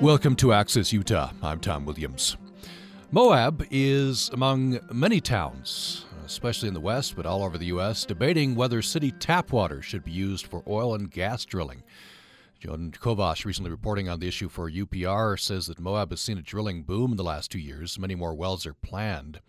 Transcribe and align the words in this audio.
Welcome 0.00 0.34
to 0.36 0.54
Access 0.54 0.94
Utah. 0.94 1.30
I'm 1.42 1.60
Tom 1.60 1.84
Williams. 1.84 2.38
Moab 3.10 3.66
is 3.70 4.30
among 4.32 4.80
many 4.90 5.20
towns, 5.20 6.06
especially 6.24 6.68
in 6.68 6.74
the 6.74 6.80
West, 6.80 7.16
but 7.16 7.26
all 7.26 7.44
over 7.44 7.58
the 7.58 7.66
U.S., 7.66 8.06
debating 8.06 8.54
whether 8.54 8.80
city 8.80 9.10
tap 9.10 9.52
water 9.52 9.82
should 9.82 10.02
be 10.02 10.10
used 10.10 10.46
for 10.46 10.62
oil 10.66 10.94
and 10.94 11.10
gas 11.10 11.44
drilling. 11.44 11.82
Jon 12.60 12.92
Kovash, 12.98 13.44
recently 13.44 13.70
reporting 13.70 14.08
on 14.08 14.20
the 14.20 14.26
issue 14.26 14.48
for 14.48 14.70
UPR, 14.70 15.38
says 15.38 15.66
that 15.66 15.78
Moab 15.78 16.12
has 16.12 16.22
seen 16.22 16.38
a 16.38 16.42
drilling 16.42 16.82
boom 16.82 17.10
in 17.10 17.18
the 17.18 17.22
last 17.22 17.50
two 17.50 17.58
years. 17.58 17.98
Many 17.98 18.14
more 18.14 18.32
wells 18.32 18.64
are 18.64 18.72
planned. 18.72 19.42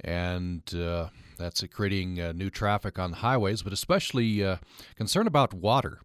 And 0.00 0.62
uh, 0.74 1.08
that's 1.36 1.62
creating 1.70 2.22
uh, 2.22 2.32
new 2.32 2.48
traffic 2.48 2.98
on 2.98 3.10
the 3.10 3.18
highways, 3.18 3.62
but 3.62 3.74
especially 3.74 4.42
uh, 4.42 4.56
concern 4.96 5.26
about 5.26 5.52
water. 5.52 6.00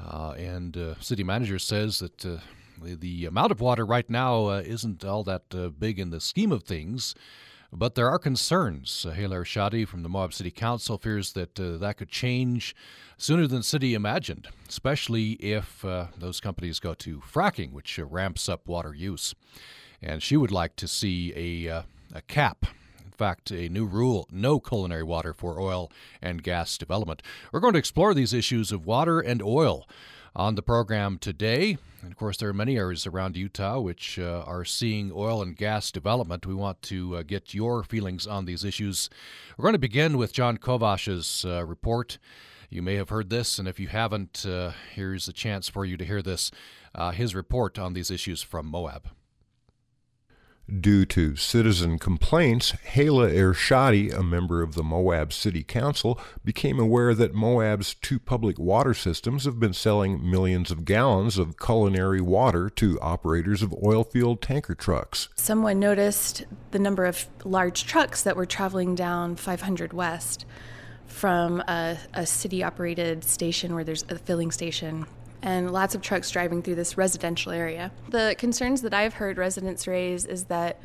Uh, 0.00 0.32
and 0.32 0.76
uh, 0.76 0.98
city 0.98 1.22
manager 1.22 1.60
says 1.60 2.00
that 2.00 2.40
the, 2.82 3.26
amount 3.26 3.52
of 3.52 3.60
water 3.60 3.84
right 3.84 4.08
now 4.08 4.46
uh, 4.46 4.62
isn't 4.64 5.04
all 5.04 5.24
that 5.24 5.42
uh, 5.54 5.68
big 5.68 5.98
in 5.98 6.10
the 6.10 6.20
scheme 6.20 6.52
of 6.52 6.64
things, 6.64 7.14
but 7.72 7.94
there 7.94 8.08
are 8.08 8.18
concerns. 8.18 9.04
Uh, 9.06 9.12
Hala 9.12 9.36
Ershadi 9.36 9.86
from 9.86 10.02
the 10.02 10.08
Moab 10.08 10.32
City 10.32 10.50
Council 10.50 10.98
fears 10.98 11.32
that 11.32 11.58
uh, 11.58 11.76
that 11.78 11.96
could 11.96 12.08
change 12.08 12.74
sooner 13.16 13.46
than 13.46 13.62
city 13.62 13.94
imagined, 13.94 14.48
especially 14.68 15.32
if 15.32 15.84
uh, 15.84 16.06
those 16.16 16.40
companies 16.40 16.78
go 16.78 16.94
to 16.94 17.20
fracking, 17.20 17.72
which 17.72 17.98
uh, 17.98 18.04
ramps 18.04 18.48
up 18.48 18.68
water 18.68 18.94
use. 18.94 19.34
And 20.02 20.22
she 20.22 20.36
would 20.36 20.52
like 20.52 20.76
to 20.76 20.86
see 20.86 21.32
a, 21.34 21.84
a 22.14 22.22
cap 22.22 22.66
in 23.14 23.18
fact, 23.18 23.52
a 23.52 23.68
new 23.68 23.86
rule 23.86 24.26
no 24.32 24.58
culinary 24.58 25.04
water 25.04 25.32
for 25.32 25.60
oil 25.60 25.90
and 26.20 26.42
gas 26.42 26.76
development. 26.76 27.22
We're 27.52 27.60
going 27.60 27.74
to 27.74 27.78
explore 27.78 28.12
these 28.12 28.32
issues 28.32 28.72
of 28.72 28.86
water 28.86 29.20
and 29.20 29.40
oil 29.40 29.86
on 30.36 30.54
the 30.54 30.62
program 30.62 31.18
today. 31.18 31.78
And 32.02 32.12
of 32.12 32.18
course, 32.18 32.36
there 32.36 32.48
are 32.48 32.54
many 32.54 32.76
areas 32.76 33.06
around 33.06 33.36
Utah 33.36 33.80
which 33.80 34.18
uh, 34.18 34.42
are 34.46 34.64
seeing 34.64 35.10
oil 35.14 35.40
and 35.42 35.56
gas 35.56 35.90
development. 35.90 36.46
We 36.46 36.54
want 36.54 36.82
to 36.82 37.16
uh, 37.16 37.22
get 37.22 37.54
your 37.54 37.82
feelings 37.82 38.26
on 38.26 38.44
these 38.44 38.64
issues. 38.64 39.08
We're 39.56 39.64
going 39.64 39.74
to 39.74 39.78
begin 39.78 40.18
with 40.18 40.32
Jon 40.32 40.58
Kovash's 40.58 41.44
uh, 41.44 41.64
report. 41.64 42.18
You 42.68 42.82
may 42.82 42.96
have 42.96 43.10
heard 43.10 43.30
this, 43.30 43.58
and 43.58 43.68
if 43.68 43.78
you 43.78 43.88
haven't, 43.88 44.44
uh, 44.44 44.72
here's 44.94 45.28
a 45.28 45.32
chance 45.32 45.68
for 45.68 45.84
you 45.84 45.96
to 45.96 46.04
hear 46.04 46.22
this 46.22 46.50
uh, 46.94 47.12
his 47.12 47.34
report 47.34 47.78
on 47.78 47.92
these 47.92 48.10
issues 48.10 48.42
from 48.42 48.66
Moab. 48.66 49.08
Due 50.80 51.04
to 51.04 51.36
citizen 51.36 51.98
complaints, 51.98 52.70
Hala 52.94 53.28
Ershadi, 53.30 54.10
a 54.10 54.22
member 54.22 54.62
of 54.62 54.74
the 54.74 54.82
Moab 54.82 55.30
City 55.30 55.62
Council, 55.62 56.18
became 56.42 56.80
aware 56.80 57.14
that 57.14 57.34
Moab's 57.34 57.92
two 57.92 58.18
public 58.18 58.58
water 58.58 58.94
systems 58.94 59.44
have 59.44 59.60
been 59.60 59.74
selling 59.74 60.28
millions 60.28 60.70
of 60.70 60.86
gallons 60.86 61.36
of 61.36 61.58
culinary 61.58 62.22
water 62.22 62.70
to 62.70 62.98
operators 63.00 63.60
of 63.60 63.74
oil 63.84 64.04
field 64.04 64.40
tanker 64.40 64.74
trucks. 64.74 65.28
Someone 65.34 65.78
noticed 65.78 66.46
the 66.70 66.78
number 66.78 67.04
of 67.04 67.26
large 67.44 67.84
trucks 67.84 68.22
that 68.22 68.34
were 68.34 68.46
traveling 68.46 68.94
down 68.94 69.36
500 69.36 69.92
West 69.92 70.46
from 71.06 71.60
a, 71.68 71.98
a 72.14 72.24
city 72.24 72.62
operated 72.62 73.22
station 73.22 73.74
where 73.74 73.84
there's 73.84 74.04
a 74.08 74.18
filling 74.18 74.50
station 74.50 75.04
and 75.44 75.70
lots 75.70 75.94
of 75.94 76.00
trucks 76.00 76.30
driving 76.30 76.62
through 76.62 76.74
this 76.74 76.96
residential 76.96 77.52
area. 77.52 77.92
The 78.08 78.34
concerns 78.38 78.80
that 78.82 78.94
I've 78.94 79.14
heard 79.14 79.36
residents 79.36 79.86
raise 79.86 80.24
is 80.24 80.44
that 80.44 80.80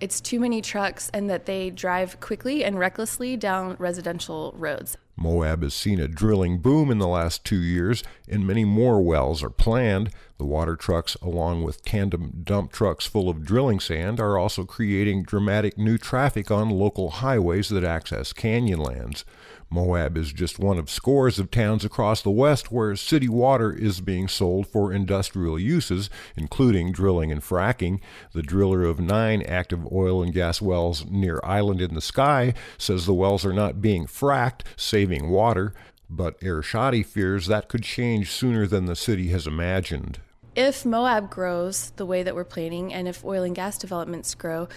it's 0.00 0.20
too 0.20 0.38
many 0.38 0.60
trucks 0.60 1.10
and 1.14 1.30
that 1.30 1.46
they 1.46 1.70
drive 1.70 2.20
quickly 2.20 2.62
and 2.62 2.78
recklessly 2.78 3.36
down 3.36 3.74
residential 3.78 4.54
roads. 4.56 4.98
Moab 5.16 5.62
has 5.62 5.72
seen 5.72 5.98
a 6.00 6.08
drilling 6.08 6.58
boom 6.58 6.90
in 6.90 6.98
the 6.98 7.06
last 7.06 7.44
two 7.44 7.60
years, 7.60 8.02
and 8.28 8.46
many 8.46 8.64
more 8.64 9.00
wells 9.00 9.42
are 9.42 9.50
planned. 9.50 10.10
The 10.38 10.44
water 10.44 10.74
trucks, 10.76 11.14
along 11.22 11.62
with 11.62 11.84
tandem 11.84 12.42
dump 12.42 12.72
trucks 12.72 13.06
full 13.06 13.28
of 13.28 13.44
drilling 13.44 13.80
sand, 13.80 14.20
are 14.20 14.36
also 14.36 14.64
creating 14.64 15.22
dramatic 15.22 15.78
new 15.78 15.96
traffic 15.96 16.50
on 16.50 16.68
local 16.68 17.10
highways 17.10 17.68
that 17.68 17.84
access 17.84 18.32
canyonlands. 18.32 19.24
Moab 19.72 20.16
is 20.16 20.32
just 20.32 20.58
one 20.58 20.78
of 20.78 20.90
scores 20.90 21.38
of 21.38 21.50
towns 21.50 21.84
across 21.84 22.20
the 22.20 22.30
West 22.30 22.70
where 22.70 22.94
city 22.94 23.28
water 23.28 23.72
is 23.72 24.00
being 24.00 24.28
sold 24.28 24.66
for 24.66 24.92
industrial 24.92 25.58
uses, 25.58 26.10
including 26.36 26.92
drilling 26.92 27.32
and 27.32 27.40
fracking. 27.40 28.00
The 28.34 28.42
driller 28.42 28.84
of 28.84 29.00
nine 29.00 29.42
active 29.42 29.90
oil 29.90 30.22
and 30.22 30.32
gas 30.32 30.60
wells 30.60 31.06
near 31.06 31.40
Island 31.42 31.80
in 31.80 31.94
the 31.94 32.00
Sky 32.00 32.52
says 32.76 33.06
the 33.06 33.14
wells 33.14 33.46
are 33.46 33.52
not 33.52 33.80
being 33.80 34.06
fracked, 34.06 34.62
saving 34.76 35.30
water, 35.30 35.72
but 36.10 36.38
Ershadi 36.40 37.04
fears 37.04 37.46
that 37.46 37.68
could 37.68 37.82
change 37.82 38.30
sooner 38.30 38.66
than 38.66 38.84
the 38.84 38.94
city 38.94 39.28
has 39.28 39.46
imagined. 39.46 40.20
If 40.54 40.84
Moab 40.84 41.30
grows 41.30 41.92
the 41.96 42.04
way 42.04 42.22
that 42.22 42.34
we're 42.34 42.44
planning, 42.44 42.92
and 42.92 43.08
if 43.08 43.24
oil 43.24 43.42
and 43.42 43.54
gas 43.54 43.78
developments 43.78 44.34
grow, 44.34 44.68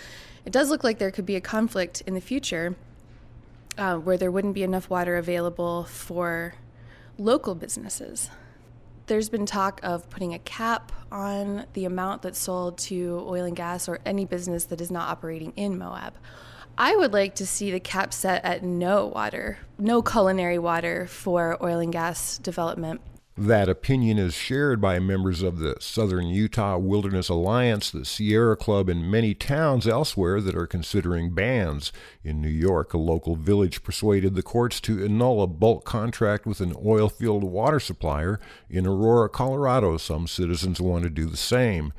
it 0.46 0.54
does 0.54 0.70
look 0.70 0.86
like 0.86 1.00
there 1.00 1.12
could 1.12 1.26
be 1.26 1.36
a 1.36 1.42
conflict 1.42 2.02
in 2.08 2.14
the 2.14 2.22
future 2.22 2.78
uh, 3.78 3.98
where 3.98 4.18
there 4.18 4.32
wouldn't 4.32 4.54
be 4.54 4.64
enough 4.64 4.90
water 4.90 5.16
available 5.18 5.84
for 5.84 6.56
local 7.18 7.56
businesses. 7.56 8.30
There's 9.08 9.30
been 9.30 9.46
talk 9.46 9.80
of 9.84 10.10
putting 10.10 10.34
a 10.34 10.40
cap 10.40 10.92
on 11.12 11.66
the 11.74 11.86
amount 11.86 12.24
that's 12.24 12.40
sold 12.40 12.78
to 12.80 13.24
oil 13.28 13.46
and 13.46 13.56
gas 13.56 13.88
or 13.88 14.00
any 14.06 14.26
business 14.26 14.66
that 14.66 14.82
is 14.82 14.90
not 14.90 15.10
operating 15.10 15.54
in 15.56 15.78
Moab. 15.78 16.16
I 16.78 16.96
would 16.96 17.14
like 17.14 17.36
to 17.36 17.46
see 17.46 17.72
the 17.72 17.80
cap 17.80 18.14
set 18.14 18.44
at 18.44 18.64
no 18.64 19.06
water, 19.06 19.60
no 19.78 20.02
culinary 20.02 20.60
water 20.60 21.08
for 21.08 21.58
oil 21.64 21.80
and 21.80 21.94
gas 21.94 22.38
development. 22.38 23.00
That 23.38 23.68
opinion 23.68 24.18
is 24.18 24.34
shared 24.34 24.80
by 24.80 24.98
members 25.00 25.42
of 25.42 25.60
the 25.60 25.76
Southern 25.82 26.28
Utah 26.28 26.78
Wilderness 26.78 27.28
Alliance, 27.28 27.92
the 27.92 28.06
Sierra 28.06 28.56
Club, 28.56 28.88
and 28.88 29.12
many 29.12 29.34
towns 29.34 29.86
elsewhere 29.86 30.40
that 30.40 30.56
are 30.56 30.66
considering 30.66 31.32
bans. 31.32 31.92
In 32.24 32.42
New 32.42 32.48
York, 32.48 32.94
a 32.94 32.98
local 32.98 33.36
village 33.36 33.84
persuaded 33.84 34.36
the 34.36 34.42
courts 34.42 34.80
to 34.82 35.04
annul 35.04 35.42
a 35.42 35.48
bulk 35.48 35.84
contract 35.84 36.46
with 36.46 36.62
an 36.62 36.78
oil 36.86 37.10
field 37.10 37.44
water 37.44 37.82
supplier. 37.82 38.40
In 38.70 38.88
Aurora, 38.88 39.28
Colorado, 39.28 39.98
some 39.98 40.28
citizens 40.28 40.80
want 40.80 41.04
to 41.04 41.10
do 41.10 41.26
the 41.26 41.36
same. 41.36 41.92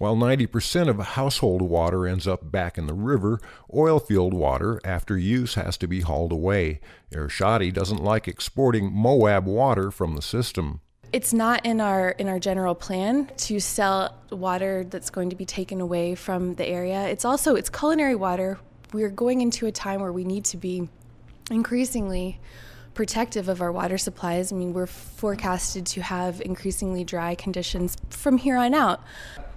While 0.00 0.16
90% 0.16 0.88
of 0.88 0.98
household 0.98 1.60
water 1.60 2.06
ends 2.06 2.26
up 2.26 2.50
back 2.50 2.78
in 2.78 2.86
the 2.86 2.94
river, 2.94 3.38
oil 3.74 3.98
field 3.98 4.32
water, 4.32 4.80
after 4.82 5.18
use, 5.18 5.56
has 5.56 5.76
to 5.76 5.86
be 5.86 6.00
hauled 6.00 6.32
away. 6.32 6.80
Ershadi 7.12 7.70
doesn't 7.70 8.02
like 8.02 8.26
exporting 8.26 8.90
Moab 8.90 9.44
water 9.44 9.90
from 9.90 10.16
the 10.16 10.22
system. 10.22 10.80
It's 11.12 11.34
not 11.34 11.66
in 11.66 11.82
our 11.82 12.12
in 12.12 12.28
our 12.28 12.38
general 12.38 12.74
plan 12.74 13.30
to 13.36 13.60
sell 13.60 14.16
water 14.32 14.84
that's 14.88 15.10
going 15.10 15.28
to 15.28 15.36
be 15.36 15.44
taken 15.44 15.82
away 15.82 16.14
from 16.14 16.54
the 16.54 16.66
area. 16.66 17.06
It's 17.08 17.26
also 17.26 17.54
it's 17.54 17.68
culinary 17.68 18.14
water. 18.14 18.58
We're 18.94 19.10
going 19.10 19.42
into 19.42 19.66
a 19.66 19.72
time 19.72 20.00
where 20.00 20.14
we 20.14 20.24
need 20.24 20.46
to 20.46 20.56
be 20.56 20.88
increasingly 21.50 22.40
protective 22.94 23.50
of 23.50 23.60
our 23.60 23.70
water 23.70 23.98
supplies. 23.98 24.50
I 24.50 24.56
mean, 24.56 24.72
we're 24.72 24.86
forecasted 24.86 25.84
to 25.88 26.00
have 26.00 26.40
increasingly 26.40 27.04
dry 27.04 27.34
conditions 27.34 27.98
from 28.08 28.38
here 28.38 28.56
on 28.56 28.72
out. 28.72 29.02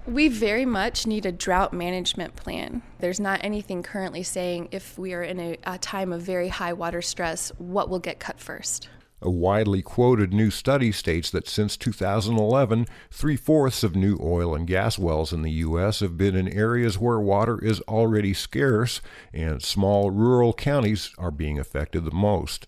We 0.05 0.27
very 0.27 0.65
much 0.65 1.07
need 1.07 1.25
a 1.25 1.31
drought 1.31 1.71
management 1.71 2.35
plan. 2.35 2.81
There's 2.99 3.21
not 3.21 3.39
anything 3.41 3.83
currently 3.83 4.21
saying 4.21 4.67
if 4.71 4.97
we 4.97 5.13
are 5.13 5.23
in 5.23 5.39
a, 5.39 5.57
a, 5.63 5.77
time 5.77 6.11
of 6.11 6.21
very 6.21 6.49
high 6.49 6.73
water 6.73 7.01
stress, 7.01 7.53
what 7.57 7.89
will 7.89 7.99
get 7.99 8.19
cut 8.19 8.37
first. 8.37 8.89
A 9.21 9.29
widely 9.29 9.81
quoted 9.81 10.33
new 10.33 10.51
study 10.51 10.91
states 10.91 11.31
that 11.31 11.47
since 11.47 11.77
2011, 11.77 12.85
three 13.11 13.37
fourths 13.37 13.81
of 13.81 13.95
new 13.95 14.17
oil 14.21 14.53
and 14.53 14.67
gas 14.67 14.99
wells 14.99 15.31
in 15.31 15.41
the 15.41 15.51
U.S. 15.51 16.01
have 16.01 16.17
been 16.17 16.35
in 16.35 16.49
areas 16.49 16.99
where 16.99 17.21
water 17.21 17.63
is 17.63 17.79
already 17.81 18.33
scarce, 18.33 18.99
and 19.31 19.63
small 19.63 20.11
rural 20.11 20.51
counties 20.51 21.11
are 21.17 21.31
being 21.31 21.57
affected 21.57 22.03
the 22.03 22.11
most. 22.11 22.67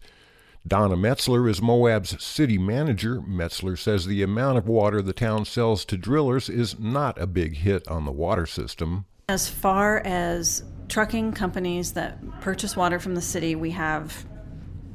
Donna 0.68 0.96
Metzler 0.96 1.48
is 1.48 1.62
Moab's 1.62 2.24
city 2.24 2.58
manager. 2.58 3.22
Metzler 3.22 3.78
says 3.78 4.07
the 4.07 4.24
amount 4.24 4.57
of 4.57 4.68
water 4.68 5.00
the 5.00 5.13
town 5.13 5.45
sells 5.45 5.86
to 5.86 5.95
drillers 5.95 6.50
is 6.50 6.80
not 6.80 7.22
a 7.22 7.28
big 7.28 7.57
hit 7.57 7.88
on 7.88 8.06
the 8.06 8.12
water 8.12 8.48
system. 8.48 9.06
As 9.30 9.48
far 9.48 10.00
as 10.00 10.63
trucking 10.89 11.34
companies 11.34 11.94
that 11.94 12.42
purchase 12.42 12.75
water 12.75 13.00
from 13.00 13.13
the 13.13 13.22
city, 13.22 13.54
we 13.54 13.72
have, 13.72 14.25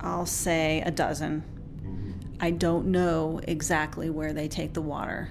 I'll 0.00 0.27
say, 0.27 0.83
a 0.85 0.91
dozen. 0.91 1.44
I 2.41 2.50
don't 2.50 2.87
know 2.87 3.41
exactly 3.47 4.11
where 4.11 4.33
they 4.33 4.49
take 4.49 4.73
the 4.73 4.83
water. 4.83 5.29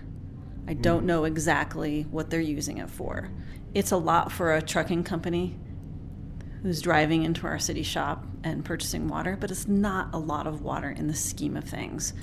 I 0.70 0.74
don't 0.74 1.06
know 1.06 1.26
exactly 1.26 2.04
what 2.12 2.30
they're 2.30 2.40
using 2.40 2.78
it 2.78 2.90
for. 2.90 3.30
It's 3.74 3.92
a 3.92 3.98
lot 3.98 4.32
for 4.32 4.56
a 4.56 4.62
trucking 4.62 5.04
company 5.04 5.58
who's 6.62 6.82
driving 6.82 7.24
into 7.24 7.48
our 7.48 7.60
city 7.60 7.84
shop 7.84 8.26
and 8.44 8.66
purchasing 8.66 9.08
water, 9.08 9.38
but 9.40 9.52
it's 9.52 9.68
not 9.68 10.14
a 10.14 10.18
lot 10.18 10.48
of 10.48 10.62
water 10.62 10.90
in 10.90 11.08
the 11.08 11.14
scheme 11.14 11.56
of 11.56 11.64
things. 11.64 12.14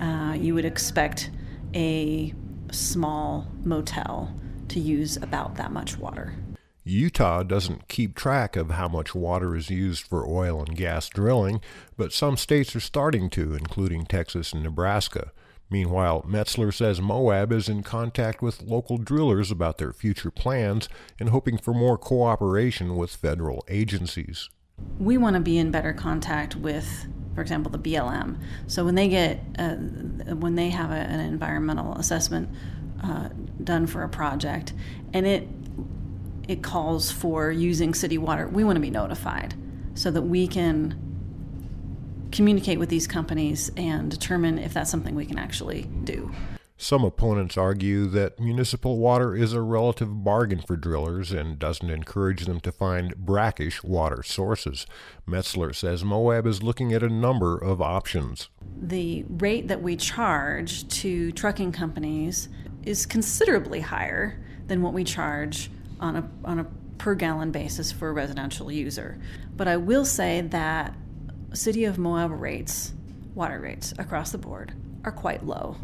Uh, 0.00 0.36
you 0.38 0.54
would 0.54 0.64
expect 0.64 1.30
a 1.74 2.32
small 2.70 3.46
motel 3.64 4.34
to 4.68 4.80
use 4.80 5.16
about 5.16 5.56
that 5.56 5.72
much 5.72 5.98
water. 5.98 6.34
Utah 6.84 7.44
doesn't 7.44 7.86
keep 7.86 8.16
track 8.16 8.56
of 8.56 8.72
how 8.72 8.88
much 8.88 9.14
water 9.14 9.54
is 9.54 9.70
used 9.70 10.04
for 10.04 10.26
oil 10.26 10.60
and 10.60 10.76
gas 10.76 11.08
drilling, 11.08 11.60
but 11.96 12.12
some 12.12 12.36
states 12.36 12.74
are 12.74 12.80
starting 12.80 13.30
to, 13.30 13.54
including 13.54 14.04
Texas 14.04 14.52
and 14.52 14.64
Nebraska. 14.64 15.30
Meanwhile, 15.72 16.26
Metzler 16.28 16.72
says 16.72 17.00
Moab 17.00 17.50
is 17.50 17.66
in 17.66 17.82
contact 17.82 18.42
with 18.42 18.60
local 18.60 18.98
drillers 18.98 19.50
about 19.50 19.78
their 19.78 19.94
future 19.94 20.30
plans 20.30 20.86
and 21.18 21.30
hoping 21.30 21.56
for 21.56 21.72
more 21.72 21.96
cooperation 21.96 22.94
with 22.94 23.16
federal 23.16 23.64
agencies. 23.68 24.50
We 24.98 25.16
want 25.16 25.34
to 25.34 25.40
be 25.40 25.56
in 25.56 25.70
better 25.70 25.94
contact 25.94 26.56
with, 26.56 27.06
for 27.34 27.40
example, 27.40 27.72
the 27.72 27.78
BLM. 27.78 28.38
So 28.66 28.84
when 28.84 28.96
they 28.96 29.08
get, 29.08 29.40
uh, 29.58 29.76
when 30.34 30.56
they 30.56 30.68
have 30.68 30.90
a, 30.90 30.94
an 30.94 31.20
environmental 31.20 31.94
assessment 31.94 32.50
uh, 33.02 33.30
done 33.64 33.86
for 33.86 34.02
a 34.02 34.10
project, 34.10 34.74
and 35.14 35.26
it 35.26 35.48
it 36.48 36.62
calls 36.62 37.10
for 37.10 37.50
using 37.50 37.94
city 37.94 38.18
water, 38.18 38.46
we 38.46 38.62
want 38.62 38.76
to 38.76 38.80
be 38.80 38.90
notified 38.90 39.54
so 39.94 40.10
that 40.10 40.22
we 40.22 40.46
can 40.46 41.11
communicate 42.32 42.78
with 42.78 42.88
these 42.88 43.06
companies 43.06 43.70
and 43.76 44.10
determine 44.10 44.58
if 44.58 44.74
that's 44.74 44.90
something 44.90 45.14
we 45.14 45.26
can 45.26 45.38
actually 45.38 45.82
do. 46.04 46.32
Some 46.82 47.04
opponents 47.04 47.56
argue 47.56 48.06
that 48.06 48.40
municipal 48.40 48.98
water 48.98 49.36
is 49.36 49.52
a 49.52 49.60
relative 49.60 50.24
bargain 50.24 50.60
for 50.60 50.74
drillers 50.74 51.30
and 51.30 51.56
doesn't 51.56 51.88
encourage 51.88 52.44
them 52.44 52.58
to 52.58 52.72
find 52.72 53.14
brackish 53.14 53.84
water 53.84 54.24
sources. 54.24 54.84
Metzler 55.28 55.72
says 55.72 56.02
Moab 56.02 56.44
is 56.44 56.60
looking 56.60 56.92
at 56.92 57.04
a 57.04 57.08
number 57.08 57.56
of 57.56 57.80
options. 57.80 58.48
The 58.76 59.24
rate 59.28 59.68
that 59.68 59.80
we 59.80 59.94
charge 59.94 60.88
to 60.88 61.30
trucking 61.30 61.70
companies 61.70 62.48
is 62.82 63.06
considerably 63.06 63.80
higher 63.80 64.44
than 64.66 64.82
what 64.82 64.92
we 64.92 65.04
charge 65.04 65.70
on 66.00 66.16
a, 66.16 66.28
on 66.44 66.58
a 66.58 66.66
per 66.98 67.14
gallon 67.14 67.52
basis 67.52 67.92
for 67.92 68.08
a 68.08 68.12
residential 68.12 68.72
user. 68.72 69.20
But 69.56 69.68
I 69.68 69.76
will 69.76 70.04
say 70.04 70.40
that 70.40 70.96
City 71.54 71.84
of 71.84 71.98
Moab 71.98 72.30
rates, 72.32 72.92
water 73.34 73.60
rates 73.60 73.92
across 73.98 74.32
the 74.32 74.38
board, 74.38 74.72
are 75.04 75.12
quite 75.12 75.44
low. 75.44 75.76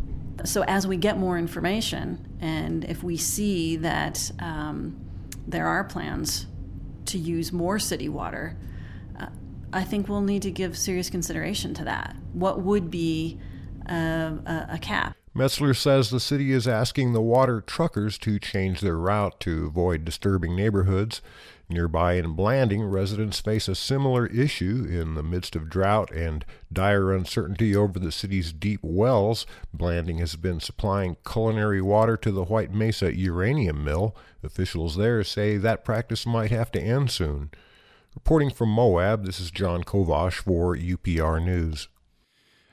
So 0.45 0.63
as 0.65 0.87
we 0.87 0.97
get 0.97 1.19
more 1.19 1.39
information, 1.39 2.37
and 2.41 2.85
if 2.85 3.03
we 3.03 3.17
see 3.17 3.77
that 3.77 4.31
um, 4.39 4.97
there 5.47 5.67
are 5.67 5.85
plans 5.85 6.47
to 7.07 7.19
use 7.19 7.53
more 7.53 7.79
city 7.79 8.09
water, 8.09 8.57
uh, 9.19 9.27
I 9.73 9.83
think 9.83 10.09
we'll 10.09 10.21
need 10.21 10.43
to 10.43 10.51
give 10.51 10.79
serious 10.79 11.11
consideration 11.11 11.75
to 11.75 11.85
that. 11.85 12.15
What 12.33 12.61
would 12.61 12.91
be 12.91 13.39
uh, 13.89 14.37
a, 14.47 14.67
a 14.73 14.79
cap? 14.79 15.17
Metzler 15.35 15.77
says 15.77 16.11
the 16.11 16.21
city 16.21 16.53
is 16.53 16.67
asking 16.67 17.13
the 17.13 17.21
water 17.21 17.61
truckers 17.61 18.19
to 18.19 18.39
change 18.39 18.81
their 18.81 18.97
route 18.97 19.39
to 19.41 19.67
avoid 19.67 20.05
disturbing 20.05 20.57
neighborhoods. 20.57 21.21
Nearby 21.71 22.15
in 22.15 22.33
Blanding, 22.33 22.85
residents 22.85 23.41
face 23.41 23.69
a 23.69 23.75
similar 23.75 24.27
issue 24.27 24.87
in 24.89 25.15
the 25.15 25.23
midst 25.23 25.55
of 25.55 25.69
drought 25.69 26.11
and 26.11 26.47
dire 26.73 27.13
uncertainty 27.13 27.77
over 27.77 27.99
the 27.99 28.11
city's 28.11 28.55
deep 28.55 28.81
wells. 28.83 29.45
Blanding 29.75 30.17
has 30.19 30.35
been 30.37 30.61
supplying 30.61 31.19
culinary 31.27 31.83
water 31.83 32.17
to 32.17 32.33
the 32.33 32.45
White 32.45 32.73
Mesa 32.73 33.15
uranium 33.15 33.85
mill. 33.85 34.17
Officials 34.43 34.97
there 34.97 35.23
say 35.23 35.59
that 35.59 35.85
practice 35.85 36.25
might 36.25 36.51
have 36.51 36.73
to 36.73 36.81
end 36.81 37.11
soon. 37.11 37.51
Reporting 38.15 38.51
from 38.51 38.71
Moab, 38.71 39.27
this 39.27 39.39
is 39.39 39.51
Jon 39.51 39.85
Kovash 39.85 40.37
for 40.37 40.75
UPR 40.75 41.45
News. 41.45 41.89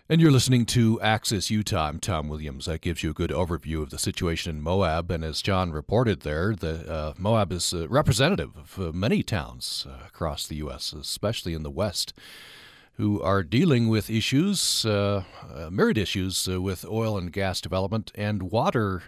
And 0.08 0.22
you're 0.22 0.30
listening 0.30 0.68
to 0.68 1.02
Access 1.02 1.50
Utah. 1.50 1.88
I'm 1.88 2.00
Tom 2.00 2.30
Williams. 2.30 2.68
That 2.68 2.82
gives 2.82 3.02
you 3.02 3.10
a 3.10 3.14
good 3.14 3.32
overview 3.32 3.82
of 3.82 3.90
the 3.90 3.98
situation 3.98 4.56
in 4.56 4.62
Moab. 4.62 5.10
And 5.10 5.26
as 5.26 5.42
Jon 5.42 5.72
reported 5.72 6.20
there, 6.20 6.56
the 6.56 6.88
uh, 6.88 7.14
Moab 7.18 7.52
is 7.52 7.74
uh, 7.74 7.88
representative 7.88 8.56
of 8.56 8.80
uh, 8.80 8.92
many 8.92 9.24
towns 9.24 9.88
uh, 9.90 10.06
across 10.06 10.46
the 10.46 10.58
U.S., 10.58 10.94
especially 10.94 11.56
in 11.56 11.64
the 11.64 11.72
West, 11.72 12.14
who 12.98 13.20
are 13.20 13.42
dealing 13.42 13.90
with 13.90 14.12
issues, 14.12 14.86
uh, 14.86 15.24
uh, 15.52 15.72
myriad 15.72 15.98
issues 15.98 16.48
with 16.48 16.86
oil 16.86 17.18
and 17.18 17.34
gas 17.34 17.60
development, 17.60 18.12
and 18.14 18.52
water 18.52 19.02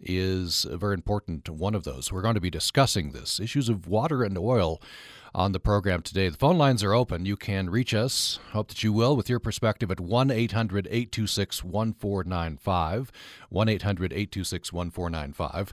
is 0.00 0.64
very 0.70 0.94
important 0.94 1.46
one 1.50 1.74
of 1.74 1.84
those. 1.84 2.10
We're 2.10 2.22
going 2.22 2.36
to 2.36 2.40
be 2.40 2.48
discussing 2.48 3.12
this 3.12 3.38
issues 3.38 3.68
of 3.68 3.86
water 3.86 4.22
and 4.22 4.38
oil 4.38 4.80
on 5.34 5.52
the 5.52 5.60
program 5.60 6.02
today. 6.02 6.28
The 6.28 6.36
phone 6.36 6.58
lines 6.58 6.82
are 6.82 6.94
open. 6.94 7.26
You 7.26 7.36
can 7.36 7.70
reach 7.70 7.94
us. 7.94 8.38
Hope 8.52 8.68
that 8.68 8.82
you 8.82 8.92
will 8.92 9.16
with 9.16 9.28
your 9.28 9.38
perspective 9.38 9.90
at 9.90 10.00
1 10.00 10.30
800 10.30 10.86
826 10.86 11.64
1495. 11.64 13.12
1 13.48 13.68
800 13.68 14.12
826 14.12 14.72
1495. 14.72 15.72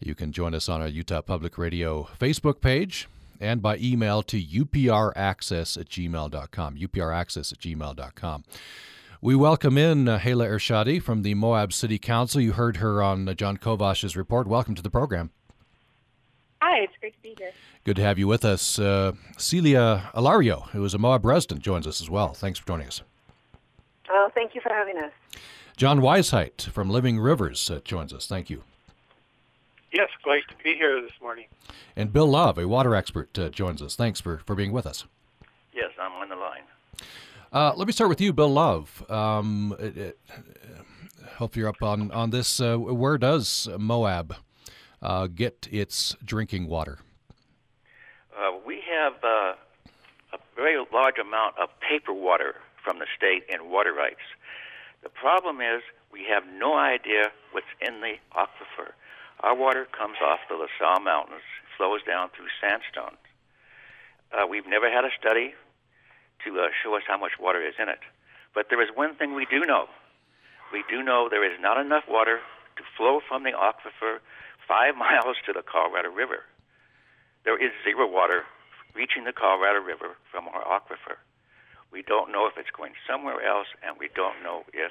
You 0.00 0.14
can 0.14 0.32
join 0.32 0.54
us 0.54 0.68
on 0.68 0.80
our 0.80 0.88
Utah 0.88 1.22
Public 1.22 1.58
Radio 1.58 2.08
Facebook 2.18 2.60
page 2.60 3.08
and 3.40 3.60
by 3.60 3.76
email 3.78 4.22
to 4.22 4.42
upraccess 4.42 5.78
at 5.78 5.88
gmail.com. 5.88 6.76
upraccess 6.76 7.52
at 7.52 7.58
gmail.com. 7.58 8.44
We 9.20 9.34
welcome 9.34 9.78
in 9.78 10.06
uh, 10.06 10.18
Hala 10.18 10.46
Ershadi 10.46 11.02
from 11.02 11.22
the 11.22 11.32
Moab 11.34 11.72
City 11.72 11.98
Council. 11.98 12.42
You 12.42 12.52
heard 12.52 12.76
her 12.76 13.02
on 13.02 13.26
uh, 13.26 13.32
Jon 13.32 13.56
Kovash's 13.56 14.16
report. 14.16 14.46
Welcome 14.46 14.74
to 14.74 14.82
the 14.82 14.90
program. 14.90 15.30
Hi, 16.66 16.78
it's 16.78 16.94
great 16.98 17.12
to 17.12 17.20
be 17.20 17.34
here. 17.36 17.52
Good 17.84 17.96
to 17.96 18.02
have 18.02 18.18
you 18.18 18.26
with 18.26 18.42
us. 18.42 18.78
Uh, 18.78 19.12
Celia 19.36 20.10
Alario, 20.14 20.70
who 20.70 20.82
is 20.86 20.94
a 20.94 20.98
Moab 20.98 21.26
resident, 21.26 21.60
joins 21.60 21.86
us 21.86 22.00
as 22.00 22.08
well. 22.08 22.32
Thanks 22.32 22.58
for 22.58 22.66
joining 22.66 22.86
us. 22.86 23.02
Oh, 24.08 24.30
thank 24.34 24.54
you 24.54 24.62
for 24.62 24.70
having 24.72 24.96
us. 24.96 25.12
John 25.76 26.00
Weisheit 26.00 26.62
from 26.62 26.88
Living 26.88 27.18
Rivers 27.18 27.70
uh, 27.70 27.80
joins 27.84 28.14
us. 28.14 28.26
Thank 28.26 28.48
you. 28.48 28.62
Yes, 29.92 30.08
great 30.22 30.48
to 30.48 30.54
be 30.64 30.74
here 30.74 31.02
this 31.02 31.12
morning. 31.20 31.48
And 31.96 32.14
Bill 32.14 32.28
Love, 32.28 32.56
a 32.56 32.66
water 32.66 32.94
expert, 32.94 33.38
uh, 33.38 33.50
joins 33.50 33.82
us. 33.82 33.94
Thanks 33.94 34.22
for, 34.22 34.38
for 34.46 34.54
being 34.54 34.72
with 34.72 34.86
us. 34.86 35.04
Yes, 35.74 35.90
I'm 36.00 36.12
on 36.12 36.30
the 36.30 36.36
line. 36.36 36.62
Uh, 37.52 37.74
let 37.76 37.86
me 37.86 37.92
start 37.92 38.08
with 38.08 38.22
you, 38.22 38.32
Bill 38.32 38.48
Love. 38.48 39.04
Um, 39.10 39.76
it, 39.78 39.96
it, 39.98 40.18
hope 41.36 41.56
you're 41.56 41.68
up 41.68 41.82
on, 41.82 42.10
on 42.10 42.30
this. 42.30 42.58
Uh, 42.58 42.78
where 42.78 43.18
does 43.18 43.68
Moab 43.78 44.36
uh, 45.04 45.26
get 45.28 45.68
its 45.70 46.16
drinking 46.24 46.66
water? 46.66 46.98
Uh, 48.36 48.58
we 48.66 48.82
have 48.90 49.14
uh, 49.22 49.54
a 50.32 50.38
very 50.56 50.82
large 50.92 51.18
amount 51.18 51.56
of 51.58 51.68
paper 51.80 52.12
water 52.12 52.56
from 52.82 52.98
the 52.98 53.06
state 53.16 53.44
and 53.52 53.70
water 53.70 53.92
rights. 53.92 54.24
The 55.02 55.10
problem 55.10 55.60
is 55.60 55.82
we 56.10 56.24
have 56.28 56.44
no 56.58 56.76
idea 56.76 57.30
what's 57.52 57.66
in 57.80 58.00
the 58.00 58.14
aquifer. 58.34 58.92
Our 59.40 59.54
water 59.54 59.86
comes 59.96 60.16
off 60.24 60.40
the 60.48 60.56
La 60.56 60.66
Sal 60.78 61.00
Mountains, 61.00 61.44
flows 61.76 62.00
down 62.06 62.30
through 62.34 62.48
sandstone. 62.60 63.16
Uh, 64.32 64.46
we've 64.46 64.66
never 64.66 64.90
had 64.90 65.04
a 65.04 65.10
study 65.20 65.54
to 66.44 66.60
uh, 66.60 66.68
show 66.82 66.96
us 66.96 67.02
how 67.06 67.18
much 67.18 67.32
water 67.38 67.60
is 67.60 67.74
in 67.78 67.88
it. 67.88 68.00
But 68.54 68.66
there 68.70 68.82
is 68.82 68.88
one 68.94 69.14
thing 69.14 69.34
we 69.34 69.46
do 69.46 69.60
know. 69.60 69.86
We 70.72 70.82
do 70.88 71.02
know 71.02 71.28
there 71.28 71.44
is 71.44 71.60
not 71.60 71.78
enough 71.78 72.04
water 72.08 72.40
to 72.76 72.82
flow 72.96 73.20
from 73.28 73.44
the 73.44 73.50
aquifer 73.50 74.18
five 74.66 74.96
miles 75.06 75.36
to 75.46 75.52
the 75.52 75.62
Colorado 75.62 76.10
River 76.10 76.44
there 77.44 77.60
is 77.60 77.72
zero 77.84 78.10
water 78.10 78.42
reaching 78.94 79.24
the 79.24 79.32
Colorado 79.32 79.80
River 79.80 80.16
from 80.30 80.48
our 80.48 80.64
aquifer. 80.64 81.20
We 81.92 82.02
don't 82.02 82.32
know 82.32 82.46
if 82.46 82.54
it's 82.56 82.70
going 82.70 82.92
somewhere 83.08 83.46
else, 83.46 83.68
and 83.86 83.96
we 83.98 84.08
don't 84.16 84.42
know 84.42 84.64
if 84.72 84.90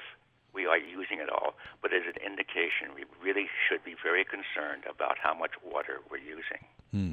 we 0.54 0.66
are 0.66 0.78
using 0.78 1.18
it 1.18 1.28
all. 1.28 1.54
But 1.82 1.92
as 1.92 2.02
an 2.06 2.22
indication, 2.24 2.94
we 2.94 3.04
really 3.22 3.46
should 3.68 3.84
be 3.84 3.94
very 4.02 4.24
concerned 4.24 4.84
about 4.88 5.18
how 5.20 5.34
much 5.34 5.50
water 5.64 6.00
we're 6.10 6.18
using. 6.18 6.64
Hmm. 6.92 7.12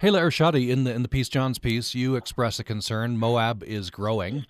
Hala 0.00 0.20
Ershadi, 0.20 0.70
in 0.70 0.84
the 0.84 0.94
in 0.94 1.02
the 1.02 1.08
piece, 1.08 1.28
Jon's 1.28 1.58
piece, 1.58 1.94
you 1.94 2.16
express 2.16 2.58
a 2.58 2.64
concern. 2.64 3.18
Moab 3.18 3.62
is 3.62 3.90
growing, 3.90 4.46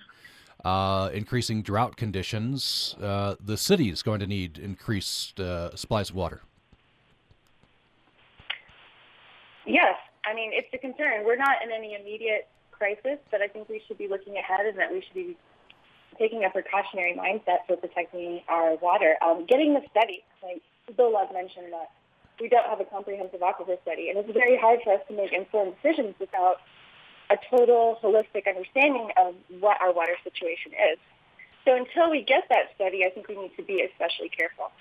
uh, 0.64 1.10
increasing 1.12 1.62
drought 1.62 1.96
conditions. 1.96 2.94
Uh, 3.02 3.34
the 3.40 3.56
city 3.56 3.88
is 3.88 4.02
going 4.02 4.20
to 4.20 4.26
need 4.26 4.58
increased 4.58 5.40
uh, 5.40 5.74
supplies 5.74 6.10
of 6.10 6.16
water. 6.16 6.42
Yes, 9.70 9.96
I 10.26 10.34
mean, 10.34 10.50
it's 10.52 10.68
a 10.74 10.78
concern. 10.78 11.24
We're 11.24 11.36
not 11.36 11.62
in 11.62 11.70
any 11.70 11.94
immediate 11.94 12.48
crisis, 12.72 13.18
but 13.30 13.40
I 13.40 13.46
think 13.46 13.68
we 13.68 13.82
should 13.86 13.98
be 13.98 14.08
looking 14.08 14.36
ahead 14.36 14.66
and 14.66 14.78
that 14.78 14.90
we 14.90 15.00
should 15.00 15.14
be 15.14 15.36
taking 16.18 16.44
a 16.44 16.50
precautionary 16.50 17.14
mindset 17.14 17.66
for 17.66 17.76
protecting 17.76 18.42
our 18.48 18.76
water. 18.76 19.16
Um, 19.22 19.46
getting 19.46 19.74
the 19.74 19.82
study, 19.90 20.24
like 20.42 20.62
Bill 20.96 21.12
Love 21.12 21.32
mentioned 21.32 21.72
that 21.72 21.92
we 22.40 22.48
don't 22.48 22.66
have 22.66 22.80
a 22.80 22.84
comprehensive 22.84 23.40
aquifer 23.40 23.80
study, 23.82 24.10
and 24.10 24.18
it's 24.18 24.32
very 24.32 24.58
hard 24.58 24.80
for 24.82 24.94
us 24.94 25.00
to 25.08 25.14
make 25.14 25.32
informed 25.32 25.74
decisions 25.80 26.14
without 26.18 26.56
a 27.30 27.36
total 27.48 27.98
holistic 28.02 28.48
understanding 28.48 29.10
of 29.16 29.34
what 29.60 29.80
our 29.80 29.92
water 29.92 30.16
situation 30.24 30.72
is. 30.92 30.98
So 31.64 31.76
until 31.76 32.10
we 32.10 32.22
get 32.22 32.44
that 32.48 32.74
study, 32.74 33.04
I 33.04 33.10
think 33.10 33.28
we 33.28 33.36
need 33.36 33.52
to 33.56 33.62
be 33.62 33.86
especially 33.86 34.30
careful. 34.30 34.72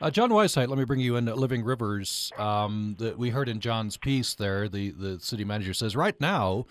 Uh, 0.00 0.10
John 0.10 0.30
Weisheit, 0.30 0.68
let 0.68 0.78
me 0.78 0.84
bring 0.84 1.00
you 1.00 1.16
in. 1.16 1.24
Living 1.24 1.64
Rivers. 1.64 2.30
Um, 2.36 2.96
that 2.98 3.18
we 3.18 3.30
heard 3.30 3.48
in 3.48 3.60
Jon's 3.60 3.96
piece 3.96 4.34
there, 4.34 4.68
the, 4.68 4.90
the 4.90 5.18
city 5.20 5.44
manager 5.44 5.72
says 5.72 5.96
right 5.96 6.18
now, 6.20 6.66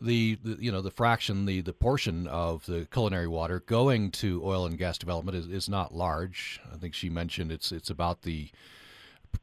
the, 0.00 0.38
the, 0.44 0.62
you 0.62 0.70
know 0.70 0.80
the 0.80 0.92
fraction, 0.92 1.46
the 1.46 1.60
the 1.60 1.72
portion 1.72 2.28
of 2.28 2.64
the 2.66 2.86
culinary 2.92 3.26
water 3.26 3.60
going 3.66 4.12
to 4.12 4.40
oil 4.44 4.64
and 4.64 4.78
gas 4.78 4.96
development 4.96 5.36
is, 5.36 5.48
is 5.48 5.68
not 5.68 5.92
large. 5.92 6.60
I 6.72 6.76
think 6.76 6.94
she 6.94 7.08
mentioned 7.08 7.50
it's 7.50 7.72
it's 7.72 7.90
about 7.90 8.22
the 8.22 8.50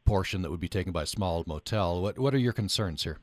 portion 0.06 0.42
that 0.44 0.52
would 0.52 0.62
be 0.62 0.70
taken 0.70 0.94
by 0.94 1.04
a 1.04 1.08
small 1.08 1.44
motel. 1.46 2.02
What 2.02 2.18
what 2.20 2.34
are 2.34 2.38
your 2.38 2.54
concerns 2.54 3.04
here? 3.04 3.18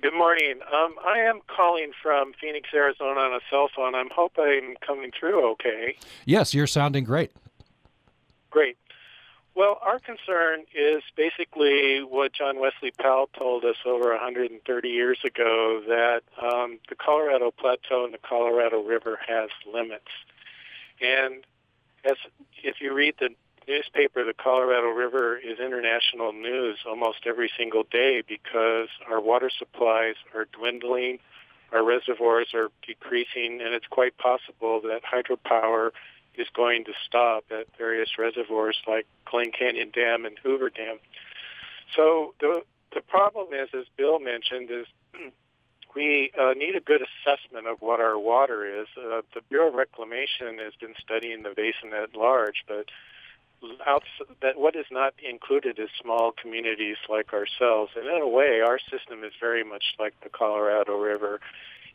Good 0.00 0.14
morning. 0.14 0.60
Um, 0.72 0.94
I 1.04 1.18
am 1.18 1.40
calling 1.54 1.90
from 2.02 2.32
Phoenix, 2.40 2.68
Arizona 2.72 3.20
on 3.20 3.34
a 3.34 3.40
cell 3.50 3.68
phone. 3.74 3.94
I'm 3.94 4.08
hope 4.10 4.32
I'm 4.38 4.76
coming 4.86 5.10
through 5.18 5.50
okay. 5.52 5.96
Yes, 6.24 6.54
you're 6.54 6.66
sounding 6.66 7.04
great. 7.04 7.32
Great. 8.54 8.76
Well, 9.56 9.80
our 9.82 9.98
concern 9.98 10.60
is 10.72 11.02
basically 11.16 12.04
what 12.04 12.32
John 12.32 12.60
Wesley 12.60 12.92
Powell 12.92 13.28
told 13.36 13.64
us 13.64 13.74
over 13.84 14.10
130 14.10 14.88
years 14.88 15.18
ago 15.24 15.82
that 15.88 16.22
um, 16.40 16.78
the 16.88 16.94
Colorado 16.94 17.50
Plateau 17.50 18.04
and 18.04 18.14
the 18.14 18.18
Colorado 18.18 18.80
River 18.80 19.18
has 19.26 19.50
limits. 19.66 20.06
And 21.00 21.42
as 22.04 22.16
if 22.62 22.76
you 22.80 22.94
read 22.94 23.16
the 23.18 23.30
newspaper, 23.66 24.24
the 24.24 24.34
Colorado 24.34 24.90
River 24.90 25.36
is 25.36 25.58
international 25.58 26.32
news 26.32 26.78
almost 26.86 27.26
every 27.26 27.50
single 27.58 27.82
day 27.82 28.22
because 28.24 28.86
our 29.10 29.20
water 29.20 29.50
supplies 29.58 30.14
are 30.32 30.46
dwindling, 30.56 31.18
our 31.72 31.84
reservoirs 31.84 32.54
are 32.54 32.68
decreasing, 32.86 33.60
and 33.60 33.74
it's 33.74 33.88
quite 33.90 34.16
possible 34.16 34.80
that 34.82 35.00
hydropower 35.02 35.90
is 36.36 36.48
going 36.54 36.84
to 36.84 36.92
stop 37.06 37.44
at 37.50 37.66
various 37.78 38.10
reservoirs 38.18 38.76
like 38.86 39.06
Glen 39.24 39.52
Canyon 39.56 39.90
Dam 39.92 40.24
and 40.24 40.38
Hoover 40.42 40.70
Dam. 40.70 40.98
So 41.96 42.34
the 42.40 42.62
the 42.92 43.00
problem 43.00 43.48
is, 43.52 43.68
as 43.74 43.86
Bill 43.96 44.18
mentioned, 44.18 44.70
is 44.70 44.86
we 45.94 46.32
uh, 46.38 46.52
need 46.52 46.76
a 46.76 46.80
good 46.80 47.02
assessment 47.02 47.66
of 47.66 47.78
what 47.80 48.00
our 48.00 48.18
water 48.18 48.64
is. 48.80 48.86
Uh, 48.96 49.22
the 49.34 49.40
Bureau 49.48 49.68
of 49.68 49.74
Reclamation 49.74 50.58
has 50.58 50.74
been 50.80 50.94
studying 51.00 51.42
the 51.42 51.54
basin 51.56 51.92
at 51.92 52.16
large, 52.16 52.64
but 52.68 52.86
that 54.42 54.58
what 54.58 54.76
is 54.76 54.86
not 54.90 55.14
included 55.22 55.78
is 55.78 55.88
small 56.00 56.32
communities 56.32 56.96
like 57.08 57.32
ourselves. 57.32 57.92
And 57.96 58.06
in 58.06 58.22
a 58.22 58.28
way, 58.28 58.60
our 58.60 58.78
system 58.78 59.24
is 59.24 59.32
very 59.40 59.64
much 59.64 59.84
like 59.98 60.14
the 60.22 60.28
Colorado 60.28 60.98
River. 60.98 61.40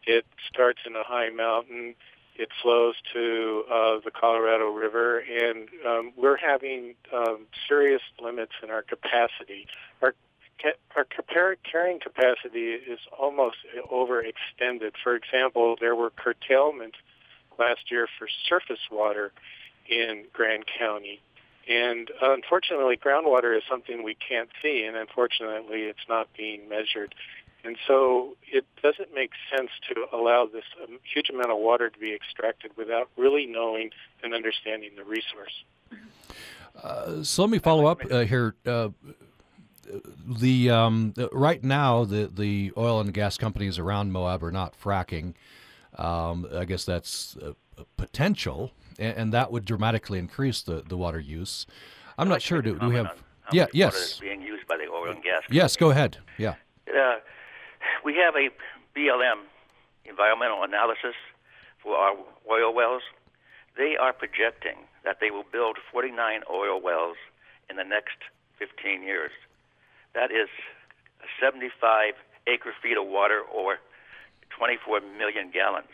It 0.05 0.25
starts 0.47 0.79
in 0.85 0.95
a 0.95 1.03
high 1.03 1.29
mountain. 1.29 1.95
It 2.39 2.47
flows 2.63 2.95
to 3.13 3.65
uh, 3.69 3.99
the 4.03 4.11
Colorado 4.11 4.69
River, 4.71 5.19
and 5.19 5.67
um, 5.85 6.13
we're 6.15 6.37
having 6.37 6.95
um, 7.13 7.47
serious 7.67 8.01
limits 8.21 8.53
in 8.63 8.69
our 8.69 8.81
capacity. 8.81 9.67
Our 10.01 10.13
our 10.95 11.05
carrying 11.69 11.99
capacity 11.99 12.71
is 12.71 12.99
almost 13.17 13.57
overextended. 13.91 14.91
For 15.03 15.15
example, 15.15 15.75
there 15.79 15.95
were 15.95 16.09
curtailments 16.09 16.97
last 17.57 17.91
year 17.91 18.07
for 18.17 18.27
surface 18.47 18.83
water 18.89 19.31
in 19.89 20.25
Grand 20.33 20.65
County. 20.79 21.21
And 21.67 22.09
unfortunately, 22.21 22.97
groundwater 22.97 23.55
is 23.55 23.63
something 23.69 24.01
we 24.01 24.15
can't 24.15 24.49
see, 24.61 24.83
and 24.85 24.97
unfortunately, 24.97 25.83
it's 25.83 26.07
not 26.09 26.27
being 26.35 26.67
measured. 26.67 27.13
And 27.63 27.77
so 27.87 28.35
it 28.51 28.65
doesn't 28.81 29.13
make 29.13 29.31
sense 29.55 29.69
to 29.89 30.05
allow 30.15 30.47
this 30.51 30.63
um, 30.81 30.99
huge 31.13 31.29
amount 31.29 31.51
of 31.51 31.57
water 31.57 31.89
to 31.89 31.99
be 31.99 32.13
extracted 32.13 32.71
without 32.77 33.09
really 33.17 33.45
knowing 33.45 33.91
and 34.23 34.33
understanding 34.33 34.91
the 34.95 35.03
resource. 35.03 35.63
Uh, 36.81 37.23
so 37.23 37.43
let 37.43 37.51
me 37.51 37.59
follow 37.59 37.85
up 37.85 38.01
uh, 38.09 38.21
here. 38.21 38.55
Uh, 38.65 38.89
the 40.25 40.69
um, 40.69 41.13
right 41.33 41.63
now, 41.63 42.05
the 42.05 42.31
the 42.33 42.71
oil 42.77 43.01
and 43.01 43.13
gas 43.13 43.37
companies 43.37 43.79
around 43.79 44.11
Moab 44.11 44.43
are 44.43 44.51
not 44.51 44.75
fracking. 44.79 45.33
Um, 45.97 46.47
I 46.55 46.63
guess 46.65 46.85
that's 46.85 47.35
a, 47.41 47.55
a 47.77 47.85
potential 47.97 48.71
and, 48.99 49.17
and 49.17 49.33
that 49.33 49.51
would 49.51 49.65
dramatically 49.65 50.19
increase 50.19 50.61
the, 50.61 50.83
the 50.87 50.97
water 50.97 51.19
use. 51.19 51.65
I'm 52.17 52.27
not 52.27 52.41
sure. 52.41 52.61
Do, 52.61 52.77
do 52.77 52.89
we 52.89 52.95
have? 52.95 53.15
yeah. 53.51 53.65
Yes. 53.73 54.19
being 54.19 54.41
used 54.41 54.67
by 54.67 54.77
the 54.77 54.83
oil 54.91 55.09
and 55.09 55.23
gas. 55.23 55.41
Yes. 55.49 55.75
Go 55.75 55.89
ahead. 55.89 56.17
Yeah. 56.37 56.55
Uh, 56.87 57.15
we 58.03 58.15
have 58.15 58.35
a 58.35 58.49
BLM 58.95 59.45
environmental 60.05 60.63
analysis 60.63 61.15
for 61.81 61.95
our 61.95 62.15
oil 62.49 62.73
wells. 62.73 63.03
They 63.77 63.95
are 63.95 64.13
projecting 64.13 64.77
that 65.03 65.17
they 65.21 65.31
will 65.31 65.45
build 65.51 65.77
49 65.91 66.41
oil 66.51 66.81
wells 66.81 67.17
in 67.69 67.75
the 67.77 67.83
next 67.83 68.17
15 68.57 69.03
years. 69.03 69.31
That 70.13 70.31
is 70.31 70.49
75 71.39 72.15
acre 72.47 72.73
feet 72.81 72.97
of 72.97 73.07
water 73.07 73.41
or 73.41 73.77
24 74.57 75.01
million 75.17 75.51
gallons 75.51 75.93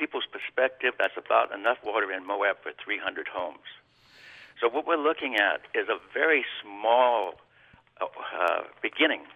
people's 0.00 0.24
perspective, 0.32 0.96
that's 0.98 1.20
about 1.20 1.52
enough 1.52 1.76
water 1.84 2.10
in 2.10 2.26
Moab 2.26 2.56
for 2.64 2.72
300 2.82 3.28
homes. 3.28 3.68
So 4.58 4.68
what 4.68 4.86
we're 4.86 4.96
looking 4.96 5.36
at 5.36 5.60
is 5.76 5.92
a 5.92 6.00
very 6.14 6.44
small 6.64 7.34
uh, 8.00 8.64
beginning 8.80 9.28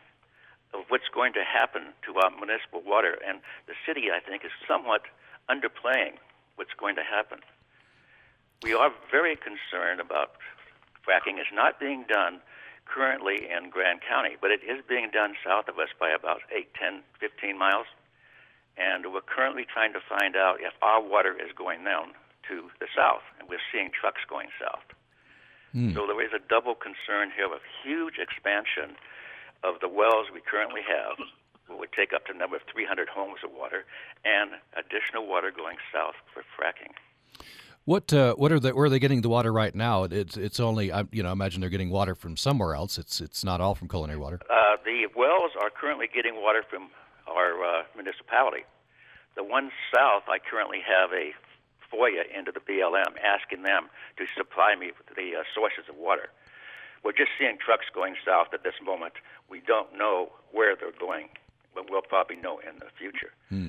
of 0.74 0.84
what's 0.88 1.08
going 1.14 1.32
to 1.34 1.44
happen 1.46 1.94
to 2.04 2.18
our 2.18 2.30
municipal 2.30 2.82
water, 2.84 3.16
and 3.26 3.40
the 3.66 3.74
city, 3.86 4.10
I 4.10 4.20
think, 4.20 4.44
is 4.44 4.50
somewhat 4.66 5.02
underplaying 5.48 6.18
what's 6.56 6.74
going 6.76 6.96
to 6.96 7.06
happen. 7.06 7.38
We 8.62 8.74
are 8.74 8.90
very 9.10 9.36
concerned 9.36 10.00
about 10.00 10.36
fracking. 11.06 11.38
It's 11.38 11.52
not 11.54 11.78
being 11.78 12.04
done 12.08 12.40
currently 12.84 13.48
in 13.48 13.70
Grand 13.70 14.00
County, 14.02 14.36
but 14.40 14.50
it 14.50 14.60
is 14.64 14.82
being 14.88 15.10
done 15.12 15.34
south 15.44 15.68
of 15.68 15.78
us 15.78 15.88
by 15.98 16.10
about 16.10 16.40
8, 16.50 16.68
10, 16.74 17.02
15 17.20 17.58
miles 17.58 17.86
and 18.76 19.12
we're 19.12 19.22
currently 19.22 19.64
trying 19.64 19.92
to 19.92 20.02
find 20.02 20.34
out 20.34 20.58
if 20.60 20.74
our 20.82 21.00
water 21.00 21.34
is 21.34 21.54
going 21.54 21.84
down 21.84 22.14
to 22.48 22.68
the 22.80 22.86
south, 22.94 23.22
and 23.38 23.48
we're 23.48 23.62
seeing 23.72 23.90
trucks 23.94 24.20
going 24.28 24.48
south. 24.60 24.84
Mm. 25.74 25.94
So 25.94 26.06
there 26.06 26.20
is 26.20 26.32
a 26.34 26.42
double 26.42 26.74
concern 26.74 27.32
here 27.34 27.46
of 27.46 27.62
huge 27.82 28.18
expansion 28.18 28.98
of 29.64 29.80
the 29.80 29.88
wells 29.88 30.26
we 30.32 30.40
currently 30.40 30.82
have, 30.86 31.16
would 31.78 31.92
take 31.92 32.12
up 32.12 32.26
to 32.26 32.32
a 32.32 32.36
number 32.36 32.56
of 32.56 32.62
300 32.70 33.08
homes 33.08 33.40
of 33.42 33.50
water, 33.50 33.84
and 34.24 34.50
additional 34.76 35.26
water 35.26 35.50
going 35.50 35.76
south 35.92 36.14
for 36.32 36.42
fracking. 36.54 36.92
What 37.84 38.12
uh, 38.14 38.34
what 38.34 38.50
are 38.50 38.58
they? 38.58 38.72
Where 38.72 38.86
are 38.86 38.88
they 38.88 38.98
getting 38.98 39.20
the 39.20 39.28
water 39.28 39.52
right 39.52 39.74
now? 39.74 40.04
It's 40.04 40.38
it's 40.38 40.58
only 40.58 40.90
I, 40.90 41.04
you 41.12 41.22
know 41.22 41.32
imagine 41.32 41.60
they're 41.60 41.68
getting 41.68 41.90
water 41.90 42.14
from 42.14 42.34
somewhere 42.36 42.74
else. 42.74 42.96
It's 42.96 43.20
it's 43.20 43.44
not 43.44 43.60
all 43.60 43.74
from 43.74 43.88
culinary 43.88 44.18
water. 44.18 44.40
Uh, 44.48 44.76
the 44.84 45.06
wells 45.14 45.52
are 45.60 45.68
currently 45.68 46.08
getting 46.08 46.40
water 46.40 46.62
from 46.68 46.88
our 47.28 47.62
uh, 47.62 47.82
municipality. 47.94 48.64
The 49.36 49.44
one 49.44 49.70
south, 49.94 50.22
I 50.28 50.38
currently 50.38 50.80
have 50.80 51.12
a 51.12 51.34
FOIA 51.92 52.24
into 52.36 52.52
the 52.52 52.60
BLM 52.60 53.20
asking 53.22 53.62
them 53.62 53.90
to 54.16 54.24
supply 54.36 54.74
me 54.76 54.92
with 54.96 55.14
the 55.16 55.40
uh, 55.40 55.42
sources 55.54 55.84
of 55.88 55.96
water. 55.96 56.30
We're 57.04 57.12
just 57.12 57.30
seeing 57.38 57.58
trucks 57.58 57.86
going 57.94 58.16
south 58.24 58.48
at 58.52 58.64
this 58.64 58.74
moment. 58.82 59.14
We 59.48 59.60
don't 59.60 59.96
know 59.96 60.32
where 60.52 60.74
they're 60.74 60.96
going, 60.98 61.28
but 61.74 61.90
we'll 61.90 62.02
probably 62.02 62.36
know 62.36 62.58
in 62.58 62.78
the 62.80 62.88
future. 62.98 63.32
Hmm. 63.48 63.68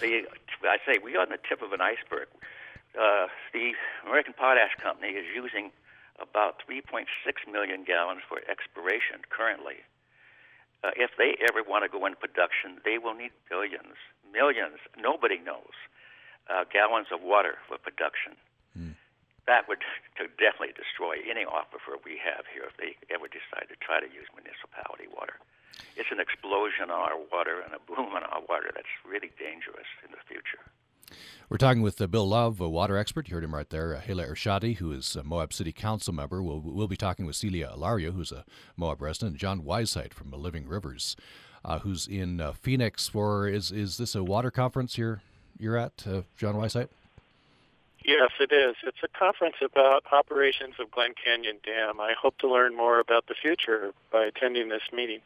The, 0.00 0.22
I 0.62 0.78
say 0.86 1.02
we 1.02 1.16
are 1.16 1.22
on 1.22 1.30
the 1.30 1.42
tip 1.48 1.62
of 1.62 1.72
an 1.72 1.80
iceberg. 1.80 2.28
Uh, 2.94 3.26
the 3.52 3.74
American 4.06 4.34
Potash 4.34 4.78
Company 4.80 5.18
is 5.18 5.26
using 5.34 5.72
about 6.22 6.62
3.6 6.62 7.10
million 7.50 7.82
gallons 7.82 8.22
for 8.28 8.38
exploration 8.48 9.26
currently 9.30 9.82
uh, 10.84 10.90
if 10.96 11.16
they 11.16 11.32
ever 11.40 11.64
want 11.64 11.82
to 11.82 11.88
go 11.88 12.04
into 12.04 12.18
production, 12.20 12.76
they 12.84 12.98
will 12.98 13.14
need 13.14 13.32
billions, 13.48 13.96
millions, 14.28 14.76
nobody 15.00 15.40
knows, 15.40 15.72
uh, 16.52 16.64
gallons 16.68 17.08
of 17.08 17.24
water 17.24 17.56
for 17.66 17.78
production. 17.78 18.36
That 19.46 19.68
would 19.68 19.84
definitely 20.40 20.72
destroy 20.72 21.20
any 21.28 21.44
aquifer 21.44 22.00
we 22.04 22.16
have 22.24 22.48
here 22.48 22.64
if 22.64 22.76
they 22.80 22.96
ever 23.12 23.28
decide 23.28 23.68
to 23.68 23.76
try 23.76 24.00
to 24.00 24.08
use 24.08 24.24
municipality 24.32 25.04
water. 25.12 25.36
It's 25.96 26.10
an 26.10 26.20
explosion 26.20 26.88
on 26.90 27.00
our 27.12 27.18
water 27.30 27.60
and 27.60 27.74
a 27.74 27.82
boom 27.82 28.14
on 28.14 28.24
our 28.24 28.42
water 28.48 28.70
that's 28.74 28.90
really 29.04 29.30
dangerous 29.38 29.88
in 30.04 30.10
the 30.12 30.22
future. 30.26 30.64
We're 31.48 31.58
talking 31.58 31.82
with 31.82 32.00
uh, 32.00 32.06
Bill 32.06 32.26
Love, 32.26 32.60
a 32.60 32.68
water 32.68 32.96
expert. 32.96 33.28
You 33.28 33.34
heard 33.34 33.44
him 33.44 33.54
right 33.54 33.68
there. 33.68 33.94
Uh, 33.94 34.00
Hala 34.00 34.26
Ershadi, 34.26 34.76
who 34.76 34.92
is 34.92 35.14
a 35.14 35.22
Moab 35.22 35.52
City 35.52 35.72
Council 35.72 36.14
member. 36.14 36.42
We'll, 36.42 36.60
we'll 36.60 36.88
be 36.88 36.96
talking 36.96 37.26
with 37.26 37.36
Celia 37.36 37.70
Alario, 37.76 38.12
who's 38.12 38.32
a 38.32 38.44
Moab 38.76 39.02
resident, 39.02 39.32
and 39.32 39.40
John 39.40 39.62
Weisheit 39.62 40.14
from 40.14 40.30
Living 40.30 40.66
Rivers, 40.66 41.16
uh, 41.64 41.80
who's 41.80 42.06
in 42.06 42.40
uh, 42.40 42.52
Phoenix 42.52 43.08
for. 43.08 43.46
Is 43.46 43.70
is 43.70 43.98
this 43.98 44.14
a 44.14 44.24
water 44.24 44.50
conference 44.50 44.96
you're 44.96 45.22
you're 45.58 45.76
at, 45.76 46.04
uh, 46.06 46.22
John 46.36 46.54
Weisheit? 46.54 46.88
Yes, 48.04 48.30
it 48.38 48.52
is. 48.52 48.76
It's 48.86 48.98
a 49.02 49.08
conference 49.18 49.56
about 49.64 50.04
operations 50.12 50.74
of 50.78 50.90
Glen 50.90 51.14
Canyon 51.22 51.56
Dam. 51.64 52.00
I 52.00 52.12
hope 52.20 52.36
to 52.38 52.48
learn 52.48 52.76
more 52.76 53.00
about 53.00 53.26
the 53.28 53.34
future 53.40 53.92
by 54.12 54.26
attending 54.26 54.68
this 54.68 54.82
meeting. 54.92 55.20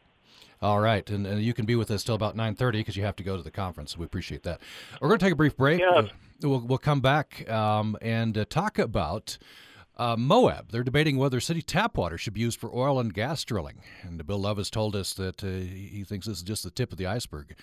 All 0.61 0.79
right, 0.79 1.09
and, 1.09 1.27
and 1.27 1.41
you 1.41 1.53
can 1.53 1.65
be 1.65 1.75
with 1.75 1.91
us 1.91 2.03
till 2.03 2.15
about 2.15 2.35
nine 2.35 2.55
thirty 2.55 2.79
because 2.79 2.95
you 2.95 3.03
have 3.03 3.15
to 3.17 3.23
go 3.23 3.35
to 3.35 3.43
the 3.43 3.51
conference. 3.51 3.97
We 3.97 4.05
appreciate 4.05 4.43
that. 4.43 4.61
We're 5.01 5.09
going 5.09 5.19
to 5.19 5.25
take 5.25 5.33
a 5.33 5.37
brief 5.37 5.57
break. 5.57 5.81
Yeah. 5.81 6.03
We'll, 6.41 6.59
we'll 6.61 6.77
come 6.77 7.01
back 7.01 7.49
um, 7.49 7.97
and 8.01 8.37
uh, 8.37 8.45
talk 8.49 8.79
about 8.79 9.37
uh, 9.97 10.15
Moab. 10.17 10.71
They're 10.71 10.83
debating 10.83 11.17
whether 11.17 11.41
city 11.41 11.61
tap 11.61 11.97
water 11.97 12.17
should 12.17 12.33
be 12.33 12.39
used 12.39 12.59
for 12.59 12.73
oil 12.73 12.99
and 12.99 13.13
gas 13.13 13.43
drilling. 13.43 13.81
And 14.03 14.25
Bill 14.25 14.39
Love 14.39 14.57
has 14.57 14.69
told 14.69 14.95
us 14.95 15.13
that 15.15 15.43
uh, 15.43 15.47
he 15.47 16.05
thinks 16.07 16.27
this 16.27 16.37
is 16.37 16.43
just 16.43 16.63
the 16.63 16.71
tip 16.71 16.93
of 16.93 16.97
the 16.97 17.07
iceberg. 17.07 17.55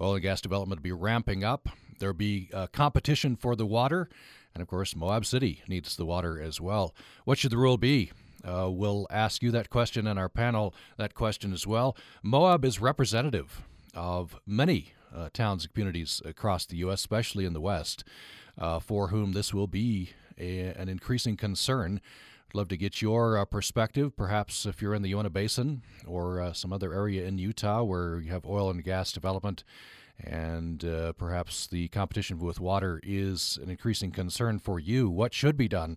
Oil 0.00 0.14
and 0.14 0.22
gas 0.22 0.40
development 0.40 0.80
will 0.80 0.84
be 0.84 0.92
ramping 0.92 1.42
up. 1.42 1.68
There'll 1.98 2.14
be 2.14 2.50
uh, 2.54 2.68
competition 2.68 3.34
for 3.34 3.56
the 3.56 3.66
water. 3.66 4.08
And 4.54 4.62
of 4.62 4.68
course, 4.68 4.96
Moab 4.96 5.24
City 5.26 5.62
needs 5.68 5.96
the 5.96 6.06
water 6.06 6.40
as 6.40 6.60
well. 6.60 6.94
What 7.24 7.38
should 7.38 7.52
the 7.52 7.58
rule 7.58 7.78
be? 7.78 8.12
Uh, 8.44 8.68
we'll 8.70 9.06
ask 9.10 9.42
you 9.42 9.50
that 9.50 9.70
question 9.70 10.06
and 10.06 10.18
our 10.18 10.28
panel 10.28 10.74
that 10.96 11.14
question 11.14 11.52
as 11.52 11.66
well. 11.66 11.96
Moab 12.22 12.64
is 12.64 12.80
representative 12.80 13.62
of 13.94 14.36
many 14.46 14.92
uh, 15.14 15.28
towns 15.32 15.64
and 15.64 15.74
communities 15.74 16.22
across 16.24 16.66
the 16.66 16.76
U.S., 16.78 17.00
especially 17.00 17.44
in 17.44 17.52
the 17.52 17.60
West, 17.60 18.04
uh, 18.58 18.78
for 18.78 19.08
whom 19.08 19.32
this 19.32 19.52
will 19.52 19.66
be 19.66 20.10
a, 20.38 20.68
an 20.68 20.88
increasing 20.88 21.36
concern. 21.36 22.00
I'd 22.48 22.54
love 22.54 22.68
to 22.68 22.76
get 22.76 23.00
your 23.00 23.38
uh, 23.38 23.44
perspective, 23.44 24.16
perhaps 24.16 24.66
if 24.66 24.82
you're 24.82 24.94
in 24.94 25.02
the 25.02 25.10
Uinta 25.10 25.30
Basin 25.30 25.82
or 26.06 26.40
uh, 26.40 26.52
some 26.52 26.72
other 26.72 26.92
area 26.92 27.26
in 27.26 27.38
Utah 27.38 27.82
where 27.82 28.18
you 28.20 28.32
have 28.32 28.46
oil 28.46 28.70
and 28.70 28.82
gas 28.82 29.12
development 29.12 29.62
and 30.24 30.84
uh, 30.84 31.12
perhaps 31.14 31.66
the 31.66 31.88
competition 31.88 32.38
with 32.38 32.60
water 32.60 33.00
is 33.02 33.58
an 33.62 33.70
increasing 33.70 34.10
concern 34.10 34.58
for 34.58 34.78
you. 34.78 35.08
What 35.08 35.34
should 35.34 35.56
be 35.56 35.68
done? 35.68 35.96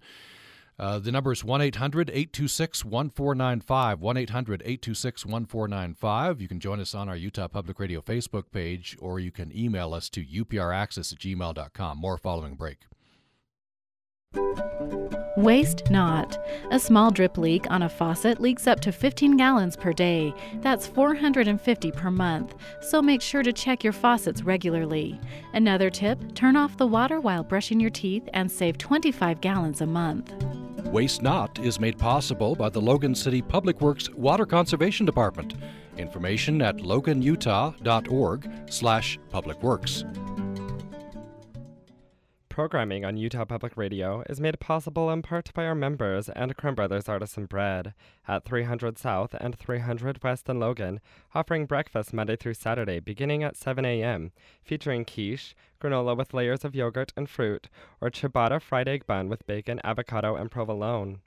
Uh, 0.80 0.98
the 0.98 1.12
number 1.12 1.32
is 1.32 1.44
1 1.44 1.62
800 1.62 2.10
826 2.10 2.84
1495. 2.84 4.00
1 4.00 4.18
800 4.18 4.62
826 4.62 5.26
1495. 5.26 6.42
You 6.42 6.48
can 6.48 6.60
join 6.60 6.80
us 6.80 6.96
on 6.96 7.08
our 7.10 7.16
Utah 7.16 7.48
Public 7.48 7.80
Radio 7.80 8.02
Facebook 8.02 8.46
page 8.52 8.98
or 9.00 9.20
you 9.20 9.32
can 9.32 9.56
email 9.56 9.94
us 9.94 10.10
to 10.10 10.26
upraccess 10.26 11.14
at 11.14 11.20
gmail.com. 11.20 11.98
More 11.98 12.18
following 12.18 12.56
break. 12.56 12.80
Waste 15.36 15.90
not. 15.90 16.38
A 16.72 16.80
small 16.80 17.10
drip 17.10 17.38
leak 17.38 17.70
on 17.72 17.82
a 17.82 17.90
faucet 17.90 18.40
leaks 18.40 18.68
up 18.68 18.80
to 18.82 18.92
15 18.92 19.36
gallons 19.36 19.76
per 19.76 19.92
day. 19.92 20.34
That's 20.62 20.86
450 20.86 21.92
per 21.92 22.12
month. 22.12 22.56
So 22.82 23.02
make 23.02 23.22
sure 23.22 23.42
to 23.42 23.52
check 23.52 23.84
your 23.84 23.94
faucets 23.94 24.44
regularly. 24.44 25.20
Another 25.54 25.90
tip 25.90 26.36
turn 26.36 26.56
off 26.56 26.78
the 26.78 26.88
water 26.88 27.20
while 27.20 27.44
brushing 27.44 27.80
your 27.80 27.90
teeth 27.90 28.30
and 28.34 28.52
save 28.52 28.78
25 28.78 29.42
gallons 29.42 29.82
a 29.82 29.88
month. 29.88 30.34
Waste 30.86 31.24
Not 31.24 31.58
is 31.60 31.80
made 31.80 31.98
possible 31.98 32.56
by 32.56 32.70
the 32.70 32.80
Logan 32.82 33.16
City 33.16 33.42
Public 33.42 33.82
Works 33.82 34.12
Water 34.12 34.46
Conservation 34.46 35.06
Department. 35.06 35.56
Information 35.98 36.62
at 36.62 36.78
loganutah.org 36.78 38.52
slash 38.70 39.20
publicworks. 39.32 40.33
Programming 42.54 43.04
on 43.04 43.18
Utah 43.18 43.46
Public 43.46 43.76
Radio 43.76 44.24
is 44.30 44.40
made 44.40 44.60
possible 44.60 45.10
in 45.10 45.24
part 45.24 45.52
by 45.56 45.66
our 45.66 45.74
members 45.74 46.30
and 46.30 46.56
Crumb 46.56 46.76
Brothers 46.76 47.10
Artisan 47.10 47.48
Bread 47.48 47.96
at 48.28 48.46
300 48.46 49.00
South 49.00 49.34
and 49.40 49.58
300 49.58 50.24
West 50.24 50.48
in 50.48 50.60
Logan, 50.60 51.00
offering 51.34 51.66
breakfast 51.66 52.14
Monday 52.14 52.36
through 52.36 52.54
Saturday 52.54 53.00
beginning 53.00 53.42
at 53.42 53.58
7 53.58 53.84
a.m., 53.86 54.34
featuring 54.62 55.04
quiche, 55.04 55.56
granola 55.82 56.16
with 56.16 56.32
layers 56.32 56.64
of 56.64 56.76
yogurt 56.76 57.12
and 57.18 57.28
fruit, 57.28 57.70
or 58.00 58.12
ciabatta 58.12 58.62
fried 58.62 58.88
egg 58.88 59.08
bun 59.08 59.30
with 59.30 59.48
bacon, 59.48 59.82
avocado, 59.84 60.36
and 60.36 60.52
provolone. 60.52 61.22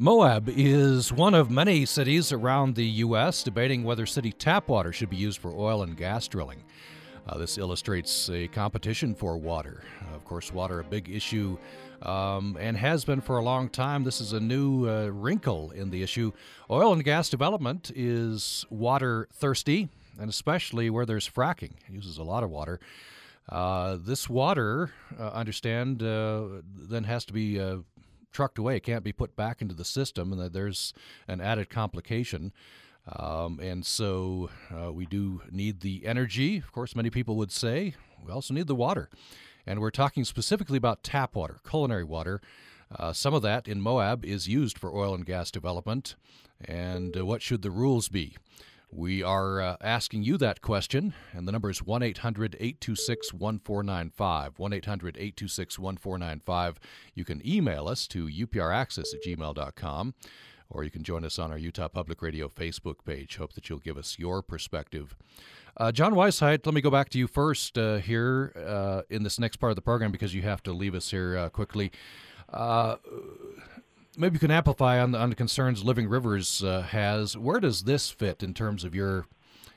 Moab 0.00 0.48
is 0.48 1.12
one 1.12 1.34
of 1.34 1.50
many 1.50 1.84
cities 1.84 2.30
around 2.30 2.76
the 2.76 2.84
U.S. 2.84 3.42
debating 3.42 3.82
whether 3.82 4.06
city 4.06 4.30
tap 4.30 4.68
water 4.68 4.92
should 4.92 5.10
be 5.10 5.16
used 5.16 5.40
for 5.40 5.50
oil 5.50 5.82
and 5.82 5.96
gas 5.96 6.28
drilling. 6.28 6.62
Uh, 7.28 7.36
this 7.36 7.58
illustrates 7.58 8.30
a 8.30 8.46
competition 8.46 9.12
for 9.12 9.36
water. 9.36 9.82
Of 10.14 10.24
course, 10.24 10.52
water 10.52 10.78
a 10.78 10.84
big 10.84 11.08
issue 11.08 11.58
um, 12.02 12.56
and 12.60 12.76
has 12.76 13.04
been 13.04 13.20
for 13.20 13.38
a 13.38 13.42
long 13.42 13.68
time. 13.68 14.04
This 14.04 14.20
is 14.20 14.34
a 14.34 14.38
new 14.38 14.88
uh, 14.88 15.08
wrinkle 15.08 15.72
in 15.72 15.90
the 15.90 16.04
issue. 16.04 16.30
Oil 16.70 16.92
and 16.92 17.02
gas 17.02 17.28
development 17.28 17.90
is 17.92 18.64
water 18.70 19.26
thirsty, 19.32 19.88
and 20.20 20.30
especially 20.30 20.90
where 20.90 21.06
there's 21.06 21.28
fracking, 21.28 21.72
it 21.88 21.92
uses 21.92 22.18
a 22.18 22.22
lot 22.22 22.44
of 22.44 22.50
water. 22.50 22.78
Uh, 23.48 23.98
this 24.00 24.28
water, 24.28 24.92
uh, 25.18 25.30
understand, 25.30 26.04
uh, 26.04 26.46
then 26.72 27.02
has 27.02 27.24
to 27.24 27.32
be 27.32 27.58
trucked 28.32 28.58
away. 28.58 28.76
It 28.76 28.82
can't 28.82 29.04
be 29.04 29.12
put 29.12 29.36
back 29.36 29.60
into 29.62 29.74
the 29.74 29.84
system, 29.84 30.32
and 30.32 30.52
there's 30.52 30.92
an 31.26 31.40
added 31.40 31.70
complication. 31.70 32.52
Um, 33.16 33.58
and 33.60 33.86
so 33.86 34.50
uh, 34.70 34.92
we 34.92 35.06
do 35.06 35.42
need 35.50 35.80
the 35.80 36.06
energy. 36.06 36.58
Of 36.58 36.72
course, 36.72 36.94
many 36.94 37.10
people 37.10 37.36
would 37.36 37.52
say 37.52 37.94
we 38.24 38.32
also 38.32 38.54
need 38.54 38.66
the 38.66 38.74
water. 38.74 39.08
And 39.66 39.80
we're 39.80 39.90
talking 39.90 40.24
specifically 40.24 40.78
about 40.78 41.02
tap 41.02 41.34
water, 41.34 41.58
culinary 41.68 42.04
water. 42.04 42.40
Uh, 42.94 43.12
some 43.12 43.34
of 43.34 43.42
that 43.42 43.68
in 43.68 43.80
Moab 43.80 44.24
is 44.24 44.48
used 44.48 44.78
for 44.78 44.94
oil 44.94 45.14
and 45.14 45.26
gas 45.26 45.50
development. 45.50 46.16
And 46.64 47.16
uh, 47.16 47.24
what 47.24 47.42
should 47.42 47.62
the 47.62 47.70
rules 47.70 48.08
be? 48.08 48.36
We 48.90 49.22
are 49.22 49.60
uh, 49.60 49.76
asking 49.82 50.22
you 50.22 50.38
that 50.38 50.62
question, 50.62 51.12
and 51.34 51.46
the 51.46 51.52
number 51.52 51.68
is 51.68 51.82
1 51.82 52.02
800 52.02 52.56
826 52.58 53.34
1495. 53.34 54.58
1 54.58 54.72
800 54.72 55.16
826 55.16 55.78
1495. 55.78 56.80
You 57.14 57.24
can 57.24 57.46
email 57.46 57.86
us 57.86 58.06
to 58.08 58.26
upraccess 58.26 59.14
at 59.14 59.22
gmail.com, 59.22 60.14
or 60.70 60.84
you 60.84 60.90
can 60.90 61.02
join 61.02 61.24
us 61.24 61.38
on 61.38 61.50
our 61.50 61.58
Utah 61.58 61.88
Public 61.88 62.22
Radio 62.22 62.48
Facebook 62.48 63.04
page. 63.04 63.36
Hope 63.36 63.52
that 63.52 63.68
you'll 63.68 63.78
give 63.78 63.98
us 63.98 64.18
your 64.18 64.40
perspective. 64.42 65.14
Uh, 65.76 65.92
John 65.92 66.14
Weisheit, 66.14 66.64
let 66.64 66.74
me 66.74 66.80
go 66.80 66.90
back 66.90 67.10
to 67.10 67.18
you 67.18 67.26
first 67.26 67.76
uh, 67.76 67.96
here 67.98 68.52
uh, 68.56 69.02
in 69.10 69.22
this 69.22 69.38
next 69.38 69.56
part 69.56 69.70
of 69.70 69.76
the 69.76 69.82
program 69.82 70.10
because 70.10 70.34
you 70.34 70.42
have 70.42 70.62
to 70.62 70.72
leave 70.72 70.94
us 70.94 71.10
here 71.10 71.36
uh, 71.36 71.48
quickly. 71.50 71.92
Maybe 74.20 74.34
you 74.34 74.40
can 74.40 74.50
amplify 74.50 74.98
on 74.98 75.12
the, 75.12 75.18
on 75.18 75.30
the 75.30 75.36
concerns 75.36 75.84
Living 75.84 76.08
Rivers 76.08 76.64
uh, 76.64 76.82
has. 76.82 77.38
Where 77.38 77.60
does 77.60 77.84
this 77.84 78.10
fit 78.10 78.42
in 78.42 78.52
terms 78.52 78.82
of 78.82 78.92
your 78.92 79.26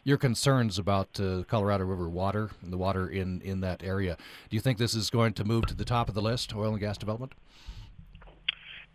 your 0.03 0.17
concerns 0.17 0.79
about 0.79 1.19
uh, 1.19 1.43
Colorado 1.47 1.83
River 1.83 2.09
water 2.09 2.49
and 2.63 2.73
the 2.73 2.77
water 2.77 3.07
in, 3.07 3.39
in 3.41 3.61
that 3.61 3.83
area? 3.83 4.17
Do 4.49 4.55
you 4.55 4.59
think 4.59 4.79
this 4.79 4.95
is 4.95 5.11
going 5.11 5.33
to 5.33 5.43
move 5.43 5.67
to 5.67 5.75
the 5.75 5.85
top 5.85 6.09
of 6.09 6.15
the 6.15 6.23
list, 6.23 6.55
oil 6.55 6.71
and 6.71 6.79
gas 6.79 6.97
development? 6.97 7.33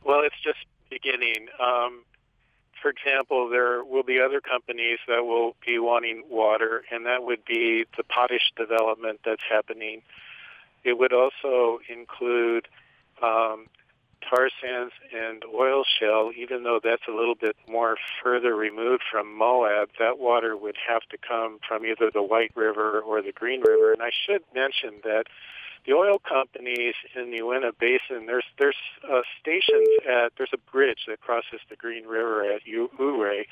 Well, 0.05 0.23
it's 0.25 0.35
just 0.43 0.59
beginning. 0.91 1.47
Um, 1.61 2.03
for 2.83 2.91
example, 2.91 3.49
there 3.49 3.85
will 3.85 4.03
be 4.03 4.19
other 4.21 4.41
companies 4.41 4.99
that 5.07 5.25
will 5.25 5.55
be 5.65 5.79
wanting 5.79 6.25
water, 6.29 6.83
and 6.91 7.07
that 7.07 7.23
would 7.23 7.45
be 7.45 7.85
the 7.97 8.03
potash 8.03 8.51
development 8.57 9.21
that's 9.25 9.43
happening. 9.49 10.03
It 10.83 10.99
would 10.99 11.13
also 11.13 11.79
include 11.89 12.67
um, 13.23 13.67
tar 14.29 14.49
sands 14.61 14.93
and 15.15 15.45
oil 15.55 15.85
shale, 15.99 16.31
even 16.37 16.65
though 16.65 16.81
that's 16.83 17.03
a 17.09 17.13
little 17.13 17.35
bit 17.35 17.57
more 17.69 17.97
further 18.23 18.55
removed 18.55 19.03
from 19.11 19.37
Moab, 19.37 19.91
that 19.99 20.19
water 20.19 20.57
would 20.57 20.77
have 20.89 21.03
to 21.11 21.19
come 21.19 21.59
from 21.67 21.85
either 21.85 22.11
the 22.13 22.23
White 22.23 22.53
River 22.55 23.01
or 23.01 23.23
the 23.23 23.33
Green 23.33 23.61
River. 23.61 23.93
And 23.93 24.03
I 24.03 24.11
should 24.27 24.43
mention 24.55 25.01
that 25.05 25.25
the 25.87 25.93
oil 25.93 26.19
companies 26.19 26.95
in 27.15 27.31
the 27.31 27.39
Uinta 27.39 27.73
Basin, 27.79 28.27
there's 28.27 28.45
there's 28.59 28.77
uh, 29.05 29.23
stations 29.41 29.89
at 30.09 30.33
there's 30.37 30.53
a 30.53 30.71
bridge 30.71 31.07
that 31.07 31.21
crosses 31.21 31.61
the 31.71 31.77
Green 31.77 32.07
River 32.07 32.43
at 32.43 32.63
Ouray, 32.67 33.47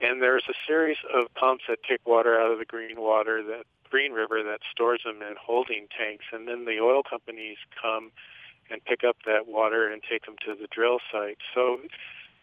and 0.00 0.20
there's 0.20 0.44
a 0.48 0.54
series 0.66 0.98
of 1.14 1.32
pumps 1.34 1.64
that 1.68 1.78
take 1.88 2.06
water 2.06 2.38
out 2.38 2.52
of 2.52 2.58
the 2.58 2.64
green 2.64 3.00
water 3.00 3.42
that 3.42 3.64
Green 3.90 4.12
River 4.12 4.42
that 4.42 4.60
stores 4.70 5.00
them 5.04 5.22
in 5.22 5.36
holding 5.40 5.86
tanks, 5.96 6.24
and 6.32 6.46
then 6.46 6.64
the 6.64 6.80
oil 6.80 7.02
companies 7.02 7.56
come 7.80 8.10
and 8.70 8.84
pick 8.84 9.04
up 9.04 9.16
that 9.26 9.46
water 9.46 9.88
and 9.88 10.02
take 10.02 10.26
them 10.26 10.36
to 10.44 10.54
the 10.54 10.68
drill 10.68 10.98
site. 11.12 11.38
So 11.54 11.78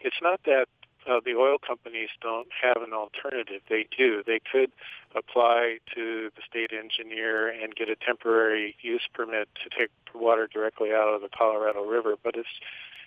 it's 0.02 0.22
not 0.22 0.42
that 0.46 0.68
uh, 1.10 1.20
the 1.26 1.36
oil 1.36 1.58
companies 1.58 2.10
don't 2.22 2.48
have 2.62 2.84
an 2.84 2.94
alternative. 2.94 3.62
They 3.70 3.88
do. 3.98 4.24
They 4.26 4.40
could 4.40 4.72
apply 5.16 5.80
to 5.96 6.30
the 6.36 6.42
state 6.48 6.72
engineer 6.72 7.50
and 7.50 7.76
get 7.76 7.90
a 7.90 7.96
temporary 7.96 8.76
use 8.82 9.08
permit 9.14 9.50
to 9.64 9.70
take 9.76 9.90
water 10.14 10.48
directly 10.48 10.92
out 10.92 11.14
of 11.14 11.22
the 11.22 11.30
Colorado 11.30 11.84
River, 11.86 12.16
but 12.24 12.36
it's 12.36 12.60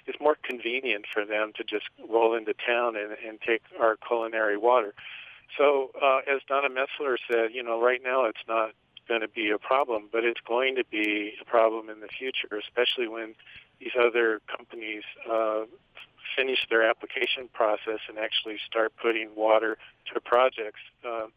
it's 0.07 0.21
more 0.21 0.37
convenient 0.43 1.07
for 1.11 1.25
them 1.25 1.53
to 1.57 1.65
just 1.65 1.87
roll 2.11 2.35
into 2.35 2.53
town 2.53 2.95
and, 2.95 3.17
and 3.27 3.41
take 3.41 3.63
our 3.81 3.97
culinary 3.97 4.59
water. 4.59 4.93
So, 5.57 5.93
uh, 6.03 6.19
as 6.31 6.43
Donna 6.47 6.69
Metzler 6.69 7.17
said, 7.31 7.55
you 7.55 7.63
know, 7.63 7.81
right 7.81 8.01
now 8.05 8.27
it's 8.27 8.45
not 8.47 8.73
going 9.09 9.21
to 9.21 9.29
be 9.29 9.51
a 9.51 9.59
problem, 9.59 10.09
but 10.11 10.25
it's 10.25 10.41
going 10.47 10.77
to 10.77 10.85
be 10.91 11.35
a 11.41 11.45
problem 11.45 11.89
in 11.89 12.01
the 12.01 12.09
future, 12.09 12.57
especially 12.57 13.09
when 13.09 13.35
these 13.81 13.93
other 13.99 14.41
companies 14.47 15.03
uh, 15.31 15.65
finish 16.37 16.67
their 16.71 16.89
application 16.89 17.49
process 17.53 18.01
and 18.09 18.19
actually 18.19 18.57
start 18.67 18.93
putting 19.01 19.35
water 19.35 19.77
to 20.13 20.21
projects. 20.21 20.81
Um, 21.05 21.33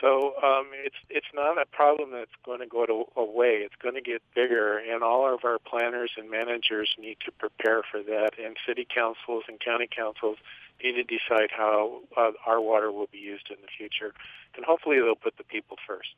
so 0.00 0.34
um, 0.42 0.68
it's 0.84 0.96
it's 1.08 1.32
not 1.32 1.60
a 1.60 1.64
problem 1.64 2.10
that's 2.12 2.36
going 2.44 2.60
to 2.60 2.66
go 2.66 2.84
to, 2.84 3.04
away. 3.16 3.64
It's 3.64 3.76
going 3.80 3.94
to 3.94 4.02
get 4.02 4.20
bigger, 4.34 4.76
and 4.76 5.02
all 5.02 5.32
of 5.32 5.40
our 5.44 5.58
planners 5.58 6.10
and 6.18 6.30
managers 6.30 6.94
need 6.98 7.16
to 7.24 7.32
prepare 7.32 7.82
for 7.90 8.02
that. 8.02 8.32
And 8.42 8.56
city 8.66 8.86
councils 8.86 9.44
and 9.48 9.58
county 9.58 9.88
councils 9.88 10.36
need 10.82 10.92
to 10.96 11.02
decide 11.02 11.50
how 11.50 12.02
uh, 12.16 12.32
our 12.46 12.60
water 12.60 12.92
will 12.92 13.08
be 13.10 13.18
used 13.18 13.48
in 13.48 13.56
the 13.62 13.68
future, 13.76 14.12
and 14.54 14.66
hopefully 14.66 15.00
they'll 15.00 15.14
put 15.14 15.38
the 15.38 15.44
people 15.44 15.78
first. 15.86 16.10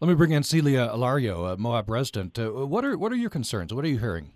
Let 0.00 0.08
me 0.08 0.14
bring 0.14 0.30
in 0.30 0.44
Celia 0.44 0.88
Alario, 0.94 1.52
a 1.52 1.56
Moab 1.56 1.90
resident. 1.90 2.38
Uh, 2.38 2.50
what 2.66 2.84
are 2.84 2.96
what 2.96 3.10
are 3.10 3.16
your 3.16 3.30
concerns? 3.30 3.74
What 3.74 3.84
are 3.84 3.88
you 3.88 3.98
hearing? 3.98 4.30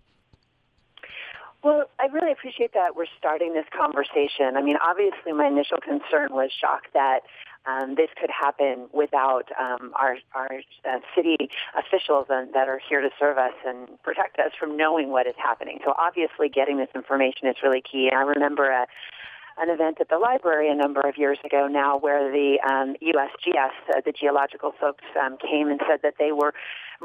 Well, 1.62 1.85
I 2.01 2.07
really 2.07 2.33
appreciate 2.33 2.72
that 2.75 2.96
we're 2.96 3.07
starting 3.16 3.55
this 3.55 3.66
conversation. 3.70 4.57
I 4.57 4.62
mean, 4.62 4.77
obviously, 4.85 5.33
my 5.33 5.46
initial 5.46 5.79
concern 5.79 6.31
was 6.33 6.51
shock 6.51 6.90
that 6.94 7.20
um, 7.64 7.94
this 7.94 8.09
could 8.20 8.31
happen 8.31 8.88
without 8.92 9.44
um, 9.57 9.92
our 9.94 10.16
our 10.35 10.51
uh, 10.85 10.98
city 11.14 11.37
officials 11.79 12.27
and, 12.29 12.53
that 12.55 12.66
are 12.68 12.81
here 12.88 13.01
to 13.01 13.11
serve 13.16 13.38
us 13.38 13.55
and 13.64 13.87
protect 14.03 14.40
us 14.40 14.51
from 14.59 14.77
knowing 14.77 15.11
what 15.11 15.29
is 15.29 15.35
happening. 15.38 15.79
So 15.85 15.94
obviously, 15.96 16.48
getting 16.48 16.79
this 16.79 16.90
information 16.92 17.46
is 17.46 17.55
really 17.62 17.81
key. 17.81 18.09
And 18.11 18.18
I 18.18 18.22
remember 18.22 18.68
a 18.68 18.88
an 19.58 19.70
event 19.70 19.98
at 20.00 20.08
the 20.08 20.18
library 20.18 20.70
a 20.70 20.74
number 20.74 21.00
of 21.00 21.16
years 21.16 21.38
ago 21.44 21.66
now 21.66 21.98
where 21.98 22.30
the 22.30 22.58
um, 22.68 22.94
USGS, 23.02 23.96
uh, 23.96 24.00
the 24.04 24.12
geological 24.12 24.72
folks, 24.80 25.04
um, 25.22 25.36
came 25.38 25.68
and 25.68 25.80
said 25.88 26.00
that 26.02 26.14
they 26.18 26.32
were 26.32 26.54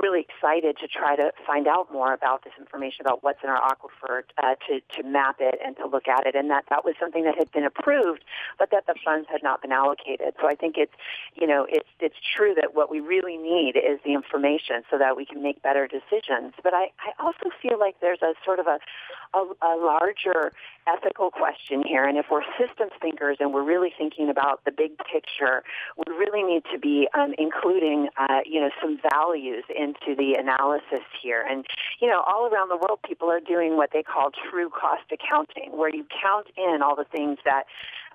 really 0.01 0.21
excited 0.21 0.77
to 0.77 0.88
try 0.88 1.15
to 1.15 1.31
find 1.45 1.67
out 1.67 1.91
more 1.91 2.13
about 2.13 2.43
this 2.43 2.53
information 2.60 3.05
about 3.05 3.23
what's 3.23 3.43
in 3.43 3.49
our 3.49 3.62
aquifer 3.62 4.23
uh, 4.43 4.55
to, 4.67 4.79
to 4.95 5.07
map 5.07 5.38
it 5.39 5.60
and 5.63 5.75
to 5.77 5.88
look 5.88 6.07
at 6.07 6.25
it. 6.25 6.36
And 6.36 6.49
that 6.49 6.65
that 6.69 6.86
was 6.86 6.95
something 6.99 7.23
that 7.23 7.36
had 7.38 7.51
been 7.51 7.63
approved 7.65 8.23
but 8.60 8.71
that 8.71 8.86
the 8.88 8.95
funds 9.03 9.27
had 9.29 9.43
not 9.43 9.62
been 9.62 9.71
allocated. 9.71 10.33
So 10.39 10.47
I 10.47 10.55
think 10.55 10.75
it's 10.77 10.93
you 11.36 11.47
know 11.47 11.65
it's 11.69 11.89
it's 11.99 12.15
true 12.36 12.53
that 12.55 12.75
what 12.75 12.89
we 12.89 12.99
really 12.99 13.38
need 13.38 13.75
is 13.75 13.99
the 14.05 14.13
information 14.13 14.83
so 14.89 14.97
that 14.97 15.17
we 15.17 15.25
can 15.25 15.41
make 15.41 15.62
better 15.62 15.88
decisions. 15.88 16.53
But 16.63 16.73
I, 16.73 16.91
I 16.99 17.12
also 17.19 17.49
feel 17.62 17.79
like 17.79 17.99
there's 18.01 18.21
a 18.21 18.33
sort 18.45 18.60
of 18.60 18.67
a, 18.67 18.79
a, 19.33 19.39
a 19.62 19.73
larger 19.77 20.53
ethical 20.88 21.31
question 21.31 21.83
here. 21.86 22.05
And 22.05 22.17
if 22.17 22.27
we're 22.31 22.43
systems 22.57 22.91
thinkers 23.01 23.38
and 23.39 23.53
we're 23.53 23.63
really 23.63 23.93
thinking 23.97 24.29
about 24.29 24.63
the 24.65 24.71
big 24.71 24.97
picture 24.97 25.63
we 25.97 26.13
really 26.13 26.43
need 26.43 26.63
to 26.71 26.79
be 26.79 27.07
um, 27.13 27.33
including 27.38 28.10
uh, 28.17 28.39
you 28.45 28.60
know 28.60 28.69
some 28.81 28.99
values 29.12 29.63
in 29.75 29.87
into 29.88 30.15
the 30.15 30.36
analysis 30.39 31.06
here. 31.21 31.45
And, 31.50 31.65
you 32.00 32.08
know, 32.08 32.23
all 32.28 32.47
around 32.47 32.69
the 32.69 32.78
world, 32.78 33.00
people 33.08 33.30
are 33.32 33.39
doing 33.39 33.78
what 33.78 33.91
they 33.93 34.04
call 34.04 34.32
true 34.50 34.69
cost 34.69 35.04
accounting, 35.12 35.78
where 35.78 35.93
you 35.93 36.06
count 36.21 36.47
in 36.58 36.82
all 36.84 36.95
the 36.95 37.06
things 37.06 37.38
that 37.45 37.63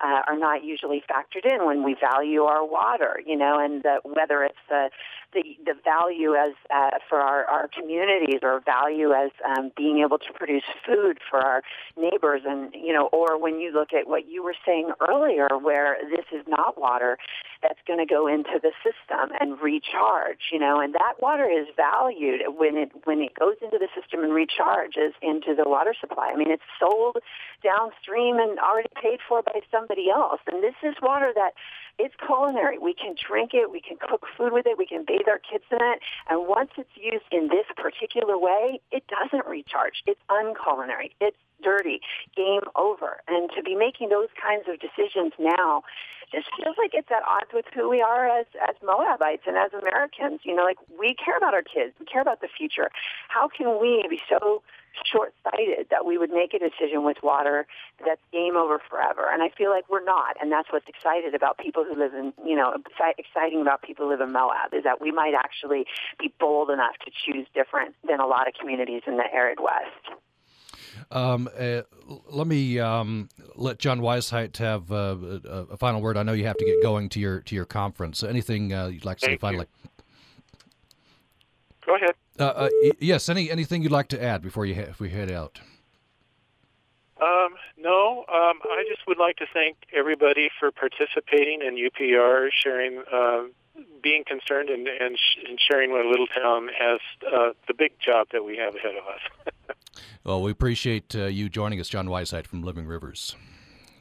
uh, 0.02 0.22
are 0.26 0.38
not 0.38 0.64
usually 0.64 1.02
factored 1.08 1.44
in 1.44 1.64
when 1.64 1.84
we 1.84 1.94
value 2.00 2.42
our 2.42 2.64
water, 2.66 3.20
you 3.24 3.36
know, 3.36 3.58
and 3.58 3.82
the, 3.82 4.00
whether 4.04 4.42
it's 4.42 4.58
the, 4.68 4.90
the, 5.32 5.42
the 5.64 5.74
value 5.84 6.34
as 6.34 6.52
uh, 6.74 6.98
for 7.08 7.18
our, 7.18 7.44
our 7.44 7.68
communities 7.68 8.40
or 8.42 8.60
value 8.60 9.12
as 9.12 9.30
um, 9.46 9.70
being 9.76 9.98
able 10.04 10.18
to 10.18 10.32
produce 10.34 10.64
food 10.84 11.18
for 11.30 11.38
our 11.38 11.62
neighbors 11.96 12.42
and, 12.44 12.74
you 12.74 12.92
know, 12.92 13.08
or 13.12 13.40
when 13.40 13.60
you 13.60 13.72
look 13.72 13.92
at 13.92 14.08
what 14.08 14.28
you 14.28 14.42
were 14.42 14.56
saying 14.66 14.90
earlier 15.08 15.48
where 15.62 15.96
this 16.10 16.26
is 16.32 16.44
not 16.48 16.80
water 16.80 17.16
that's 17.62 17.78
going 17.86 18.00
to 18.00 18.06
go 18.06 18.26
into 18.26 18.58
the 18.60 18.72
system 18.82 19.30
and 19.38 19.60
recharge, 19.60 20.50
you 20.52 20.58
know, 20.58 20.80
and 20.80 20.94
that 20.94 21.14
water 21.20 21.48
is 21.48 21.68
valued 21.76 22.40
when 22.58 22.76
it, 22.76 22.90
when 23.04 23.20
it 23.20 23.38
goes 23.38 23.54
into 23.62 23.78
the 23.78 23.88
system 23.94 24.24
and 24.24 24.32
recharges 24.32 25.12
into 25.22 25.54
the 25.54 25.68
water 25.68 25.94
supply. 25.98 26.32
I 26.34 26.36
mean, 26.36 26.50
it's 26.50 26.62
sold 26.80 27.18
downstream 27.62 28.38
and 28.38 28.58
already 28.58 28.88
paid 29.00 29.20
for 29.28 29.42
by 29.42 29.60
somebody 29.70 29.91
else. 29.98 30.40
And 30.50 30.62
this 30.62 30.74
is 30.83 30.94
water 31.02 31.33
that 31.35 31.52
it's 31.98 32.14
culinary. 32.24 32.78
We 32.78 32.94
can 32.94 33.14
drink 33.16 33.50
it. 33.55 33.70
We 33.70 33.81
can 33.81 33.96
cook 33.96 34.24
food 34.37 34.52
with 34.52 34.66
it. 34.66 34.78
We 34.78 34.87
can 34.87 35.05
bathe 35.07 35.28
our 35.28 35.38
kids 35.38 35.64
in 35.70 35.78
it. 35.81 36.00
And 36.28 36.48
once 36.48 36.70
it's 36.76 36.96
used 36.96 37.28
in 37.31 37.48
this 37.48 37.66
particular 37.76 38.38
way, 38.38 38.81
it 38.90 39.05
doesn't 39.09 39.46
recharge. 39.46 40.02
It's 40.07 40.20
unculinary. 40.31 41.14
It's 41.20 41.37
dirty. 41.62 42.00
Game 42.37 42.62
over. 42.76 43.20
And 43.28 43.50
to 43.57 43.62
be 43.62 43.74
making 43.74 44.09
those 44.09 44.28
kinds 44.40 44.64
of 44.68 44.81
decisions 44.81 45.33
now 45.38 45.83
just 46.33 46.48
feels 46.57 46.76
like 46.78 46.92
it's 46.94 47.11
at 47.11 47.22
odds 47.28 47.52
with 47.52 47.66
who 47.74 47.88
we 47.90 48.00
are 48.00 48.26
as 48.26 48.46
as 48.66 48.74
Moabites 48.83 49.42
and 49.46 49.57
as 49.57 49.70
Americans. 49.72 50.40
You 50.44 50.57
know, 50.57 50.64
like 50.64 50.78
we 50.98 51.14
care 51.14 51.37
about 51.37 51.52
our 51.55 51.62
kids. 51.62 51.92
We 52.00 52.07
care 52.07 52.22
about 52.22 52.40
the 52.40 52.48
future. 52.48 52.90
How 53.28 53.48
can 53.48 53.78
we 53.81 54.05
be 54.09 54.20
so 54.28 54.62
short-sighted 55.05 55.88
that 55.90 56.05
we 56.07 56.18
would 56.18 56.31
make 56.31 56.55
a 56.55 56.59
decision 56.59 57.05
with 57.05 57.18
water 57.22 57.66
that's 58.05 58.20
game 58.33 58.57
over 58.57 58.81
forever. 58.90 59.28
And 59.33 59.42
I 59.42 59.50
feel 59.50 59.70
like 59.70 59.88
we're 59.88 60.05
not, 60.05 60.37
and 60.40 60.50
that's 60.50 60.72
what's 60.72 60.88
excited 60.88 61.35
about 61.35 61.59
people 61.59 61.85
who 61.85 61.98
live 61.98 62.14
in, 62.14 62.33
you 62.44 62.57
know, 62.57 62.76
exciting 63.18 63.61
about 63.61 63.83
people 63.83 64.07
who 64.07 64.11
live 64.11 64.20
in 64.20 64.33
Moab 64.33 64.72
is 64.72 64.85
that 64.85 65.00
we 65.00 65.11
might 65.11 65.35
actually 65.35 65.87
be 66.18 66.33
bold 66.38 66.70
enough 66.70 66.96
to 67.05 67.11
choose 67.11 67.46
different 67.55 67.94
than 68.07 68.20
a 68.20 68.26
lot 68.26 68.48
of 68.48 68.55
communities 68.55 69.02
in 69.07 69.16
the 69.16 69.24
arid 69.33 69.59
West. 69.61 70.18
Um, 71.11 71.48
uh, 71.59 71.83
let 72.31 72.46
me 72.46 72.78
um, 72.78 73.28
let 73.57 73.78
John 73.78 74.00
Weisheit 74.00 74.57
have 74.59 74.92
uh, 74.92 75.16
a, 75.44 75.66
a, 75.72 75.76
final 75.76 76.02
word. 76.02 76.16
I 76.16 76.22
know 76.22 76.33
you 76.33 76.46
have 76.46 76.57
to 76.59 76.64
get 76.64 76.83
going 76.83 77.09
to 77.11 77.20
your 77.20 77.40
to 77.40 77.55
your 77.55 77.64
conference. 77.64 78.22
Anything 78.22 78.72
uh, 78.72 78.87
you'd 78.87 79.05
like 79.05 79.18
to 79.18 79.26
Thank 79.26 79.40
say 79.40 79.46
finally? 79.46 79.66
Go 81.87 81.96
ahead. 81.96 82.14
Uh, 82.38 82.44
uh, 82.44 82.68
yes. 82.98 83.28
Any 83.28 83.50
anything 83.50 83.82
you'd 83.82 83.92
like 83.92 84.08
to 84.08 84.22
add 84.22 84.42
before 84.42 84.66
you 84.66 84.74
if 84.74 85.00
we 85.00 85.10
head 85.10 85.30
out? 85.30 85.60
Um, 87.20 87.54
no. 87.78 88.24
Um, 88.28 88.58
I 88.64 88.84
just 88.88 89.06
would 89.06 89.18
like 89.18 89.36
to 89.36 89.46
thank 89.52 89.76
everybody 89.92 90.50
for 90.58 90.72
participating 90.72 91.60
in 91.62 91.76
UPR, 91.76 92.48
sharing, 92.52 93.02
uh, 93.12 93.42
being 94.02 94.24
concerned, 94.24 94.70
and, 94.70 94.88
and, 94.88 95.16
sh- 95.16 95.44
and, 95.48 95.58
sharing 95.60 95.92
what 95.92 96.04
Little 96.04 96.26
Town 96.26 96.68
has 96.76 96.98
uh, 97.24 97.50
the 97.68 97.74
big 97.74 97.92
job 98.04 98.26
that 98.32 98.44
we 98.44 98.56
have 98.56 98.74
ahead 98.74 98.94
of 98.96 99.06
us. 99.06 99.76
well, 100.24 100.42
we 100.42 100.50
appreciate 100.50 101.14
uh, 101.14 101.26
you 101.26 101.48
joining 101.48 101.78
us, 101.78 101.88
John 101.88 102.08
Weisheit 102.08 102.46
from 102.48 102.64
Living 102.64 102.86
Rivers 102.86 103.36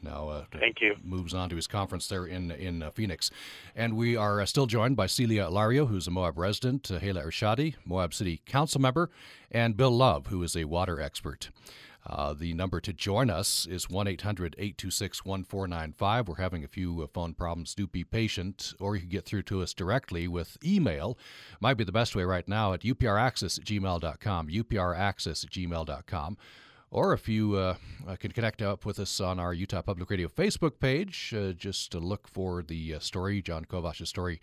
now. 0.03 0.29
Uh, 0.29 0.45
Thank 0.59 0.81
you. 0.81 0.95
Moves 1.03 1.33
on 1.33 1.49
to 1.49 1.55
his 1.55 1.67
conference 1.67 2.07
there 2.07 2.25
in 2.25 2.51
in 2.51 2.83
uh, 2.83 2.91
Phoenix, 2.91 3.31
and 3.75 3.95
we 3.95 4.15
are 4.15 4.41
uh, 4.41 4.45
still 4.45 4.65
joined 4.65 4.95
by 4.95 5.07
Celia 5.07 5.45
Alario, 5.45 5.87
who's 5.87 6.07
a 6.07 6.11
Moab 6.11 6.37
resident, 6.37 6.89
uh, 6.91 6.99
Hala 6.99 7.23
Ershadi, 7.23 7.75
Moab 7.85 8.13
City 8.13 8.41
Council 8.45 8.81
member, 8.81 9.09
and 9.51 9.77
Bill 9.77 9.91
Love, 9.91 10.27
who 10.27 10.41
is 10.43 10.55
a 10.55 10.65
water 10.65 10.99
expert. 10.99 11.49
Uh, 12.05 12.33
the 12.33 12.53
number 12.53 12.81
to 12.81 12.91
join 12.91 13.29
us 13.29 13.67
is 13.67 13.89
1 13.89 14.07
800 14.07 14.55
826 14.57 15.23
1495. 15.23 16.27
We're 16.27 16.35
having 16.35 16.63
a 16.63 16.67
few 16.67 17.03
uh, 17.03 17.07
phone 17.07 17.33
problems. 17.33 17.75
Do 17.75 17.85
be 17.85 18.03
patient, 18.03 18.73
or 18.79 18.95
you 18.95 19.01
can 19.01 19.09
get 19.09 19.25
through 19.25 19.43
to 19.43 19.61
us 19.61 19.73
directly 19.73 20.27
with 20.27 20.57
email. 20.65 21.17
Might 21.59 21.75
be 21.75 21.83
the 21.83 21.91
best 21.91 22.15
way 22.15 22.23
right 22.23 22.47
now 22.47 22.73
at 22.73 22.81
upraccess 22.81 23.59
at 23.59 23.65
gmail.com. 23.65 24.47
upraccess 24.47 25.45
at 25.45 25.51
gmail.com. 25.51 26.37
Or 26.91 27.13
if 27.13 27.29
you 27.29 27.55
uh, 27.55 27.75
uh, 28.05 28.17
can 28.17 28.33
connect 28.33 28.61
up 28.61 28.85
with 28.85 28.99
us 28.99 29.21
on 29.21 29.39
our 29.39 29.53
Utah 29.53 29.81
Public 29.81 30.09
Radio 30.09 30.27
Facebook 30.27 30.77
page, 30.81 31.33
uh, 31.35 31.53
just 31.53 31.89
to 31.93 31.99
look 31.99 32.27
for 32.27 32.61
the 32.61 32.95
uh, 32.95 32.99
story, 32.99 33.41
Jon 33.41 33.63
Kovash's 33.63 34.09
story. 34.09 34.41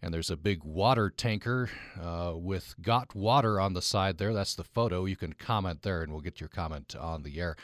And 0.00 0.14
there's 0.14 0.30
a 0.30 0.36
big 0.36 0.62
water 0.62 1.10
tanker 1.10 1.68
uh, 2.00 2.32
with 2.36 2.76
got 2.80 3.14
water 3.14 3.60
on 3.60 3.74
the 3.74 3.82
side 3.82 4.18
there. 4.18 4.32
That's 4.32 4.54
the 4.54 4.64
photo. 4.64 5.04
You 5.04 5.16
can 5.16 5.32
comment 5.32 5.82
there, 5.82 6.00
and 6.02 6.12
we'll 6.12 6.22
get 6.22 6.40
your 6.40 6.48
comment 6.48 6.94
on 6.94 7.24
the 7.24 7.40
air. 7.40 7.56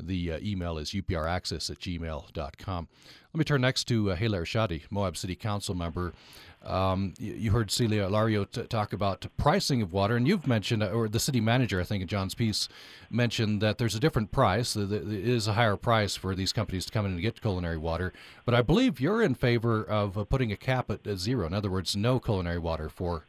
The 0.00 0.32
uh, 0.32 0.38
email 0.40 0.78
is 0.78 0.92
upraccess 0.92 1.70
at 1.70 1.78
gmail.com. 1.78 2.88
Let 3.32 3.38
me 3.38 3.44
turn 3.44 3.60
next 3.60 3.84
to 3.84 4.10
uh, 4.10 4.16
Ershadi, 4.16 4.84
Moab 4.90 5.18
City 5.18 5.36
Council 5.36 5.74
member. 5.74 6.14
Um, 6.66 7.14
you 7.18 7.52
heard 7.52 7.70
Celia 7.70 8.08
Alario 8.08 8.50
t- 8.50 8.62
talk 8.64 8.92
about 8.92 9.24
pricing 9.36 9.82
of 9.82 9.92
water, 9.92 10.16
and 10.16 10.26
you've 10.26 10.46
mentioned, 10.46 10.82
uh, 10.82 10.88
or 10.88 11.08
the 11.08 11.20
city 11.20 11.40
manager, 11.40 11.80
I 11.80 11.84
think, 11.84 12.02
in 12.02 12.08
Jon's 12.08 12.34
piece, 12.34 12.68
mentioned 13.08 13.60
that 13.62 13.78
there's 13.78 13.94
a 13.94 14.00
different 14.00 14.32
price. 14.32 14.74
There 14.74 15.00
is 15.02 15.46
a 15.46 15.52
higher 15.52 15.76
price 15.76 16.16
for 16.16 16.34
these 16.34 16.52
companies 16.52 16.84
to 16.86 16.92
come 16.92 17.06
in 17.06 17.12
and 17.12 17.20
get 17.20 17.40
culinary 17.40 17.76
water. 17.78 18.12
But 18.44 18.54
I 18.54 18.62
believe 18.62 19.00
you're 19.00 19.22
in 19.22 19.36
favor 19.36 19.84
of 19.84 20.18
uh, 20.18 20.24
putting 20.24 20.50
a 20.50 20.56
cap 20.56 20.90
at 20.90 21.06
zero. 21.18 21.46
In 21.46 21.54
other 21.54 21.70
words, 21.70 21.94
no 21.94 22.18
culinary 22.18 22.58
water 22.58 22.88
for 22.88 23.26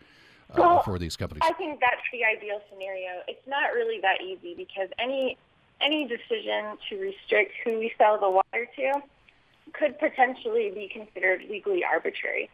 uh, 0.49 0.55
well, 0.57 0.83
for 0.83 0.97
these 0.97 1.15
companies. 1.15 1.43
I 1.45 1.53
think 1.53 1.79
that's 1.79 2.01
the 2.11 2.23
ideal 2.23 2.61
scenario. 2.71 3.21
It's 3.27 3.45
not 3.47 3.73
really 3.73 4.01
that 4.01 4.21
easy 4.21 4.55
because 4.55 4.89
any 4.97 5.37
any 5.79 6.07
decision 6.07 6.77
to 6.89 6.97
restrict 6.99 7.53
who 7.63 7.77
we 7.77 7.93
sell 7.99 8.19
the 8.19 8.29
water 8.29 8.67
to 8.77 8.93
could 9.73 9.99
potentially 9.99 10.71
be 10.73 10.89
considered 10.91 11.43
legally 11.49 11.83
arbitrary. 11.83 12.49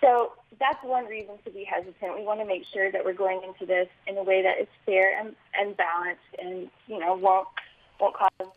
So 0.00 0.32
that's 0.60 0.82
one 0.82 1.06
reason 1.06 1.34
to 1.44 1.50
be 1.50 1.64
hesitant. 1.64 2.16
We 2.16 2.24
want 2.24 2.40
to 2.40 2.46
make 2.46 2.62
sure 2.72 2.90
that 2.92 3.04
we're 3.04 3.14
going 3.14 3.42
into 3.42 3.66
this 3.66 3.88
in 4.06 4.16
a 4.16 4.22
way 4.22 4.42
that 4.42 4.60
is 4.60 4.68
fair 4.86 5.18
and, 5.18 5.34
and 5.58 5.76
balanced 5.76 6.20
and, 6.38 6.70
you 6.86 6.98
know, 6.98 7.14
won't, 7.14 7.48
won't 8.00 8.14
cause 8.14 8.52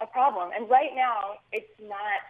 a 0.00 0.06
problem. 0.06 0.50
And 0.54 0.68
right 0.68 0.90
now, 0.94 1.38
it's 1.52 1.70
not, 1.80 2.20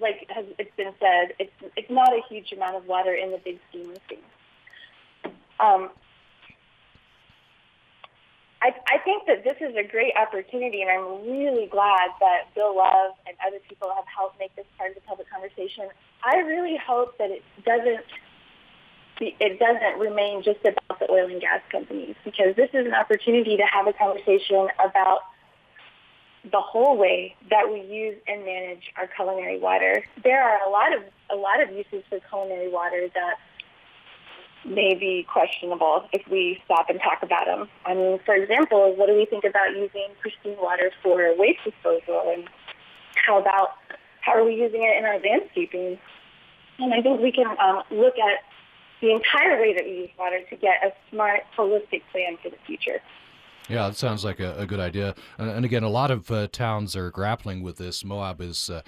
like 0.00 0.26
has, 0.30 0.46
it's 0.58 0.74
been 0.76 0.92
said, 0.98 1.34
it's, 1.38 1.52
it's 1.76 1.90
not 1.90 2.12
a 2.12 2.20
huge 2.28 2.52
amount 2.52 2.76
of 2.76 2.86
water 2.86 3.14
in 3.14 3.30
the 3.30 3.38
big 3.38 3.58
scheme 3.68 3.90
of 3.90 3.98
things. 4.08 5.34
Um, 5.60 5.90
I, 8.62 8.74
I 8.92 8.98
think 9.04 9.26
that 9.26 9.42
this 9.42 9.56
is 9.60 9.74
a 9.76 9.82
great 9.82 10.12
opportunity, 10.20 10.82
and 10.82 10.90
I'm 10.90 11.24
really 11.24 11.66
glad 11.66 12.12
that 12.20 12.52
Bill 12.54 12.76
Love 12.76 13.16
and 13.26 13.36
other 13.46 13.58
people 13.68 13.88
have 13.94 14.04
helped 14.04 14.38
make 14.38 14.54
this 14.54 14.66
part 14.76 14.90
of 14.90 14.96
the 14.96 15.00
public 15.08 15.30
conversation. 15.30 15.88
I 16.22 16.40
really 16.40 16.76
hope 16.76 17.16
that 17.18 17.30
it 17.30 17.42
doesn't 17.64 18.04
it 19.20 19.58
doesn't 19.58 20.00
remain 20.00 20.42
just 20.42 20.60
about 20.60 20.98
the 20.98 21.10
oil 21.10 21.26
and 21.26 21.40
gas 21.42 21.60
companies 21.70 22.16
because 22.24 22.56
this 22.56 22.70
is 22.72 22.86
an 22.86 22.94
opportunity 22.94 23.54
to 23.56 23.64
have 23.64 23.86
a 23.86 23.92
conversation 23.92 24.68
about 24.82 25.20
the 26.50 26.60
whole 26.60 26.96
way 26.96 27.36
that 27.50 27.70
we 27.70 27.80
use 27.82 28.16
and 28.26 28.46
manage 28.46 28.90
our 28.96 29.06
culinary 29.06 29.58
water. 29.58 30.02
There 30.24 30.42
are 30.42 30.66
a 30.66 30.70
lot 30.70 30.96
of 30.96 31.02
a 31.30 31.36
lot 31.36 31.62
of 31.62 31.70
uses 31.70 32.02
for 32.08 32.18
culinary 32.28 32.70
water 32.70 33.08
that 33.12 33.36
may 34.64 34.94
be 34.94 35.26
questionable 35.30 36.08
if 36.12 36.26
we 36.30 36.60
stop 36.64 36.90
and 36.90 37.00
talk 37.00 37.22
about 37.22 37.46
them. 37.46 37.68
I 37.86 37.94
mean, 37.94 38.18
for 38.24 38.34
example, 38.34 38.94
what 38.96 39.06
do 39.06 39.16
we 39.16 39.26
think 39.26 39.44
about 39.44 39.70
using 39.74 40.08
pristine 40.20 40.56
water 40.60 40.90
for 41.02 41.34
waste 41.36 41.60
disposal, 41.64 42.32
and 42.34 42.44
how 43.26 43.40
about 43.40 43.70
how 44.20 44.32
are 44.32 44.44
we 44.44 44.54
using 44.54 44.82
it 44.82 44.96
in 44.98 45.04
our 45.04 45.18
landscaping? 45.18 45.98
And 46.78 46.94
I 46.94 47.02
think 47.02 47.20
we 47.20 47.32
can 47.32 47.46
um, 47.46 47.82
look 47.90 48.14
at 48.18 48.40
the 49.00 49.12
entire 49.12 49.60
way 49.60 49.74
that 49.74 49.84
we 49.84 49.92
use 49.92 50.10
water 50.18 50.40
to 50.48 50.56
get 50.56 50.84
a 50.84 50.92
smart, 51.10 51.42
holistic 51.56 52.02
plan 52.12 52.36
for 52.42 52.50
the 52.50 52.56
future. 52.66 53.00
Yeah, 53.68 53.88
that 53.88 53.96
sounds 53.96 54.24
like 54.24 54.40
a, 54.40 54.58
a 54.58 54.66
good 54.66 54.80
idea. 54.80 55.14
And, 55.38 55.48
and, 55.50 55.64
again, 55.64 55.84
a 55.84 55.88
lot 55.88 56.10
of 56.10 56.30
uh, 56.30 56.48
towns 56.48 56.96
are 56.96 57.10
grappling 57.10 57.62
with 57.62 57.76
this. 57.76 58.04
Moab 58.04 58.40
is 58.40 58.68
uh, 58.68 58.82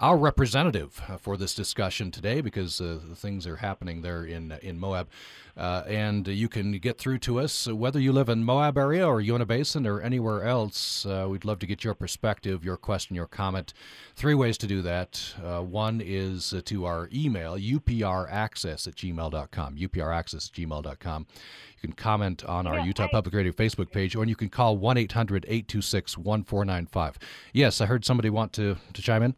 our 0.00 0.16
representative 0.16 1.02
uh, 1.08 1.16
for 1.16 1.36
this 1.36 1.54
discussion 1.54 2.10
today 2.10 2.40
because 2.40 2.80
uh, 2.80 2.98
things 3.16 3.46
are 3.46 3.56
happening 3.56 4.02
there 4.02 4.24
in 4.24 4.52
in 4.62 4.78
Moab. 4.78 5.08
Uh, 5.56 5.82
and 5.88 6.28
you 6.28 6.48
can 6.48 6.78
get 6.78 6.98
through 6.98 7.18
to 7.18 7.40
us 7.40 7.66
whether 7.66 7.98
you 7.98 8.12
live 8.12 8.28
in 8.28 8.44
Moab 8.44 8.78
area 8.78 9.04
or 9.04 9.20
Uinta 9.20 9.44
Basin 9.44 9.88
or 9.88 10.00
anywhere 10.00 10.44
else. 10.44 11.04
Uh, 11.04 11.26
we'd 11.28 11.44
love 11.44 11.58
to 11.58 11.66
get 11.66 11.82
your 11.82 11.94
perspective, 11.94 12.64
your 12.64 12.76
question, 12.76 13.16
your 13.16 13.26
comment. 13.26 13.74
Three 14.14 14.34
ways 14.34 14.56
to 14.58 14.68
do 14.68 14.82
that. 14.82 15.34
Uh, 15.44 15.62
one 15.62 16.00
is 16.00 16.54
to 16.64 16.84
our 16.84 17.08
email, 17.12 17.56
upraccess 17.56 18.86
at 18.86 18.94
gmail.com, 18.94 19.76
upraccess 19.76 20.48
at 20.48 20.54
gmail.com. 20.54 21.26
You 21.74 21.80
can 21.80 21.92
comment 21.92 22.44
on 22.44 22.68
our 22.68 22.78
Utah 22.78 23.08
Public 23.10 23.34
Radio 23.34 23.52
Facebook 23.52 23.90
page, 23.90 24.14
or 24.14 24.24
you 24.24 24.36
can 24.36 24.48
call 24.48 24.76
1 24.76 24.96
800 24.96 25.44
826 25.48 26.18
1495. 26.18 27.18
Yes, 27.52 27.80
I 27.80 27.86
heard 27.86 28.04
somebody 28.04 28.30
want 28.30 28.52
to, 28.52 28.76
to 28.92 29.02
chime 29.02 29.24
in. 29.24 29.34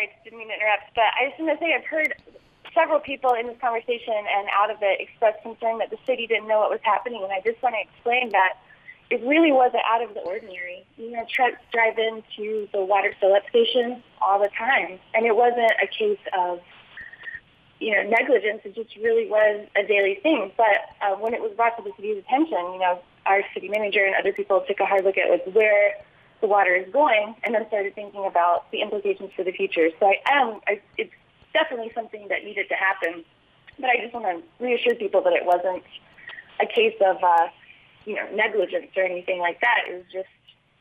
Sorry. 0.00 0.12
Didn't 0.24 0.38
mean 0.38 0.48
to 0.48 0.54
interrupt. 0.54 0.94
But 0.94 1.12
I 1.20 1.28
just 1.28 1.40
want 1.40 1.58
to 1.58 1.64
say 1.64 1.74
I've 1.74 1.84
heard 1.84 2.14
several 2.74 3.00
people 3.00 3.32
in 3.34 3.46
this 3.46 3.58
conversation 3.60 4.14
and 4.14 4.48
out 4.56 4.70
of 4.70 4.78
it 4.80 5.00
express 5.00 5.34
concern 5.42 5.78
that 5.78 5.90
the 5.90 5.98
city 6.06 6.26
didn't 6.26 6.48
know 6.48 6.60
what 6.60 6.70
was 6.70 6.80
happening. 6.82 7.22
And 7.22 7.32
I 7.32 7.40
just 7.44 7.62
want 7.62 7.74
to 7.74 7.82
explain 7.82 8.30
that 8.30 8.54
it 9.10 9.20
really 9.26 9.52
wasn't 9.52 9.82
out 9.86 10.02
of 10.02 10.14
the 10.14 10.20
ordinary. 10.20 10.86
You 10.96 11.12
know, 11.12 11.26
trucks 11.28 11.60
drive 11.72 11.98
into 11.98 12.68
the 12.72 12.82
water 12.84 13.12
fill-up 13.20 13.42
station 13.50 14.02
all 14.22 14.38
the 14.40 14.50
time. 14.56 14.98
And 15.14 15.26
it 15.26 15.36
wasn't 15.36 15.72
a 15.82 15.86
case 15.86 16.22
of, 16.32 16.60
you 17.80 17.92
know, 17.92 18.02
negligence. 18.08 18.62
It 18.64 18.74
just 18.74 18.96
really 18.96 19.28
was 19.28 19.66
a 19.76 19.84
daily 19.86 20.18
thing. 20.22 20.52
But 20.56 20.96
uh, 21.02 21.16
when 21.16 21.34
it 21.34 21.42
was 21.42 21.52
brought 21.56 21.76
to 21.76 21.82
the 21.82 21.92
city's 21.96 22.18
attention, 22.24 22.72
you 22.72 22.78
know, 22.78 23.00
our 23.26 23.42
city 23.52 23.68
manager 23.68 24.04
and 24.04 24.14
other 24.16 24.32
people 24.32 24.64
took 24.66 24.80
a 24.80 24.86
hard 24.86 25.04
look 25.04 25.18
at 25.18 25.28
like, 25.28 25.44
where 25.54 25.94
the 26.40 26.46
water 26.46 26.74
is 26.74 26.90
going, 26.92 27.34
and 27.44 27.54
then 27.54 27.66
started 27.68 27.94
thinking 27.94 28.24
about 28.24 28.70
the 28.70 28.80
implications 28.80 29.30
for 29.36 29.44
the 29.44 29.52
future. 29.52 29.88
So 29.98 30.06
I 30.06 30.16
am, 30.26 30.60
I, 30.66 30.80
it's 30.96 31.12
definitely 31.52 31.92
something 31.94 32.28
that 32.28 32.44
needed 32.44 32.68
to 32.68 32.74
happen. 32.74 33.24
But 33.78 33.90
I 33.90 33.96
just 34.02 34.12
want 34.12 34.26
to 34.26 34.64
reassure 34.64 34.94
people 34.94 35.22
that 35.22 35.32
it 35.32 35.44
wasn't 35.44 35.82
a 36.60 36.66
case 36.66 36.96
of, 37.00 37.16
uh, 37.22 37.48
you 38.04 38.14
know, 38.14 38.26
negligence 38.34 38.90
or 38.96 39.04
anything 39.04 39.40
like 39.40 39.60
that. 39.60 39.84
It 39.88 39.94
was 39.94 40.04
just 40.12 40.28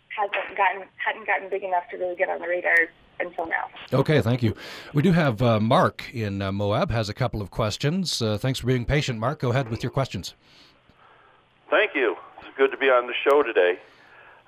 hasn't 0.10 0.58
gotten 0.58 0.84
hadn't 0.98 1.26
gotten 1.26 1.50
big 1.50 1.64
enough 1.64 1.84
to 1.92 1.98
really 1.98 2.16
get 2.16 2.30
on 2.30 2.40
the 2.40 2.48
radar 2.48 2.90
until 3.20 3.46
now. 3.46 3.70
Okay, 3.94 4.22
thank 4.22 4.42
you. 4.42 4.56
We 4.94 5.02
do 5.02 5.12
have 5.12 5.42
uh, 5.42 5.60
Mark 5.60 6.14
in 6.14 6.42
uh, 6.42 6.52
Moab 6.52 6.92
has 6.92 7.10
a 7.10 7.14
couple 7.14 7.42
of 7.42 7.52
questions. 7.52 8.22
Uh, 8.22 8.38
thanks 8.38 8.60
for 8.60 8.68
being 8.68 8.86
patient, 8.86 9.20
Mark. 9.20 9.40
Go 9.40 9.50
ahead 9.50 9.70
with 9.70 9.84
your 9.84 9.92
questions. 9.92 10.36
Thank 11.70 11.92
you. 11.96 12.16
It's 12.40 12.58
good 12.58 12.72
to 12.72 12.78
be 12.78 12.88
on 12.88 13.08
the 13.08 13.14
show 13.24 13.44
today. 13.44 13.80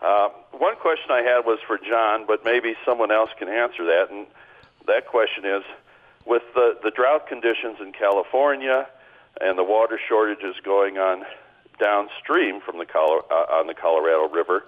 Uh, 0.02 0.30
one 0.52 0.76
question 0.78 1.12
I 1.12 1.22
had 1.22 1.46
was 1.46 1.60
for 1.68 1.78
John, 1.78 2.26
but 2.26 2.44
maybe 2.44 2.76
someone 2.86 3.12
else 3.12 3.30
can 3.38 3.50
answer 3.50 3.86
that. 3.86 4.08
And 4.10 4.26
that 4.88 5.08
question 5.08 5.46
is 5.46 5.64
with 6.26 6.42
the, 6.56 6.78
the 6.84 6.92
drought 6.92 7.28
conditions 7.28 7.78
in 7.80 7.92
California 7.92 8.88
and 9.40 9.58
the 9.58 9.64
water 9.64 10.00
shortages 10.10 10.56
going 10.64 10.98
on 10.98 11.24
downstream 11.80 12.62
from 12.62 12.78
the 12.78 12.86
Colo- 12.86 13.26
uh, 13.30 13.58
on 13.60 13.68
the 13.68 13.74
Colorado 13.74 14.28
River, 14.28 14.66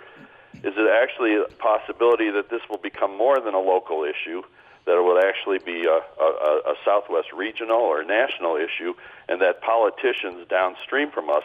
is 0.56 0.74
it 0.78 0.90
actually 0.90 1.36
a 1.36 1.46
possibility 1.58 2.30
that 2.32 2.50
this 2.50 2.62
will 2.70 2.78
become 2.78 3.18
more 3.18 3.40
than 3.40 3.54
a 3.54 3.60
local 3.60 4.04
issue, 4.04 4.42
that 4.86 4.98
it 4.98 5.02
will 5.02 5.20
actually 5.20 5.60
be 5.60 5.86
a, 5.86 6.00
a, 6.22 6.62
a 6.66 6.76
Southwest 6.86 7.34
regional 7.34 7.82
or 7.82 8.04
national 8.04 8.56
issue, 8.56 8.94
and 9.28 9.42
that 9.42 9.62
politicians 9.62 10.48
downstream 10.48 11.12
from 11.12 11.30
us 11.30 11.44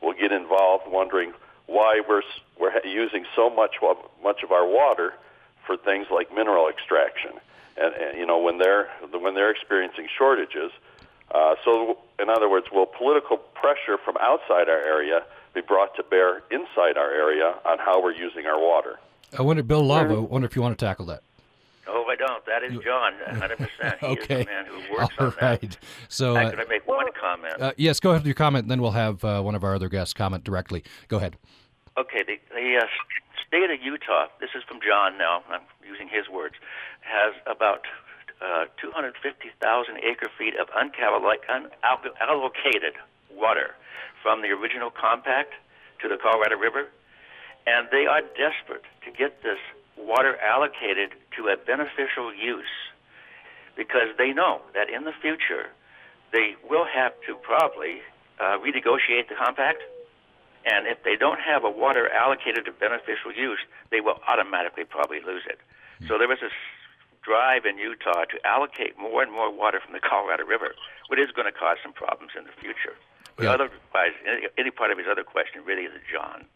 will 0.00 0.12
get 0.12 0.32
involved 0.32 0.84
wondering 0.88 1.32
why 1.66 2.00
we're 2.08 2.22
we're 2.58 2.72
using 2.84 3.24
so 3.34 3.50
much 3.50 3.76
much 4.22 4.42
of 4.42 4.52
our 4.52 4.66
water 4.66 5.14
for 5.66 5.76
things 5.76 6.06
like 6.10 6.34
mineral 6.34 6.68
extraction, 6.68 7.32
and, 7.76 7.94
and 7.94 8.18
you 8.18 8.26
know 8.26 8.38
when 8.38 8.58
they're 8.58 8.88
when 9.10 9.34
they're 9.34 9.50
experiencing 9.50 10.08
shortages. 10.16 10.70
Uh, 11.34 11.56
so, 11.64 11.98
in 12.20 12.30
other 12.30 12.48
words, 12.48 12.66
will 12.70 12.86
political 12.86 13.36
pressure 13.36 13.98
from 13.98 14.16
outside 14.20 14.68
our 14.68 14.78
area 14.78 15.24
be 15.54 15.60
brought 15.60 15.94
to 15.96 16.02
bear 16.04 16.42
inside 16.52 16.96
our 16.96 17.10
area 17.10 17.52
on 17.64 17.78
how 17.78 18.00
we're 18.00 18.14
using 18.14 18.46
our 18.46 18.60
water? 18.60 19.00
I 19.36 19.42
wonder, 19.42 19.64
Bill 19.64 19.82
Love. 19.84 20.10
I 20.10 20.14
wonder 20.14 20.46
if 20.46 20.54
you 20.54 20.62
want 20.62 20.78
to 20.78 20.84
tackle 20.84 21.06
that. 21.06 21.22
Oh, 21.88 22.04
I 22.08 22.16
don't. 22.16 22.44
That 22.46 22.64
is 22.64 22.72
John, 22.84 23.12
100%. 23.28 23.98
He 24.00 24.06
okay. 24.06 24.40
is 24.40 24.46
the 24.46 24.52
man 24.52 24.66
who 24.66 24.80
works 24.92 25.14
All 25.18 25.26
on 25.26 25.34
right. 25.40 25.60
that. 25.60 25.78
So, 26.08 26.36
uh, 26.36 26.50
Can 26.50 26.58
I 26.60 26.64
make 26.64 26.86
one 26.86 27.06
comment? 27.18 27.60
Uh, 27.60 27.72
yes, 27.76 28.00
go 28.00 28.10
ahead 28.10 28.22
with 28.22 28.26
your 28.26 28.34
comment, 28.34 28.64
and 28.64 28.70
then 28.70 28.82
we'll 28.82 28.90
have 28.92 29.24
uh, 29.24 29.40
one 29.40 29.54
of 29.54 29.62
our 29.62 29.74
other 29.74 29.88
guests 29.88 30.12
comment 30.12 30.42
directly. 30.44 30.82
Go 31.08 31.18
ahead. 31.18 31.36
Okay, 31.96 32.22
the, 32.26 32.38
the 32.54 32.80
uh, 32.82 32.86
state 33.46 33.70
of 33.70 33.80
Utah, 33.82 34.26
this 34.40 34.50
is 34.54 34.62
from 34.68 34.80
John 34.86 35.16
now, 35.16 35.42
I'm 35.48 35.62
using 35.86 36.08
his 36.08 36.28
words, 36.28 36.56
has 37.00 37.32
about 37.46 37.86
uh, 38.42 38.66
250,000 38.80 39.96
acre 40.02 40.28
feet 40.36 40.54
of 40.60 40.68
unallocated 40.74 42.94
water 43.32 43.74
from 44.22 44.42
the 44.42 44.48
original 44.48 44.90
compact 44.90 45.54
to 46.02 46.08
the 46.08 46.16
Colorado 46.16 46.56
River, 46.56 46.88
and 47.66 47.88
they 47.90 48.06
are 48.06 48.20
desperate 48.20 48.84
to 49.04 49.10
get 49.10 49.42
this 49.42 49.58
water 49.96 50.36
allocated 50.38 51.12
to 51.36 51.48
a 51.48 51.56
beneficial 51.56 52.34
use 52.34 52.72
because 53.76 54.08
they 54.18 54.32
know 54.32 54.60
that 54.74 54.88
in 54.88 55.04
the 55.04 55.12
future 55.20 55.68
they 56.32 56.56
will 56.68 56.86
have 56.86 57.12
to 57.26 57.34
probably 57.36 58.00
uh, 58.40 58.58
renegotiate 58.58 59.28
the 59.28 59.34
compact. 59.38 59.82
And 60.64 60.86
if 60.86 61.02
they 61.04 61.14
don't 61.14 61.38
have 61.38 61.62
a 61.62 61.70
water 61.70 62.10
allocated 62.10 62.64
to 62.64 62.72
beneficial 62.72 63.32
use, 63.32 63.60
they 63.90 64.00
will 64.00 64.18
automatically 64.26 64.84
probably 64.84 65.20
lose 65.24 65.42
it. 65.46 65.60
So 66.08 66.18
there 66.18 66.30
is 66.32 66.42
a 66.42 66.50
drive 67.22 67.64
in 67.64 67.78
Utah 67.78 68.24
to 68.30 68.36
allocate 68.44 68.98
more 68.98 69.22
and 69.22 69.32
more 69.32 69.50
water 69.50 69.80
from 69.82 69.92
the 69.92 70.00
Colorado 70.00 70.44
River, 70.44 70.74
which 71.08 71.20
is 71.20 71.30
going 71.34 71.46
to 71.46 71.56
cause 71.56 71.78
some 71.82 71.92
problems 71.92 72.32
in 72.36 72.44
the 72.44 72.52
future. 72.60 72.94
Yeah. 73.38 73.52
Otherwise, 73.52 74.14
any, 74.26 74.46
any 74.58 74.70
part 74.70 74.90
of 74.90 74.98
his 74.98 75.06
other 75.10 75.24
question 75.24 75.62
really 75.64 75.82
is 75.82 75.92
a 75.94 76.02
John. 76.10 76.46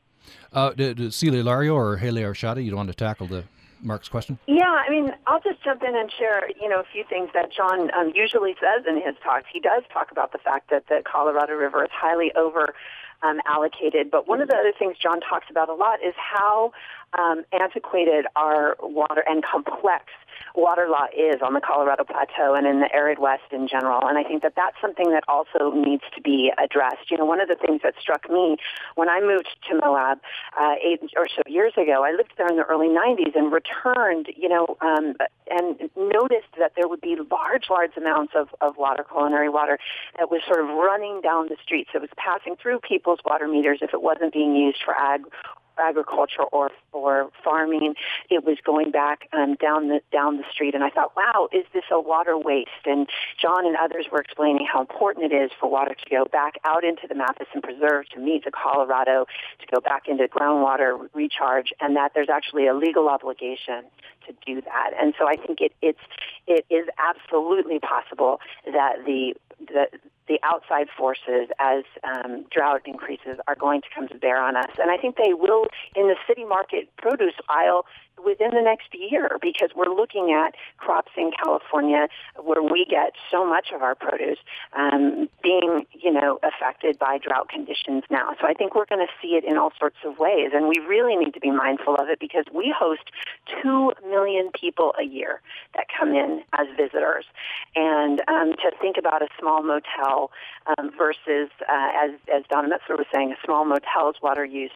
Uh, 0.53 0.73
Celia 1.11 1.43
Alario 1.43 1.75
or 1.75 1.97
Hala 1.97 2.21
Ershadi, 2.21 2.65
you 2.65 2.71
don't 2.71 2.79
want 2.79 2.89
to 2.91 2.95
tackle 2.95 3.27
the 3.27 3.45
Mark's 3.83 4.09
question? 4.09 4.39
Yeah, 4.47 4.65
I 4.65 4.91
mean, 4.91 5.13
I'll 5.27 5.41
just 5.41 5.63
jump 5.65 5.83
in 5.83 5.97
and 5.97 6.11
share, 6.13 6.49
you 6.61 6.69
know, 6.69 6.81
a 6.81 6.85
few 6.93 7.05
things 7.09 7.31
that 7.35 7.53
John 7.53 7.91
um, 7.95 8.13
usually 8.15 8.55
says 8.61 8.85
in 8.87 8.97
his 8.97 9.15
talks. 9.23 9.47
He 9.53 9.61
does 9.61 9.83
talk 9.93 10.11
about 10.11 10.33
the 10.33 10.39
fact 10.39 10.71
that 10.71 10.89
the 10.89 11.03
Colorado 11.11 11.55
River 11.55 11.85
is 11.85 11.91
highly 11.93 12.33
over 12.35 12.75
um, 13.23 13.41
allocated. 13.47 14.11
But 14.11 14.29
one 14.29 14.41
of 14.41 14.49
the 14.49 14.57
other 14.57 14.73
things 14.79 14.97
John 14.99 15.21
talks 15.21 15.47
about 15.51 15.69
a 15.69 15.75
lot 15.75 16.01
is 16.05 16.15
how 16.17 16.73
um, 17.19 17.45
antiquated 17.53 18.27
our 18.37 18.77
water 18.81 19.23
and 19.27 19.43
complex 19.45 20.07
water 20.55 20.89
law 20.89 21.07
is 21.17 21.41
on 21.43 21.55
the 21.55 21.61
Colorado 21.61 22.05
Plateau 22.05 22.55
and 22.55 22.67
in 22.67 22.81
the 22.81 22.93
arid 22.95 23.19
West 23.19 23.51
in 23.53 23.69
general. 23.69 24.07
And 24.07 24.19
I 24.19 24.25
think 24.25 24.43
that 24.43 24.55
that's 24.57 24.77
something 24.81 25.11
that 25.11 25.25
also 25.29 25.71
needs 25.73 26.03
to 26.15 26.21
be 26.21 26.53
addressed. 26.59 27.11
You 27.11 27.19
know, 27.19 27.25
one 27.25 27.41
of 27.41 27.49
the 27.49 27.57
things 27.57 27.81
that 27.83 27.95
struck 28.01 28.29
me 28.31 28.57
when 28.95 29.09
I 29.09 29.21
moved 29.21 29.49
to 29.69 29.79
Moab 29.81 30.19
uh, 30.59 30.75
eight 30.83 31.01
or 31.17 31.27
so 31.29 31.43
years 31.47 31.73
ago, 31.77 32.05
I 32.05 32.13
lived 32.13 32.33
there 32.37 32.49
in 32.49 32.57
the 32.57 32.65
early 32.65 32.89
90s 32.89 33.37
and 33.37 33.53
returned, 33.53 34.29
you 34.37 34.49
know, 34.49 34.77
um, 34.81 35.15
and 35.51 35.91
noticed 35.97 36.55
that 36.59 36.73
there 36.77 36.89
would 36.89 37.01
be 37.01 37.17
large, 37.31 37.71
large 37.71 37.97
amounts 37.97 38.33
of, 38.37 38.49
of 38.61 38.77
water, 38.77 39.05
culinary 39.05 39.49
water, 39.49 39.79
that 40.19 40.31
was 40.31 40.43
sort 40.47 40.61
of 40.61 40.69
running 40.69 41.21
down 41.21 41.49
the 41.49 41.57
streets. 41.63 41.91
It 41.95 42.01
was 42.01 42.11
passing 42.17 42.57
through 42.61 42.81
people's 42.81 43.21
water 43.25 43.49
meters 43.49 43.79
if 43.83 43.93
it 43.93 44.03
wasn't 44.03 44.33
being 44.33 44.55
used 44.55 44.79
for 44.85 44.95
ag 44.95 45.23
agriculture 45.79 46.43
or 46.53 46.71
or 46.93 47.31
farming. 47.45 47.95
It 48.29 48.45
was 48.45 48.59
going 48.65 48.91
back 48.91 49.29
um, 49.33 49.55
down 49.55 49.89
the 49.89 50.01
down 50.13 50.37
the 50.37 50.45
street, 50.53 50.75
and 50.75 50.85
I 50.85 50.91
thought, 50.91 51.17
wow, 51.17 51.49
is 51.53 51.65
this 51.73 51.85
a 51.91 52.01
water 52.01 52.37
waste? 52.39 52.87
And 52.87 53.09
John 53.41 53.67
and 53.67 53.77
others 53.77 54.07
were 54.11 54.21
explaining 54.21 54.67
how 54.71 54.81
important 54.81 55.33
it 55.33 55.35
is 55.35 55.51
for 55.59 55.71
water 55.71 55.95
to 55.95 56.11
go 56.11 56.25
back 56.25 56.55
out 56.65 56.85
into 56.85 57.07
the 57.09 57.15
Matheson 57.15 57.63
Preserve 57.63 58.09
to 58.11 58.21
meet 58.21 58.45
the 58.45 58.51
Colorado, 58.51 59.27
to 59.61 59.67
go 59.73 59.81
back 59.81 60.09
into 60.09 60.27
groundwater 60.29 61.09
recharge, 61.15 61.73
and 61.81 61.97
that 61.97 62.13
there's 62.15 62.31
actually 62.31 62.67
a 62.67 62.75
legal 62.75 63.09
obligation 63.09 63.85
to 64.27 64.35
do 64.47 64.61
that. 64.63 64.91
And 65.01 65.15
so 65.19 65.27
I 65.27 65.37
think 65.37 65.61
it 65.61 65.73
it's 65.83 66.01
it 66.47 66.65
is 66.71 66.87
absolutely 66.99 67.79
possible 67.79 68.41
that 68.67 69.05
the 69.07 69.35
the 69.59 69.87
the 70.31 70.39
outside 70.45 70.87
forces 70.97 71.51
as 71.59 71.83
um, 72.05 72.47
drought 72.55 72.83
increases 72.87 73.37
are 73.49 73.57
going 73.57 73.83
to 73.83 73.89
come 73.93 74.07
to 74.07 74.15
bear 74.15 74.41
on 74.41 74.55
us. 74.57 74.71
And 74.79 74.89
I 74.89 74.97
think 74.97 75.17
they 75.17 75.35
will 75.35 75.67
in 75.97 76.07
the 76.07 76.15
city 76.29 76.45
market 76.45 76.89
produce 76.97 77.35
aisle 77.49 77.85
within 78.25 78.51
the 78.53 78.63
next 78.63 78.89
year 78.95 79.39
because 79.41 79.71
we're 79.75 79.95
looking 79.95 80.33
at 80.33 80.55
crops 80.79 81.13
in 81.17 81.31
California 81.43 82.09
where 82.43 82.63
we 82.63 82.85
get 82.85 83.13
so 83.31 83.47
much 83.47 83.71
of 83.75 83.83
our 83.83 83.95
produce 83.95 84.39
um, 84.77 85.29
being, 85.43 85.87
you 85.93 86.13
know, 86.13 86.39
affected 86.43 86.99
by 86.99 87.19
drought 87.19 87.49
conditions 87.49 88.05
now. 88.11 88.35
So 88.41 88.47
I 88.47 88.55
think 88.55 88.75
we're 88.75 88.87
going 88.87 89.07
to 89.07 89.13
see 89.21 89.35
it 89.35 89.45
in 89.45 89.57
all 89.57 89.73
sorts 89.79 89.97
of 90.05 90.19
ways, 90.19 90.51
and 90.55 90.69
we 90.69 90.79
really 90.79 91.17
need 91.17 91.35
to 91.35 91.41
be 91.41 91.51
mindful 91.51 91.97
of 91.97 92.09
it 92.09 92.19
because 92.21 92.45
we 92.55 92.75
host 92.77 93.11
two 93.63 93.93
million 94.09 94.51
people 94.59 94.95
a 94.99 95.05
year 95.05 95.41
that 95.75 95.87
come 95.99 96.11
in 96.11 96.43
as 96.53 96.67
visitors, 96.77 97.25
and 97.77 98.23
um, 98.29 98.53
to 98.53 98.71
think 98.81 98.97
about 98.99 99.23
a 99.23 99.29
small 99.39 99.63
motel 99.63 100.31
um, 100.67 100.91
versus, 100.97 101.51
uh, 101.69 101.89
as 102.03 102.11
as 102.33 102.43
Donna 102.51 102.69
Metzler 102.69 102.97
was 102.97 103.07
saying, 103.13 103.33
a 103.33 103.37
small 103.45 103.65
motel's 103.65 104.17
water 104.23 104.45
use 104.45 104.71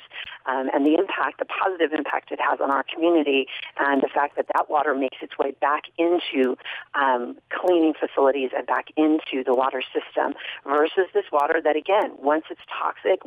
um, 0.47 0.69
and 0.75 0.85
the 0.85 0.95
impact, 0.95 1.39
the 1.39 1.47
positive 1.47 1.93
impact 1.93 2.31
it 2.31 2.41
has 2.41 2.61
on 2.61 2.71
our 2.71 2.85
community, 2.85 3.34
and 3.79 4.03
the 4.03 4.09
fact 4.13 4.37
that 4.37 4.47
that 4.55 4.71
water 4.71 4.95
makes 4.95 5.19
its 5.21 5.37
way 5.39 5.53
back 5.61 5.85
into 5.99 6.57
um, 6.95 7.37
cleaning 7.51 7.95
facilities 7.99 8.51
and 8.57 8.67
back 8.67 8.87
into 8.97 9.43
the 9.45 9.55
water 9.55 9.83
system 9.95 10.35
versus 10.65 11.07
this 11.13 11.25
water 11.33 11.61
that, 11.63 11.77
again, 11.77 12.13
once 12.19 12.45
it's 12.51 12.61
toxic, 12.81 13.21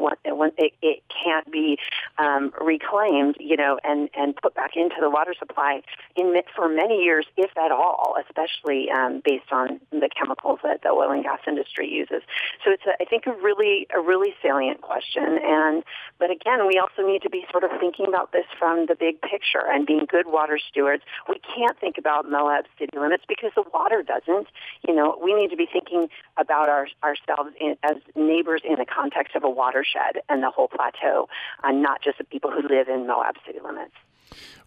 it, 0.57 0.73
it 0.81 1.03
can't 1.23 1.51
be 1.51 1.77
um, 2.17 2.53
reclaimed, 2.61 3.35
you 3.39 3.57
know, 3.57 3.79
and, 3.83 4.09
and 4.15 4.35
put 4.35 4.53
back 4.55 4.71
into 4.75 4.95
the 4.99 5.09
water 5.09 5.33
supply 5.37 5.81
in 6.15 6.33
for 6.55 6.69
many 6.69 7.03
years, 7.03 7.25
if 7.35 7.51
at 7.57 7.71
all, 7.71 8.15
especially 8.27 8.89
um, 8.91 9.21
based 9.23 9.51
on 9.51 9.79
the 9.91 10.09
chemicals 10.15 10.59
that 10.63 10.81
the 10.83 10.89
oil 10.89 11.11
and 11.11 11.23
gas 11.23 11.39
industry 11.47 11.89
uses. 11.89 12.21
So 12.63 12.71
it's, 12.71 12.83
a, 12.85 13.01
I 13.01 13.05
think, 13.05 13.25
a 13.25 13.33
really, 13.41 13.87
a 13.95 13.99
really 13.99 14.33
salient 14.41 14.81
question. 14.81 15.39
And 15.41 15.83
but 16.19 16.29
again, 16.29 16.67
we 16.67 16.79
also 16.79 17.07
need 17.07 17.21
to 17.23 17.29
be 17.29 17.45
sort 17.51 17.63
of 17.63 17.71
thinking 17.79 18.05
about 18.07 18.31
this 18.31 18.45
from 18.59 18.85
the 18.85 18.95
big 18.95 19.21
picture 19.21 19.63
and 19.65 19.85
being 19.85 19.96
good 20.05 20.27
water 20.27 20.59
stewards. 20.59 21.03
We 21.27 21.39
can't 21.39 21.79
think 21.79 21.97
about 21.97 22.29
Moab 22.29 22.65
city 22.77 22.97
limits 22.97 23.23
because 23.27 23.51
the 23.55 23.63
water 23.73 24.03
doesn't. 24.03 24.47
You 24.87 24.95
know, 24.95 25.19
we 25.23 25.33
need 25.33 25.49
to 25.49 25.57
be 25.57 25.67
thinking 25.71 26.07
about 26.37 26.69
our, 26.69 26.87
ourselves 27.03 27.51
in, 27.59 27.77
as 27.83 27.97
neighbors 28.15 28.61
in 28.63 28.75
the 28.75 28.85
context 28.85 29.35
of 29.35 29.43
a 29.43 29.49
watershed 29.49 30.21
and 30.29 30.43
the 30.43 30.49
whole 30.49 30.67
plateau, 30.67 31.29
and 31.63 31.81
not 31.81 32.01
just 32.01 32.17
the 32.17 32.23
people 32.23 32.51
who 32.51 32.61
live 32.67 32.87
in 32.87 33.07
Moab 33.07 33.35
city 33.45 33.59
limits. 33.63 33.93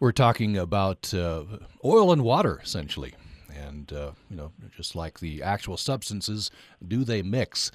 We're 0.01 0.13
talking 0.13 0.57
about 0.57 1.13
uh, 1.13 1.45
oil 1.85 2.13
and 2.13 2.23
water, 2.23 2.61
essentially. 2.63 3.15
And, 3.57 3.93
uh, 3.93 4.13
you 4.31 4.37
know, 4.37 4.53
just 4.77 4.95
like 4.95 5.21
the 5.21 5.43
actual 5.43 5.77
substances, 5.77 6.51
do 6.87 7.05
they 7.05 7.23
mix? 7.23 7.71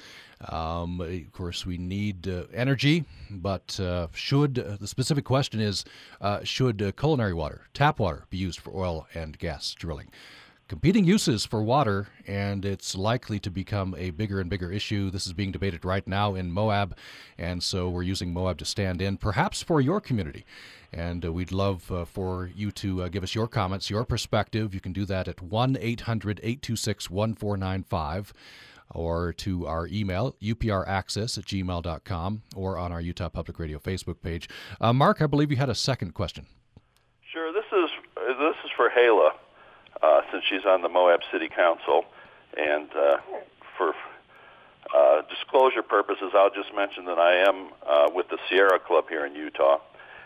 Um, 0.50 1.02
of 1.02 1.32
course, 1.32 1.66
we 1.66 1.78
need 1.78 2.28
uh, 2.28 2.44
energy, 2.54 3.06
but 3.30 3.80
uh, 3.80 4.08
should 4.14 4.60
uh, 4.60 4.78
the 4.80 4.88
specific 4.88 5.24
question 5.24 5.60
is 5.60 5.86
uh, 6.22 6.44
should 6.44 6.82
uh, 6.82 6.92
culinary 6.92 7.34
water, 7.34 7.62
tap 7.74 8.00
water, 8.00 8.26
be 8.30 8.38
used 8.38 8.60
for 8.60 8.76
oil 8.76 9.08
and 9.14 9.40
gas 9.40 9.74
drilling? 9.74 10.10
Competing 10.68 11.06
uses 11.06 11.46
for 11.46 11.62
water, 11.62 12.08
and 12.26 12.66
it's 12.66 12.96
likely 12.96 13.38
to 13.40 13.52
become 13.52 13.94
a 14.00 14.10
bigger 14.10 14.40
and 14.40 14.50
bigger 14.50 14.72
issue. 14.72 15.12
This 15.12 15.28
is 15.28 15.34
being 15.34 15.52
debated 15.52 15.86
right 15.86 16.06
now 16.08 16.34
in 16.34 16.52
Moab, 16.52 16.98
and 17.38 17.62
so 17.62 17.88
we're 17.88 18.02
using 18.02 18.34
Moab 18.34 18.58
to 18.58 18.66
stand 18.66 19.00
in, 19.00 19.18
perhaps 19.18 19.62
for 19.62 19.80
your 19.80 20.02
community. 20.02 20.44
And 20.96 21.26
uh, 21.26 21.34
we'd 21.34 21.52
love 21.52 21.92
uh, 21.92 22.06
for 22.06 22.50
you 22.56 22.72
to 22.72 23.04
uh, 23.04 23.08
give 23.10 23.22
us 23.22 23.36
your 23.36 23.50
comments, 23.50 23.90
your 23.90 24.06
perspective. 24.06 24.74
You 24.74 24.80
can 24.80 24.94
do 24.94 25.04
that 25.06 25.28
at 25.28 25.42
1 25.42 25.78
800 25.80 26.40
826 26.42 27.10
1495 27.10 28.34
or 28.94 29.34
to 29.34 29.68
our 29.68 29.88
email, 29.88 30.36
upraccess 30.42 31.38
at 31.38 31.46
gmail.com, 31.46 32.44
or 32.56 32.78
on 32.78 32.92
our 32.92 33.02
Utah 33.02 33.30
Public 33.30 33.60
Radio 33.60 33.80
Facebook 33.80 34.22
page. 34.22 34.48
Uh, 34.80 34.94
Mark, 34.94 35.22
I 35.22 35.28
believe 35.28 35.52
you 35.52 35.58
had 35.58 35.70
a 35.70 35.76
second 35.76 36.14
question. 36.14 36.46
Sure. 37.32 37.52
This 37.52 37.66
is 37.74 37.90
this 38.16 38.56
is 38.64 38.72
for 38.76 38.90
Hala, 38.90 39.32
uh, 40.02 40.22
since 40.32 40.44
she's 40.50 40.66
on 40.66 40.82
the 40.82 40.90
Moab 40.90 41.20
City 41.32 41.50
Council, 41.50 42.06
and 42.58 42.90
uh, 42.96 43.18
for 43.78 43.94
uh, 44.96 45.22
disclosure 45.30 45.82
purposes, 45.82 46.32
I'll 46.34 46.50
just 46.50 46.74
mention 46.74 47.06
that 47.06 47.20
I 47.20 47.36
am 47.36 47.70
uh, 47.86 48.10
with 48.14 48.30
the 48.30 48.38
Sierra 48.48 48.80
Club 48.80 49.06
here 49.10 49.26
in 49.26 49.36
Utah, 49.36 49.80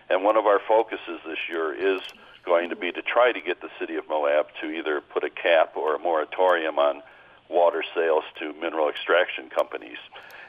and 0.10 0.24
one 0.24 0.38
of 0.38 0.46
our 0.46 0.60
focuses 0.68 1.20
this 1.26 1.40
year 1.50 1.74
is 1.74 2.02
going 2.46 2.70
to 2.70 2.76
be 2.76 2.92
to 2.92 3.02
try 3.02 3.32
to 3.32 3.42
get 3.42 3.62
the 3.62 3.70
city 3.80 3.96
of 3.96 4.08
Moab 4.10 4.48
to 4.62 4.72
either 4.72 5.02
put 5.02 5.24
a 5.24 5.30
cap 5.30 5.76
or 5.76 5.96
a 5.96 6.00
moratorium 6.00 6.80
on 6.80 7.02
water 7.50 7.84
sales 7.96 8.24
to 8.40 8.54
mineral 8.54 8.90
extraction 8.90 9.50
companies. 9.50 9.98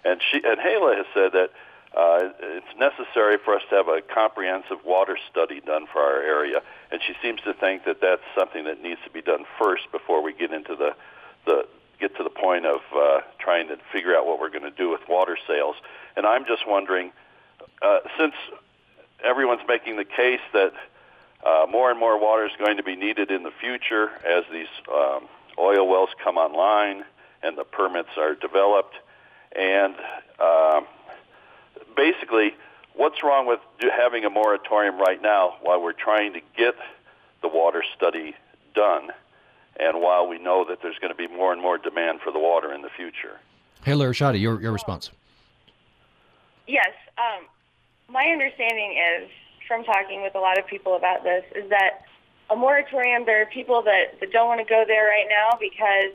And 0.05 0.21
she 0.31 0.41
and 0.45 0.59
Hala 0.61 0.97
has 0.97 1.07
said 1.13 1.33
that 1.33 1.51
uh, 1.97 2.31
it's 2.41 2.79
necessary 2.79 3.37
for 3.45 3.57
us 3.57 3.63
to 3.71 3.75
have 3.77 3.89
a 3.89 4.01
comprehensive 4.01 4.79
water 4.85 5.19
study 5.31 5.61
done 5.61 5.87
for 5.93 6.01
our 6.01 6.23
area, 6.23 6.63
and 6.93 7.01
she 7.05 7.15
seems 7.21 7.41
to 7.43 7.53
think 7.53 7.85
that 7.85 8.01
that's 8.01 8.23
something 8.39 8.65
that 8.65 8.81
needs 8.81 9.01
to 9.05 9.11
be 9.11 9.21
done 9.21 9.45
first 9.59 9.91
before 9.91 10.23
we 10.23 10.33
get 10.33 10.53
into 10.53 10.77
the 10.77 10.95
the 11.47 11.67
get 11.99 12.17
to 12.17 12.23
the 12.23 12.31
point 12.31 12.65
of 12.65 12.81
uh, 12.97 13.21
trying 13.39 13.69
to 13.69 13.77
figure 13.93 14.17
out 14.17 14.25
what 14.25 14.41
we're 14.41 14.51
going 14.51 14.65
to 14.65 14.71
do 14.71 14.89
with 14.89 15.01
water 15.09 15.37
sales. 15.47 15.77
And 16.17 16.25
I'm 16.25 16.47
just 16.47 16.67
wondering, 16.67 17.13
uh, 17.83 17.99
since 18.19 18.35
everyone's 19.25 19.63
making 19.69 19.97
the 19.97 20.05
case 20.05 20.41
that 20.53 20.73
uh, 21.45 21.67
more 21.71 21.91
and 21.91 21.99
more 21.99 22.21
water 22.21 22.45
is 22.47 22.53
going 22.59 22.77
to 22.77 22.83
be 22.83 22.97
needed 22.97 23.31
in 23.31 23.43
the 23.43 23.51
future 23.51 24.11
as 24.27 24.45
these 24.53 24.69
um, 24.93 25.29
oil 25.59 25.89
wells 25.89 26.11
come 26.23 26.37
online 26.37 27.05
and 27.43 27.57
the 27.57 27.65
permits 27.65 28.11
are 28.17 28.35
developed. 28.35 28.95
And 29.57 29.95
uh, 30.39 30.83
basically, 31.97 32.55
what's 32.95 33.23
wrong 33.23 33.47
with 33.47 33.61
having 33.81 34.25
a 34.25 34.31
moratorium 34.31 34.99
right 34.99 35.21
now 35.21 35.57
while 35.63 35.83
we're 35.83 35.93
trying 35.93 36.35
to 36.35 36.41
get 36.57 36.75
the 37.43 37.49
water 37.49 37.83
study 37.97 38.35
done 38.75 39.09
and 39.79 40.01
while 40.01 40.27
we 40.27 40.39
know 40.39 40.65
that 40.69 40.83
there's 40.83 40.99
going 40.99 41.13
to 41.13 41.17
be 41.17 41.27
more 41.27 41.53
and 41.53 41.63
more 41.63 41.79
demand 41.79 42.21
for 42.21 42.31
the 42.31 42.39
water 42.39 42.73
in 42.73 42.83
the 42.83 42.91
future? 42.91 43.39
Hey, 43.83 43.93
Hala 43.93 44.07
Ershadi, 44.07 44.41
your, 44.41 44.61
your 44.61 44.73
response. 44.73 45.11
Yes. 46.67 46.93
Um, 47.17 47.47
my 48.11 48.27
understanding 48.27 48.99
is, 48.99 49.31
from 49.69 49.85
talking 49.85 50.23
with 50.23 50.35
a 50.35 50.41
lot 50.41 50.59
of 50.59 50.67
people 50.67 50.97
about 50.97 51.23
this, 51.23 51.45
is 51.55 51.71
that 51.71 52.03
a 52.51 52.57
moratorium, 52.57 53.25
there 53.25 53.41
are 53.41 53.47
people 53.47 53.83
that, 53.83 54.19
that 54.19 54.33
don't 54.33 54.49
want 54.49 54.61
to 54.61 54.67
go 54.67 54.85
there 54.87 55.07
right 55.07 55.27
now 55.31 55.57
because 55.61 56.13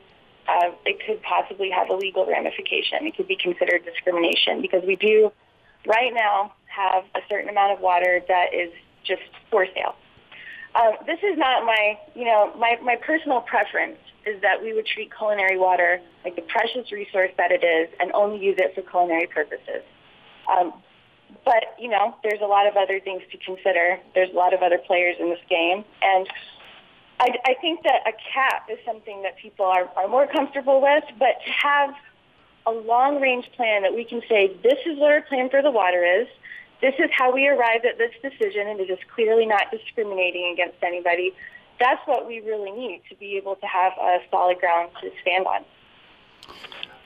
uh, 0.47 0.75
it 0.85 0.99
could 1.05 1.21
possibly 1.23 1.69
have 1.69 1.89
a 1.89 1.93
legal 1.93 2.25
ramification. 2.25 3.07
It 3.07 3.15
could 3.15 3.27
be 3.27 3.37
considered 3.37 3.85
discrimination 3.85 4.61
because 4.61 4.83
we 4.85 4.97
do 4.97 5.31
right 5.87 6.13
now 6.13 6.53
have 6.67 7.05
a 7.15 7.19
certain 7.29 7.49
amount 7.49 7.71
of 7.71 7.79
water 7.79 8.21
that 8.27 8.53
is 8.53 8.71
just 9.05 9.23
for 9.49 9.65
sale. 9.73 9.95
Um, 10.75 10.95
this 11.05 11.19
is 11.23 11.37
not 11.37 11.65
my, 11.65 11.97
you 12.13 12.25
know, 12.25 12.51
my, 12.57 12.77
my 12.83 12.97
personal 12.97 13.39
preference 13.39 13.97
is 14.25 14.41
that 14.41 14.61
we 14.61 14.73
would 14.73 14.85
treat 14.85 15.15
culinary 15.15 15.57
water 15.57 16.01
like 16.25 16.35
the 16.35 16.41
precious 16.41 16.91
resource 16.91 17.31
that 17.37 17.51
it 17.51 17.63
is 17.63 17.87
and 18.01 18.11
only 18.11 18.43
use 18.43 18.57
it 18.57 18.75
for 18.75 18.81
culinary 18.81 19.27
purposes. 19.27 19.83
Um, 20.51 20.73
but, 21.43 21.75
you 21.79 21.89
know, 21.89 22.15
there's 22.23 22.41
a 22.41 22.47
lot 22.47 22.67
of 22.67 22.75
other 22.75 22.99
things 22.99 23.21
to 23.31 23.37
consider. 23.37 23.99
There's 24.13 24.31
a 24.31 24.35
lot 24.35 24.53
of 24.53 24.61
other 24.61 24.79
players 24.79 25.15
in 25.19 25.29
this 25.29 25.39
game. 25.49 25.85
And 26.01 26.27
I, 27.19 27.27
I 27.45 27.53
think 27.61 27.83
that 27.83 28.01
a 28.07 28.13
cap 28.33 28.67
is 28.69 28.79
something 28.85 29.21
that 29.23 29.37
people 29.37 29.65
are, 29.65 29.89
are 29.95 30.07
more 30.07 30.27
comfortable 30.27 30.81
with, 30.81 31.03
but 31.19 31.39
to 31.45 31.51
have 31.51 31.95
a 32.65 32.71
long-range 32.71 33.51
plan 33.55 33.83
that 33.83 33.93
we 33.93 34.03
can 34.03 34.21
say, 34.27 34.55
this 34.63 34.79
is 34.85 34.97
what 34.97 35.11
our 35.11 35.21
plan 35.21 35.49
for 35.49 35.61
the 35.61 35.71
water 35.71 36.03
is, 36.03 36.27
this 36.81 36.95
is 36.99 37.09
how 37.11 37.33
we 37.33 37.47
arrived 37.47 37.85
at 37.85 37.97
this 37.97 38.11
decision, 38.21 38.67
and 38.67 38.79
it 38.79 38.89
is 38.89 38.99
clearly 39.13 39.45
not 39.45 39.71
discriminating 39.71 40.51
against 40.51 40.77
anybody. 40.83 41.33
That's 41.79 42.01
what 42.05 42.27
we 42.27 42.41
really 42.41 42.71
need 42.71 43.01
to 43.09 43.15
be 43.15 43.37
able 43.37 43.55
to 43.55 43.65
have 43.65 43.93
a 43.99 44.19
solid 44.29 44.59
ground 44.59 44.91
to 45.01 45.11
stand 45.21 45.45
on. 45.45 45.63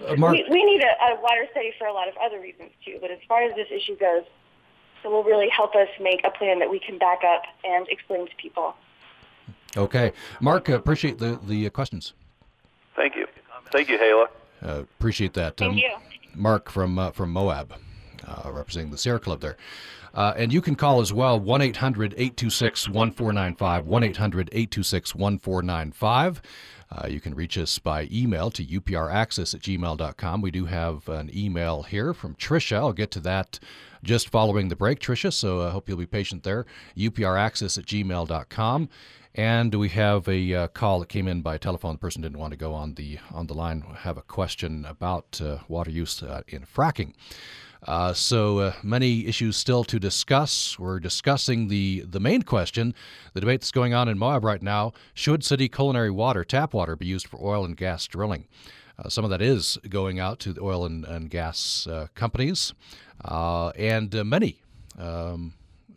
Uh, 0.07 0.15
Mark, 0.15 0.33
we, 0.33 0.45
we 0.49 0.63
need 0.63 0.81
a, 0.81 1.13
a 1.13 1.21
water 1.21 1.45
study 1.51 1.73
for 1.77 1.87
a 1.87 1.93
lot 1.93 2.07
of 2.07 2.15
other 2.23 2.39
reasons 2.39 2.71
too, 2.85 2.97
but 3.01 3.11
as 3.11 3.19
far 3.27 3.43
as 3.43 3.55
this 3.55 3.67
issue 3.71 3.97
goes, 3.97 4.23
it 5.03 5.07
will 5.07 5.23
really 5.23 5.49
help 5.49 5.75
us 5.75 5.87
make 5.99 6.21
a 6.23 6.31
plan 6.31 6.59
that 6.59 6.69
we 6.69 6.79
can 6.79 6.97
back 6.97 7.19
up 7.23 7.43
and 7.63 7.87
explain 7.89 8.27
to 8.27 8.35
people. 8.35 8.75
Okay, 9.77 10.13
Mark, 10.41 10.69
uh, 10.69 10.73
appreciate 10.73 11.19
the 11.19 11.39
the 11.43 11.67
uh, 11.67 11.69
questions. 11.69 12.13
Thank 12.95 13.15
you, 13.15 13.27
thank 13.71 13.89
you, 13.89 13.97
Hala. 13.97 14.27
Uh, 14.61 14.81
appreciate 14.81 15.33
that. 15.33 15.57
Thank 15.57 15.73
um, 15.73 15.77
you, 15.77 15.91
Mark 16.33 16.69
from 16.69 16.97
uh, 16.97 17.11
from 17.11 17.31
Moab, 17.31 17.73
uh, 18.27 18.51
representing 18.51 18.91
the 18.91 18.97
Sierra 18.97 19.19
Club 19.19 19.41
there. 19.41 19.57
Uh, 20.13 20.33
and 20.35 20.51
you 20.51 20.61
can 20.61 20.75
call 20.75 21.01
as 21.01 21.13
well 21.13 21.39
1 21.39 21.61
800 21.61 22.13
826 22.13 22.89
1495. 22.89 23.85
1 23.85 24.03
800 24.03 24.49
826 24.51 25.15
1495. 25.15 26.41
Uh, 26.91 27.07
you 27.07 27.21
can 27.21 27.35
reach 27.35 27.57
us 27.57 27.77
by 27.77 28.07
email 28.11 28.49
to 28.49 28.65
upraccess 28.65 29.53
at 29.53 29.61
gmail.com. 29.61 30.41
We 30.41 30.51
do 30.51 30.65
have 30.65 31.07
an 31.07 31.29
email 31.35 31.83
here 31.83 32.13
from 32.13 32.35
Tricia. 32.35 32.77
I'll 32.77 32.93
get 32.93 33.11
to 33.11 33.19
that 33.21 33.59
just 34.03 34.29
following 34.29 34.69
the 34.69 34.75
break, 34.75 34.99
Tricia, 34.99 35.31
so 35.31 35.61
I 35.61 35.69
hope 35.71 35.87
you'll 35.87 35.97
be 35.97 36.05
patient 36.05 36.43
there. 36.43 36.65
upraccess 36.97 37.77
at 37.77 37.85
gmail.com. 37.85 38.89
And 39.35 39.75
we 39.75 39.89
have 39.89 40.27
a 40.27 40.53
uh, 40.53 40.67
call 40.69 40.99
that 41.01 41.09
came 41.09 41.27
in 41.27 41.41
by 41.41 41.57
telephone. 41.59 41.93
The 41.93 41.99
person 41.99 42.23
didn't 42.23 42.39
want 42.39 42.51
to 42.51 42.57
go 42.57 42.73
on 42.73 42.95
the 42.95 43.19
on 43.31 43.45
the 43.45 43.53
line. 43.53 43.81
Have 43.99 44.17
a 44.17 44.23
question 44.23 44.85
about 44.85 45.39
uh, 45.39 45.59
water 45.67 45.91
use 45.91 46.23
uh, 46.23 46.41
in 46.47 46.63
fracking. 46.63 47.13
Uh, 47.83 48.13
so 48.13 48.59
uh, 48.59 48.73
many 48.83 49.25
issues 49.25 49.55
still 49.55 49.83
to 49.85 49.99
discuss. 49.99 50.77
We're 50.77 50.99
discussing 50.99 51.69
the 51.69 52.01
the 52.01 52.19
main 52.19 52.41
question, 52.41 52.93
the 53.33 53.39
debate 53.39 53.61
that's 53.61 53.71
going 53.71 53.93
on 53.93 54.09
in 54.09 54.17
Moab 54.17 54.43
right 54.43 54.61
now: 54.61 54.91
Should 55.13 55.43
city 55.43 55.69
culinary 55.69 56.11
water, 56.11 56.43
tap 56.43 56.73
water, 56.73 56.95
be 56.95 57.05
used 57.05 57.27
for 57.27 57.39
oil 57.41 57.63
and 57.63 57.77
gas 57.77 58.05
drilling? 58.05 58.47
Uh, 58.97 59.07
some 59.07 59.23
of 59.23 59.29
that 59.29 59.41
is 59.41 59.77
going 59.87 60.19
out 60.19 60.39
to 60.39 60.51
the 60.51 60.61
oil 60.61 60.85
and, 60.85 61.05
and 61.05 61.29
gas 61.29 61.87
uh, 61.87 62.07
companies, 62.15 62.73
uh, 63.23 63.69
and 63.69 64.13
uh, 64.13 64.25
many 64.25 64.61
um, 64.97 65.53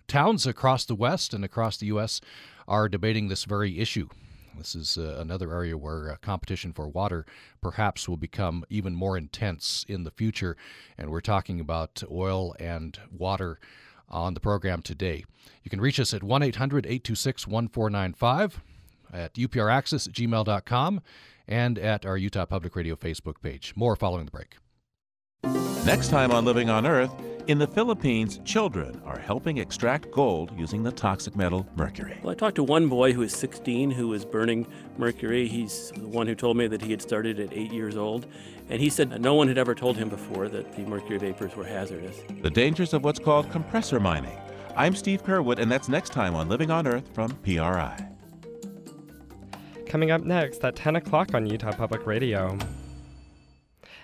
towns 0.07 0.47
across 0.47 0.85
the 0.85 0.95
West 0.95 1.35
and 1.35 1.45
across 1.45 1.77
the 1.79 1.87
U.S. 1.87 2.21
are 2.69 2.89
debating 2.89 3.27
this 3.27 3.45
very 3.45 3.81
issue. 3.81 4.09
This 4.57 4.75
is 4.75 4.99
uh, 4.99 5.17
another 5.19 5.53
area 5.53 5.77
where 5.77 6.11
uh, 6.11 6.17
competition 6.21 6.73
for 6.73 6.89
water 6.89 7.25
perhaps 7.61 8.09
will 8.09 8.17
become 8.17 8.65
even 8.71 8.95
more 8.95 9.17
intense 9.17 9.85
in 9.89 10.05
the 10.05 10.11
future. 10.11 10.57
And 10.99 11.11
we're 11.11 11.21
talking 11.21 11.61
about 11.61 12.03
oil 12.11 12.55
and 12.59 12.99
water 13.11 13.59
on 14.09 14.35
the 14.35 14.41
program 14.41 14.83
today. 14.83 15.25
You 15.63 15.71
can 15.71 15.81
reach 15.81 15.99
us 15.99 16.13
at 16.15 16.23
1 16.23 16.43
800 16.43 16.87
826 16.87 17.47
1495 17.47 18.61
at 19.13 19.35
upraccess 19.35 20.09
at 20.09 20.15
gmail.com 20.15 21.01
and 21.49 21.79
at 21.79 22.07
our 22.07 22.17
Utah 22.17 22.47
Public 22.47 22.77
Radio 22.77 22.97
Facebook 22.97 23.41
page. 23.43 23.73
More 23.77 23.97
following 23.97 24.27
the 24.27 24.31
break. 24.31 24.57
Next 25.85 26.09
time 26.09 26.31
on 26.31 26.45
Living 26.45 26.71
on 26.71 26.87
Earth, 26.87 27.11
in 27.47 27.59
the 27.59 27.67
Philippines, 27.67 28.41
children 28.45 29.01
are 29.05 29.19
helping 29.19 29.59
extract 29.59 30.11
gold 30.11 30.53
using 30.57 30.83
the 30.83 30.93
toxic 30.93 31.35
metal 31.35 31.67
mercury. 31.77 32.19
Well, 32.23 32.33
I 32.33 32.35
talked 32.35 32.57
to 32.57 32.63
one 32.63 32.89
boy 32.89 33.13
who 33.13 33.23
is 33.23 33.35
16 33.35 33.91
who 33.91 34.09
was 34.09 34.25
burning 34.25 34.67
mercury. 34.97 35.49
He's 35.49 35.91
the 35.97 36.07
one 36.07 36.27
who 36.27 36.35
told 36.35 36.57
me 36.57 36.67
that 36.69 36.81
he 36.81 36.91
had 36.91 37.03
started 37.03 37.41
at 37.41 37.53
eight 37.53 37.73
years 37.73 37.97
old. 37.97 38.27
And 38.69 38.81
he 38.81 38.89
said 38.89 39.21
no 39.21 39.35
one 39.35 39.49
had 39.49 39.59
ever 39.59 39.75
told 39.75 39.97
him 39.97 40.09
before 40.09 40.49
that 40.49 40.73
the 40.75 40.83
mercury 40.83 41.19
vapors 41.19 41.57
were 41.57 41.65
hazardous. 41.65 42.17
The 42.43 42.51
dangers 42.51 42.95
of 42.95 43.05
what's 43.05 43.19
called 43.19 43.51
compressor 43.51 43.99
mining. 43.99 44.39
I'm 44.77 44.95
Steve 44.95 45.23
Curwood, 45.23 45.59
and 45.59 45.71
that's 45.71 45.89
next 45.89 46.11
time 46.11 46.35
on 46.35 46.49
Living 46.49 46.71
on 46.71 46.87
Earth 46.87 47.09
from 47.13 47.31
PRI. 47.43 48.09
Coming 49.87 50.11
up 50.11 50.23
next 50.23 50.65
at 50.65 50.77
10 50.77 50.97
o'clock 50.97 51.35
on 51.35 51.45
Utah 51.47 51.73
Public 51.73 52.07
Radio 52.07 52.57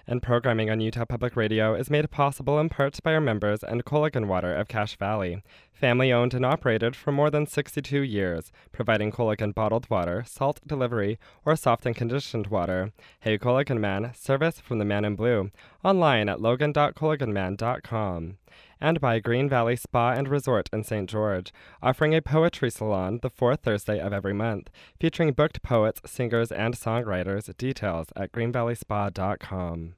and 0.09 0.23
programming 0.23 0.71
on 0.71 0.81
Utah 0.81 1.05
Public 1.05 1.37
Radio 1.37 1.75
is 1.75 1.91
made 1.91 2.11
possible 2.11 2.59
in 2.59 2.71
part 2.71 2.99
by 3.03 3.13
our 3.13 3.21
members 3.21 3.63
and 3.63 3.85
Culligan 3.85 4.27
Water 4.27 4.55
of 4.55 4.67
Cache 4.67 4.97
Valley, 4.97 5.43
family 5.71 6.11
owned 6.11 6.33
and 6.33 6.47
operated 6.47 6.97
for 6.97 7.13
more 7.13 7.31
than 7.31 7.47
62 7.47 8.01
years, 8.01 8.51
providing 8.73 9.13
Culligan 9.13 9.55
bottled 9.55 9.89
water, 9.91 10.25
salt 10.27 10.61
delivery, 10.67 11.19
or 11.45 11.55
soft 11.55 11.85
and 11.85 11.95
conditioned 11.95 12.47
water. 12.47 12.93
Hey 13.21 13.37
Culligan 13.37 13.79
Man, 13.79 14.13
service 14.15 14.59
from 14.59 14.79
the 14.79 14.87
man 14.87 15.05
in 15.05 15.15
blue, 15.15 15.51
online 15.85 16.31
at 16.31 16.41
logan.culliganman.com 16.41 18.39
and 18.81 19.01
by 19.01 19.19
Green 19.19 19.49
Valley 19.49 19.77
Spa 19.77 20.13
and 20.13 20.29
Resort 20.29 20.69
in 20.73 20.85
St. 20.85 21.09
George, 21.09 21.53
offering 21.83 22.15
a 22.15 22.23
poetry 22.23 22.71
salon 22.71 23.19
the 23.23 23.31
fourth 23.31 23.61
Thursday 23.63 23.99
of 23.99 24.13
every 24.13 24.33
month, 24.33 24.71
featuring 25.01 25.33
booked 25.33 25.63
poets, 25.63 26.01
singers, 26.07 26.53
and 26.53 26.75
songwriters. 26.75 27.55
Details 27.57 28.09
at 28.17 28.33
greenvalleyspa.com. 28.33 29.95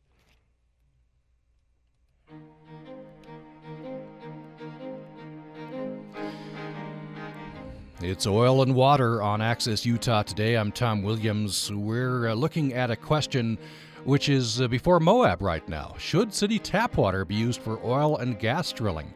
It's 8.02 8.26
oil 8.26 8.62
and 8.62 8.74
water 8.74 9.20
on 9.20 9.42
Access 9.42 9.84
Utah 9.84 10.22
today. 10.22 10.54
I'm 10.54 10.72
Tom 10.72 11.02
Williams. 11.02 11.70
We're 11.70 12.28
uh, 12.28 12.34
looking 12.34 12.72
at 12.72 12.90
a 12.90 12.96
question 12.96 13.58
which 14.04 14.28
is 14.28 14.60
uh, 14.60 14.68
before 14.68 15.00
Moab 15.00 15.42
right 15.42 15.66
now. 15.68 15.94
Should 15.98 16.32
city 16.32 16.58
tap 16.58 16.96
water 16.96 17.24
be 17.24 17.34
used 17.34 17.60
for 17.60 17.78
oil 17.84 18.16
and 18.16 18.38
gas 18.38 18.72
drilling? 18.72 19.12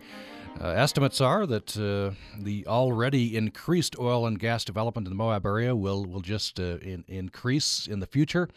Uh, 0.60 0.68
estimates 0.68 1.20
are 1.20 1.46
that 1.46 1.76
uh, 1.76 2.14
the 2.38 2.66
already 2.66 3.36
increased 3.36 3.98
oil 3.98 4.26
and 4.26 4.38
gas 4.38 4.64
development 4.64 5.06
in 5.06 5.10
the 5.10 5.16
Moab 5.16 5.44
area 5.46 5.74
will 5.74 6.04
will 6.04 6.20
just 6.20 6.60
uh, 6.60 6.78
in, 6.78 7.04
increase 7.08 7.88
in 7.88 8.00
the 8.00 8.06
future. 8.06 8.48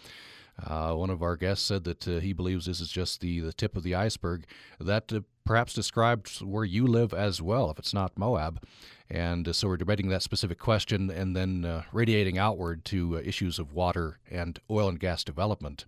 Uh, 0.63 0.93
one 0.93 1.09
of 1.09 1.21
our 1.21 1.35
guests 1.35 1.65
said 1.65 1.83
that 1.83 2.07
uh, 2.07 2.19
he 2.19 2.33
believes 2.33 2.65
this 2.65 2.81
is 2.81 2.89
just 2.89 3.21
the, 3.21 3.39
the 3.41 3.53
tip 3.53 3.75
of 3.77 3.83
the 3.83 3.95
iceberg. 3.95 4.45
That 4.79 5.11
perhaps 5.45 5.73
describes 5.73 6.41
where 6.41 6.65
you 6.65 6.85
live 6.85 7.13
as 7.13 7.41
well, 7.41 7.69
if 7.71 7.79
it's 7.79 7.93
not 7.93 8.17
Moab. 8.17 8.63
And 9.09 9.47
uh, 9.47 9.53
so 9.53 9.67
we're 9.69 9.77
debating 9.77 10.09
that 10.09 10.21
specific 10.21 10.59
question 10.59 11.09
and 11.09 11.35
then 11.35 11.63
uh, 11.63 11.83
radiating 11.93 12.37
outward 12.37 12.83
to 12.85 13.17
uh, 13.17 13.21
issues 13.21 13.57
of 13.57 13.71
water 13.71 14.19
and 14.29 14.59
oil 14.69 14.89
and 14.89 14.99
gas 14.99 15.23
development. 15.23 15.85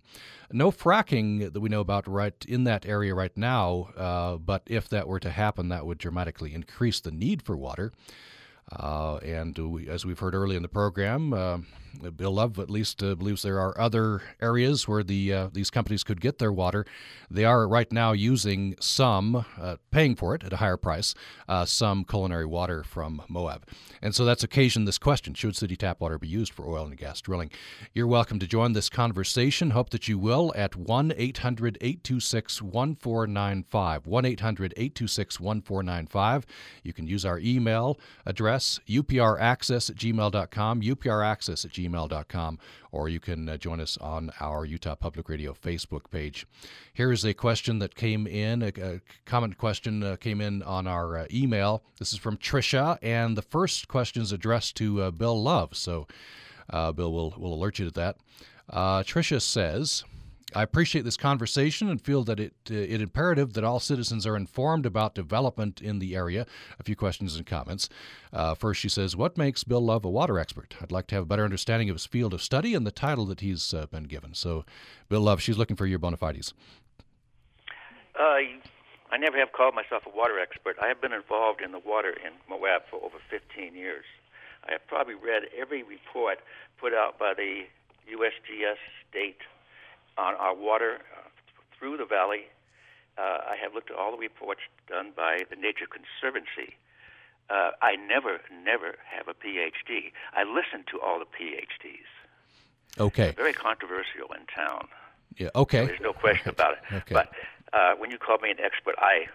No 0.50 0.70
fracking 0.70 1.52
that 1.52 1.60
we 1.60 1.68
know 1.68 1.80
about 1.80 2.08
right 2.08 2.44
in 2.48 2.64
that 2.64 2.86
area 2.86 3.14
right 3.14 3.36
now, 3.36 3.90
uh, 3.96 4.36
but 4.36 4.62
if 4.66 4.88
that 4.88 5.06
were 5.06 5.20
to 5.20 5.30
happen, 5.30 5.68
that 5.68 5.84
would 5.84 5.98
dramatically 5.98 6.54
increase 6.54 7.00
the 7.00 7.12
need 7.12 7.42
for 7.42 7.56
water. 7.56 7.92
Uh, 8.72 9.16
and 9.16 9.58
we, 9.58 9.88
as 9.88 10.06
we've 10.06 10.18
heard 10.18 10.34
early 10.34 10.56
in 10.56 10.62
the 10.62 10.68
program, 10.68 11.32
uh, 11.32 11.58
Bill 12.16 12.32
Love 12.32 12.58
at 12.58 12.70
least 12.70 13.02
uh, 13.02 13.14
believes 13.14 13.42
there 13.42 13.58
are 13.58 13.78
other 13.78 14.22
areas 14.40 14.86
where 14.86 15.02
the 15.02 15.32
uh, 15.32 15.48
these 15.52 15.70
companies 15.70 16.04
could 16.04 16.20
get 16.20 16.38
their 16.38 16.52
water. 16.52 16.86
They 17.30 17.44
are 17.44 17.66
right 17.66 17.90
now 17.92 18.12
using 18.12 18.76
some, 18.80 19.44
uh, 19.60 19.76
paying 19.90 20.16
for 20.16 20.34
it 20.34 20.44
at 20.44 20.52
a 20.52 20.56
higher 20.56 20.76
price, 20.76 21.14
uh, 21.48 21.64
some 21.64 22.04
culinary 22.04 22.46
water 22.46 22.82
from 22.82 23.22
Moab. 23.28 23.66
And 24.02 24.14
so 24.14 24.24
that's 24.24 24.44
occasioned 24.44 24.88
this 24.88 24.98
question 24.98 25.34
Should 25.34 25.56
city 25.56 25.76
tap 25.76 26.00
water 26.00 26.18
be 26.18 26.28
used 26.28 26.52
for 26.52 26.66
oil 26.66 26.86
and 26.86 26.96
gas 26.96 27.20
drilling? 27.20 27.50
You're 27.92 28.06
welcome 28.06 28.38
to 28.38 28.46
join 28.46 28.72
this 28.72 28.88
conversation. 28.88 29.70
Hope 29.70 29.90
that 29.90 30.08
you 30.08 30.18
will 30.18 30.52
at 30.56 30.76
1 30.76 31.12
800 31.16 31.78
826 31.80 32.62
1495. 32.62 34.06
1 34.06 34.24
800 34.24 34.74
826 34.76 35.40
1495. 35.40 36.46
You 36.82 36.92
can 36.92 37.06
use 37.06 37.24
our 37.24 37.38
email 37.38 37.98
address, 38.26 38.59
upraccess 38.88 39.90
at 39.90 39.96
gmail.com, 39.96 40.80
upraccess 40.80 41.64
at 41.64 41.72
gmail.com, 41.72 42.58
or 42.92 43.08
you 43.08 43.20
can 43.20 43.48
uh, 43.48 43.56
join 43.56 43.80
us 43.80 43.96
on 43.98 44.30
our 44.40 44.64
Utah 44.64 44.94
Public 44.94 45.28
Radio 45.28 45.52
Facebook 45.52 46.10
page. 46.10 46.46
Here's 46.92 47.24
a 47.24 47.34
question 47.34 47.78
that 47.78 47.94
came 47.94 48.26
in, 48.26 48.62
a, 48.62 48.72
a 48.80 49.00
comment 49.24 49.58
question 49.58 50.02
uh, 50.02 50.16
came 50.16 50.40
in 50.40 50.62
on 50.62 50.86
our 50.86 51.18
uh, 51.18 51.26
email. 51.32 51.82
This 51.98 52.12
is 52.12 52.18
from 52.18 52.36
Trisha, 52.36 52.98
and 53.02 53.36
the 53.36 53.42
first 53.42 53.88
question 53.88 54.22
is 54.22 54.32
addressed 54.32 54.76
to 54.76 55.02
uh, 55.02 55.10
Bill 55.10 55.40
Love. 55.40 55.76
So 55.76 56.06
uh, 56.70 56.92
Bill 56.92 57.12
will, 57.12 57.34
will 57.36 57.54
alert 57.54 57.78
you 57.78 57.86
to 57.86 57.92
that. 57.92 58.16
Uh, 58.68 59.02
Tricia 59.02 59.42
says, 59.42 60.04
I 60.54 60.62
appreciate 60.62 61.02
this 61.02 61.16
conversation 61.16 61.88
and 61.88 62.00
feel 62.00 62.24
that 62.24 62.40
it 62.40 62.54
uh, 62.70 62.74
it 62.74 63.00
imperative 63.00 63.52
that 63.54 63.64
all 63.64 63.80
citizens 63.80 64.26
are 64.26 64.36
informed 64.36 64.86
about 64.86 65.14
development 65.14 65.80
in 65.80 65.98
the 65.98 66.14
area. 66.14 66.46
A 66.78 66.82
few 66.82 66.96
questions 66.96 67.36
and 67.36 67.46
comments. 67.46 67.88
Uh, 68.32 68.54
first, 68.54 68.80
she 68.80 68.88
says, 68.88 69.16
"What 69.16 69.38
makes 69.38 69.64
Bill 69.64 69.80
Love 69.80 70.04
a 70.04 70.10
water 70.10 70.38
expert? 70.38 70.76
I'd 70.80 70.92
like 70.92 71.06
to 71.08 71.14
have 71.14 71.22
a 71.22 71.26
better 71.26 71.44
understanding 71.44 71.88
of 71.90 71.94
his 71.94 72.06
field 72.06 72.34
of 72.34 72.42
study 72.42 72.74
and 72.74 72.86
the 72.86 72.90
title 72.90 73.26
that 73.26 73.40
he's 73.40 73.72
uh, 73.74 73.86
been 73.86 74.04
given." 74.04 74.34
So, 74.34 74.64
Bill 75.08 75.20
Love, 75.20 75.40
she's 75.40 75.58
looking 75.58 75.76
for 75.76 75.86
your 75.86 75.98
bona 75.98 76.16
fides. 76.16 76.54
Uh, 78.18 78.42
I 79.10 79.16
never 79.18 79.38
have 79.38 79.52
called 79.52 79.74
myself 79.74 80.02
a 80.06 80.16
water 80.16 80.38
expert. 80.38 80.76
I 80.80 80.88
have 80.88 81.00
been 81.00 81.12
involved 81.12 81.60
in 81.60 81.72
the 81.72 81.80
water 81.80 82.10
in 82.10 82.32
Moab 82.48 82.82
for 82.90 83.02
over 83.02 83.18
15 83.28 83.74
years. 83.74 84.04
I 84.68 84.72
have 84.72 84.86
probably 84.86 85.14
read 85.14 85.44
every 85.58 85.82
report 85.82 86.38
put 86.78 86.94
out 86.94 87.18
by 87.18 87.34
the 87.34 87.66
USGS 88.06 88.78
state 89.08 89.40
on 90.16 90.34
our 90.34 90.54
water 90.54 90.98
uh, 91.16 91.28
through 91.78 91.96
the 91.96 92.04
valley. 92.04 92.46
Uh, 93.18 93.38
I 93.52 93.56
have 93.62 93.74
looked 93.74 93.90
at 93.90 93.96
all 93.96 94.12
the 94.12 94.18
reports 94.18 94.60
done 94.88 95.12
by 95.16 95.42
the 95.50 95.56
Nature 95.56 95.86
Conservancy. 95.86 96.76
Uh, 97.48 97.72
I 97.82 97.96
never, 97.96 98.40
never 98.64 98.96
have 99.04 99.26
a 99.28 99.34
PhD. 99.34 100.12
I 100.34 100.44
listen 100.44 100.84
to 100.92 101.00
all 101.00 101.18
the 101.18 101.24
PhDs. 101.26 102.06
Okay. 102.98 103.24
They're 103.24 103.32
very 103.32 103.52
controversial 103.52 104.32
in 104.38 104.46
town. 104.46 104.88
Yeah. 105.36 105.48
Okay. 105.54 105.86
There's 105.86 106.00
no 106.00 106.12
question 106.12 106.50
about 106.50 106.74
it. 106.74 106.78
Okay. 106.92 107.14
But 107.14 107.32
uh, 107.72 107.94
when 107.98 108.10
you 108.10 108.18
called 108.18 108.42
me 108.42 108.50
an 108.50 108.60
expert, 108.60 108.94
I 108.98 109.26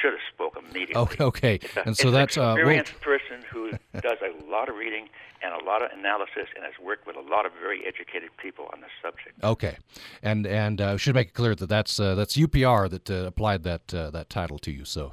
should 0.00 0.12
have 0.12 0.20
spoken 0.32 0.64
immediately. 0.70 0.96
Okay. 0.96 1.24
okay. 1.24 1.60
A, 1.76 1.86
And 1.86 1.96
so 1.96 2.10
that's 2.10 2.36
an 2.36 2.44
uh, 2.44 2.54
experienced 2.54 3.00
person 3.00 3.42
who 3.50 3.70
does 4.00 4.18
a 4.22 4.50
lot 4.50 4.68
of 4.68 4.76
reading 4.76 5.08
and 5.42 5.54
a 5.54 5.64
lot 5.64 5.82
of 5.82 5.90
analysis 5.96 6.48
and 6.54 6.64
has 6.64 6.74
worked 6.82 7.06
with 7.06 7.16
a 7.16 7.20
lot 7.20 7.46
of 7.46 7.52
very 7.60 7.86
educated 7.86 8.30
people 8.36 8.68
on 8.72 8.80
this 8.80 8.90
subject. 9.02 9.42
Okay, 9.42 9.76
and 10.22 10.46
and 10.46 10.80
uh, 10.80 10.96
should 10.96 11.14
make 11.14 11.28
it 11.28 11.34
clear 11.34 11.54
that 11.54 11.68
that's 11.68 11.98
uh, 11.98 12.14
that's 12.14 12.36
UPR 12.36 12.88
that 12.90 13.10
uh, 13.10 13.26
applied 13.26 13.62
that 13.64 13.92
uh, 13.94 14.10
that 14.10 14.30
title 14.30 14.58
to 14.60 14.70
you. 14.70 14.84
So, 14.84 15.12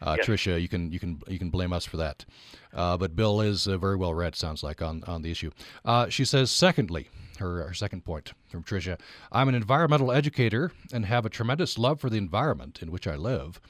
uh, 0.00 0.16
Yes. 0.18 0.26
Tricia, 0.26 0.60
you 0.60 0.68
can 0.68 0.92
you 0.92 0.98
can 0.98 1.20
you 1.28 1.38
can 1.38 1.50
blame 1.50 1.72
us 1.72 1.84
for 1.84 1.96
that. 1.96 2.24
Uh, 2.72 2.96
but 2.96 3.16
Bill 3.16 3.40
is 3.40 3.66
uh, 3.66 3.78
very 3.78 3.96
well 3.96 4.14
read. 4.14 4.36
Sounds 4.36 4.62
like 4.62 4.82
on 4.82 5.02
on 5.06 5.22
the 5.22 5.30
issue. 5.30 5.50
Uh, 5.84 6.08
she 6.08 6.24
says, 6.24 6.50
secondly. 6.50 7.08
Her, 7.38 7.66
her 7.66 7.74
second 7.74 8.02
point 8.06 8.32
from 8.48 8.62
Tricia 8.62 8.98
I'm 9.30 9.50
an 9.50 9.54
environmental 9.54 10.10
educator 10.10 10.72
and 10.90 11.04
have 11.04 11.26
a 11.26 11.28
tremendous 11.28 11.76
love 11.76 12.00
for 12.00 12.08
the 12.08 12.16
environment 12.16 12.78
in 12.80 12.90
which 12.90 13.06
I 13.06 13.14
live. 13.16 13.60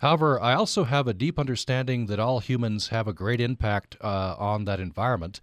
However, 0.00 0.40
I 0.40 0.54
also 0.54 0.84
have 0.84 1.06
a 1.06 1.12
deep 1.12 1.38
understanding 1.38 2.06
that 2.06 2.18
all 2.18 2.40
humans 2.40 2.88
have 2.88 3.06
a 3.06 3.12
great 3.12 3.40
impact 3.40 3.96
uh, 4.00 4.34
on 4.38 4.64
that 4.64 4.80
environment 4.80 5.40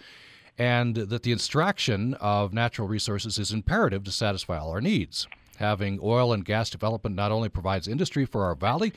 and 0.58 0.96
that 0.96 1.22
the 1.22 1.32
extraction 1.32 2.16
of 2.16 2.54
natural 2.54 2.88
resources 2.88 3.38
is 3.38 3.52
imperative 3.52 4.04
to 4.06 4.12
satisfy 4.12 4.58
all 4.58 4.72
our 4.72 4.82
needs. 4.82 5.28
Having 5.58 6.00
oil 6.02 6.34
and 6.34 6.44
gas 6.44 6.72
development 6.72 7.16
not 7.16 7.32
only 7.32 7.50
provides 7.50 7.88
industry 7.88 8.26
for 8.26 8.46
our 8.46 8.56
valley, 8.56 8.94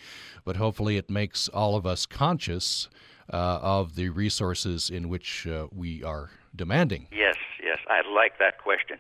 but 0.47 0.57
hopefully 0.57 0.97
it 0.97 1.11
makes 1.11 1.49
all 1.49 1.77
of 1.77 1.85
us 1.87 2.07
conscious 2.07 2.89
uh, 3.31 3.59
of 3.61 3.97
the 3.97 4.09
resources 4.09 4.89
in 4.89 5.11
which 5.11 5.47
uh, 5.47 5.67
we 5.75 6.03
are 6.03 6.31
demanding. 6.57 7.07
Yes, 7.13 7.37
yes, 7.63 7.79
I 7.89 8.01
like 8.11 8.39
that 8.39 8.59
question. 8.59 8.97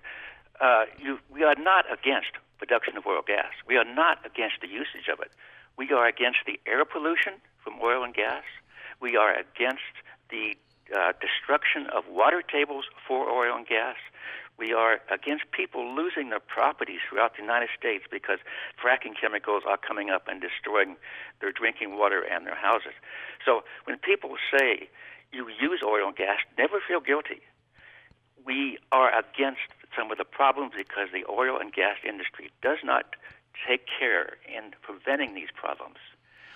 uh, 0.61 0.84
you, 0.98 1.18
we 1.32 1.42
are 1.42 1.54
not 1.58 1.86
against 1.90 2.32
production 2.58 2.96
of 2.96 3.06
oil 3.06 3.22
gas. 3.26 3.52
We 3.66 3.76
are 3.76 3.84
not 3.84 4.18
against 4.26 4.61
the 4.61 4.68
usage 4.68 5.08
of 5.11 5.20
it. 5.20 5.32
We 5.81 5.89
are 5.93 6.07
against 6.07 6.41
the 6.45 6.61
air 6.66 6.85
pollution 6.85 7.41
from 7.64 7.81
oil 7.83 8.05
and 8.05 8.12
gas. 8.12 8.45
We 9.01 9.16
are 9.16 9.33
against 9.33 9.97
the 10.28 10.53
uh, 10.95 11.12
destruction 11.24 11.87
of 11.87 12.05
water 12.07 12.43
tables 12.43 12.85
for 13.09 13.31
oil 13.31 13.57
and 13.57 13.66
gas. 13.66 13.97
We 14.59 14.74
are 14.74 15.01
against 15.11 15.51
people 15.53 15.97
losing 15.97 16.28
their 16.28 16.45
properties 16.45 17.01
throughout 17.09 17.33
the 17.35 17.41
United 17.41 17.70
States 17.78 18.05
because 18.11 18.41
fracking 18.76 19.16
chemicals 19.18 19.62
are 19.66 19.78
coming 19.78 20.11
up 20.11 20.28
and 20.28 20.39
destroying 20.39 20.97
their 21.41 21.51
drinking 21.51 21.97
water 21.97 22.20
and 22.31 22.47
their 22.47 22.61
houses. 22.61 22.93
So 23.47 23.64
when 23.85 23.97
people 23.97 24.37
say 24.53 24.91
you 25.33 25.49
use 25.49 25.81
oil 25.83 26.09
and 26.09 26.14
gas, 26.14 26.41
never 26.59 26.81
feel 26.87 27.01
guilty. 27.01 27.41
We 28.45 28.76
are 28.93 29.09
against 29.09 29.72
some 29.97 30.12
of 30.12 30.18
the 30.18 30.28
problems 30.28 30.72
because 30.76 31.09
the 31.11 31.24
oil 31.24 31.57
and 31.57 31.72
gas 31.72 31.97
industry 32.05 32.51
does 32.61 32.85
not 32.85 33.16
take 33.66 33.82
care 33.86 34.36
in 34.46 34.72
preventing 34.82 35.34
these 35.34 35.51
problems. 35.55 35.98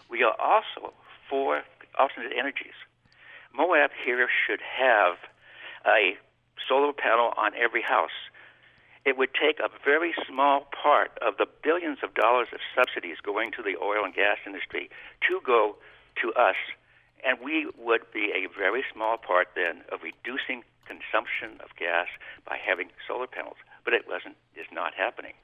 We 0.08 0.22
are 0.22 0.34
also 0.38 0.94
for 1.28 1.62
alternate 1.98 2.32
energies. 2.36 2.76
Moab 3.54 3.90
here 4.04 4.28
should 4.28 4.60
have 4.60 5.16
a 5.86 6.16
solar 6.68 6.92
panel 6.92 7.32
on 7.36 7.52
every 7.54 7.82
house. 7.82 8.16
It 9.04 9.18
would 9.18 9.30
take 9.34 9.60
a 9.60 9.68
very 9.84 10.14
small 10.26 10.66
part 10.72 11.12
of 11.20 11.36
the 11.36 11.46
billions 11.62 11.98
of 12.02 12.14
dollars 12.14 12.48
of 12.52 12.60
subsidies 12.74 13.18
going 13.22 13.52
to 13.52 13.62
the 13.62 13.76
oil 13.76 14.04
and 14.04 14.14
gas 14.14 14.38
industry 14.46 14.88
to 15.28 15.40
go 15.44 15.76
to 16.22 16.32
us, 16.32 16.56
and 17.24 17.38
we 17.42 17.68
would 17.78 18.10
be 18.12 18.32
a 18.32 18.48
very 18.58 18.82
small 18.92 19.16
part 19.18 19.48
then 19.54 19.82
of 19.92 20.00
reducing 20.02 20.64
consumption 20.86 21.60
of 21.60 21.76
gas 21.76 22.08
by 22.48 22.56
having 22.56 22.88
solar 23.06 23.26
panels. 23.26 23.56
But 23.84 23.94
it 23.94 24.08
wasn't 24.08 24.36
is 24.56 24.66
not 24.72 24.94
happening. 24.94 25.34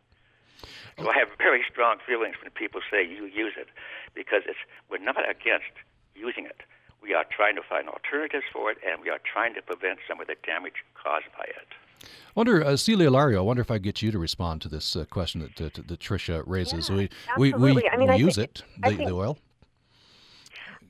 So 0.98 1.10
I 1.10 1.18
have 1.18 1.28
very 1.38 1.64
strong 1.70 1.98
feelings 2.06 2.36
when 2.42 2.50
people 2.50 2.80
say 2.90 3.02
you 3.06 3.24
use 3.24 3.54
it, 3.56 3.68
because 4.14 4.42
it's 4.46 4.58
we're 4.90 4.98
not 4.98 5.28
against 5.28 5.72
using 6.14 6.44
it. 6.44 6.60
We 7.02 7.14
are 7.14 7.24
trying 7.24 7.56
to 7.56 7.62
find 7.62 7.88
alternatives 7.88 8.44
for 8.52 8.70
it, 8.70 8.78
and 8.86 9.00
we 9.00 9.08
are 9.08 9.20
trying 9.24 9.54
to 9.54 9.62
prevent 9.62 10.00
some 10.06 10.20
of 10.20 10.26
the 10.26 10.36
damage 10.44 10.84
caused 10.94 11.26
by 11.36 11.44
it. 11.44 11.68
I 12.02 12.08
wonder, 12.34 12.64
uh, 12.64 12.76
Celia 12.76 13.10
Alario, 13.10 13.38
I 13.38 13.40
wonder 13.40 13.62
if 13.62 13.70
I 13.70 13.78
get 13.78 14.02
you 14.02 14.10
to 14.10 14.18
respond 14.18 14.62
to 14.62 14.68
this 14.68 14.96
uh, 14.96 15.04
question 15.06 15.40
that, 15.40 15.56
that, 15.56 15.88
that 15.88 16.00
Tricia 16.00 16.42
raises. 16.46 16.88
Yeah, 16.88 17.08
we, 17.36 17.52
we, 17.54 17.72
we, 17.72 17.88
I 17.88 17.96
mean, 17.96 18.08
we 18.08 18.14
I 18.14 18.16
use 18.16 18.36
think, 18.36 18.50
it, 18.50 18.62
I 18.82 18.90
the, 18.90 18.96
think, 18.96 19.08
the 19.08 19.14
oil. 19.14 19.38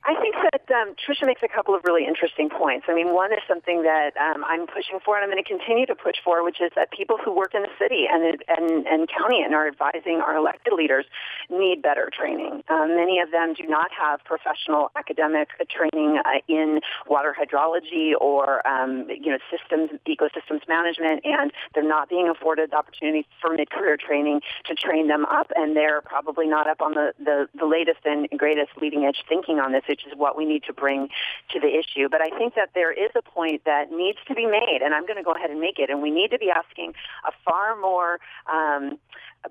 I 0.03 0.15
think 0.19 0.33
that 0.33 0.65
um, 0.73 0.95
Tricia 0.97 1.27
makes 1.27 1.43
a 1.43 1.47
couple 1.47 1.75
of 1.75 1.83
really 1.83 2.05
interesting 2.07 2.49
points. 2.49 2.87
I 2.89 2.95
mean, 2.95 3.13
one 3.13 3.31
is 3.31 3.39
something 3.47 3.83
that 3.83 4.17
um, 4.17 4.43
I'm 4.43 4.65
pushing 4.65 4.97
for, 5.05 5.15
and 5.15 5.23
I'm 5.23 5.29
going 5.29 5.43
to 5.43 5.47
continue 5.47 5.85
to 5.85 5.95
push 5.95 6.15
for, 6.23 6.43
which 6.43 6.59
is 6.59 6.71
that 6.75 6.89
people 6.91 7.17
who 7.23 7.31
work 7.31 7.53
in 7.53 7.61
the 7.61 7.73
city 7.77 8.05
and 8.09 8.41
and, 8.47 8.87
and 8.87 9.09
county 9.09 9.43
and 9.43 9.53
are 9.53 9.67
advising 9.67 10.17
our 10.25 10.35
elected 10.35 10.73
leaders 10.73 11.05
need 11.51 11.83
better 11.83 12.09
training. 12.09 12.63
Um, 12.69 12.95
many 12.95 13.19
of 13.19 13.29
them 13.29 13.53
do 13.53 13.67
not 13.67 13.91
have 13.93 14.23
professional 14.25 14.89
academic 14.95 15.49
training 15.69 16.17
uh, 16.25 16.41
in 16.47 16.79
water 17.07 17.35
hydrology 17.37 18.13
or 18.19 18.65
um, 18.67 19.05
you 19.07 19.29
know 19.29 19.37
systems 19.53 19.91
ecosystems 20.09 20.67
management, 20.67 21.21
and 21.25 21.51
they're 21.75 21.87
not 21.87 22.09
being 22.09 22.27
afforded 22.27 22.71
the 22.71 22.75
opportunity 22.75 23.27
for 23.39 23.53
mid-career 23.53 23.97
training 23.97 24.41
to 24.65 24.73
train 24.73 25.07
them 25.07 25.25
up, 25.25 25.51
and 25.55 25.75
they're 25.75 26.01
probably 26.01 26.47
not 26.47 26.67
up 26.67 26.81
on 26.81 26.93
the 26.93 27.13
the, 27.23 27.47
the 27.53 27.67
latest 27.67 27.99
and 28.05 28.27
greatest 28.35 28.71
leading 28.81 29.05
edge 29.05 29.21
thinking 29.29 29.59
on 29.59 29.71
this 29.71 29.83
which 29.91 30.07
is 30.07 30.13
what 30.15 30.37
we 30.37 30.45
need 30.45 30.63
to 30.63 30.73
bring 30.73 31.09
to 31.51 31.59
the 31.59 31.67
issue. 31.67 32.07
But 32.09 32.21
I 32.21 32.29
think 32.37 32.55
that 32.55 32.69
there 32.73 32.93
is 32.93 33.11
a 33.13 33.21
point 33.21 33.65
that 33.65 33.91
needs 33.91 34.19
to 34.29 34.33
be 34.33 34.45
made, 34.45 34.79
and 34.81 34.95
I'm 34.95 35.05
going 35.05 35.17
to 35.17 35.23
go 35.23 35.33
ahead 35.33 35.51
and 35.51 35.59
make 35.59 35.79
it. 35.79 35.89
And 35.89 36.01
we 36.01 36.11
need 36.11 36.31
to 36.31 36.39
be 36.39 36.49
asking 36.49 36.93
a 37.27 37.31
far 37.43 37.75
more 37.75 38.19
um, 38.51 38.97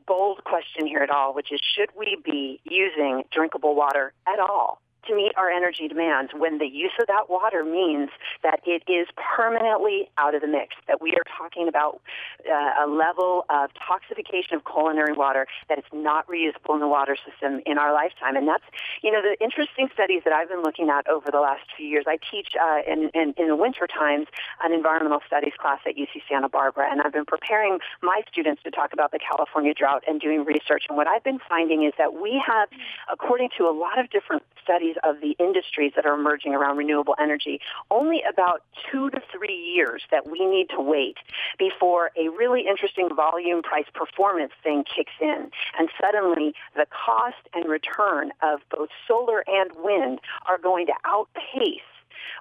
bold 0.07 0.43
question 0.45 0.87
here 0.87 1.01
at 1.01 1.11
all, 1.11 1.35
which 1.35 1.53
is 1.53 1.61
should 1.77 1.91
we 1.95 2.17
be 2.25 2.59
using 2.65 3.25
drinkable 3.31 3.75
water 3.75 4.15
at 4.27 4.39
all? 4.39 4.81
To 5.07 5.15
meet 5.15 5.33
our 5.37 5.51
energy 5.51 5.89
demands 5.89 6.33
when 6.37 6.59
the 6.59 6.67
use 6.67 6.93
of 7.01 7.07
that 7.07 7.31
water 7.31 7.65
means 7.65 8.11
that 8.43 8.61
it 8.67 8.83
is 8.91 9.09
permanently 9.17 10.09
out 10.19 10.35
of 10.35 10.43
the 10.43 10.49
mix, 10.49 10.75
that 10.89 11.01
we 11.01 11.13
are 11.13 11.25
talking 11.37 11.69
about 11.69 12.01
uh, 12.49 12.85
a 12.85 12.87
level 12.87 13.45
of 13.49 13.71
toxification 13.75 14.57
of 14.57 14.65
culinary 14.65 15.13
water 15.13 15.47
that 15.69 15.79
is 15.79 15.85
not 15.93 16.27
reusable 16.29 16.75
in 16.75 16.81
the 16.81 16.89
water 16.89 17.17
system 17.17 17.61
in 17.67 17.79
our 17.79 17.93
lifetime. 17.93 18.37
And 18.37 18.47
that's, 18.47 18.65
you 19.03 19.11
know, 19.11 19.23
the 19.23 19.37
interesting 19.43 19.89
studies 19.93 20.23
that 20.25 20.33
I've 20.33 20.49
been 20.49 20.63
looking 20.63 20.91
at 20.91 21.09
over 21.09 21.31
the 21.31 21.41
last 21.41 21.63
few 21.77 21.87
years. 21.87 22.05
I 22.07 22.19
teach 22.31 22.55
uh, 22.61 22.81
in, 22.87 23.11
in, 23.15 23.35
in 23.37 23.49
the 23.49 23.57
winter 23.57 23.87
times 23.87 24.27
an 24.63 24.73
environmental 24.73 25.21
studies 25.27 25.55
class 25.59 25.81
at 25.87 25.97
UC 25.97 26.23
Santa 26.29 26.49
Barbara, 26.49 26.89
and 26.91 27.01
I've 27.03 27.13
been 27.13 27.25
preparing 27.25 27.79
my 28.03 28.23
students 28.31 28.63
to 28.65 28.71
talk 28.71 28.93
about 28.93 29.13
the 29.13 29.19
California 29.19 29.75
drought 29.75 30.05
and 30.07 30.21
doing 30.21 30.45
research. 30.45 30.85
And 30.89 30.97
what 30.97 31.07
I've 31.07 31.25
been 31.25 31.41
finding 31.49 31.85
is 31.85 31.93
that 31.99 32.15
we 32.15 32.43
have, 32.47 32.69
according 33.13 33.51
to 33.59 33.65
a 33.65 33.75
lot 33.75 33.99
of 33.99 34.11
different 34.11 34.43
studies 34.63 34.90
of 35.03 35.21
the 35.21 35.37
industries 35.39 35.93
that 35.97 36.07
are 36.07 36.15
emerging 36.15 36.55
around 36.55 36.77
renewable 36.77 37.15
energy, 37.19 37.61
only 37.91 38.23
about 38.29 38.63
two 38.91 39.11
to 39.11 39.21
three 39.33 39.55
years 39.75 40.03
that 40.11 40.29
we 40.29 40.47
need 40.47 40.69
to 40.71 40.81
wait 40.81 41.17
before 41.59 42.11
a 42.17 42.29
really 42.29 42.67
interesting 42.67 43.09
volume 43.15 43.63
price 43.63 43.87
performance 43.95 44.53
thing 44.63 44.85
kicks 44.85 45.13
in. 45.21 45.51
And 45.79 45.89
suddenly 46.01 46.55
the 46.75 46.87
cost 46.87 47.49
and 47.55 47.69
return 47.69 48.33
of 48.43 48.61
both 48.71 48.89
solar 49.07 49.45
and 49.47 49.71
wind 49.77 50.21
are 50.49 50.59
going 50.59 50.87
to 50.87 50.95
outpace 51.05 51.81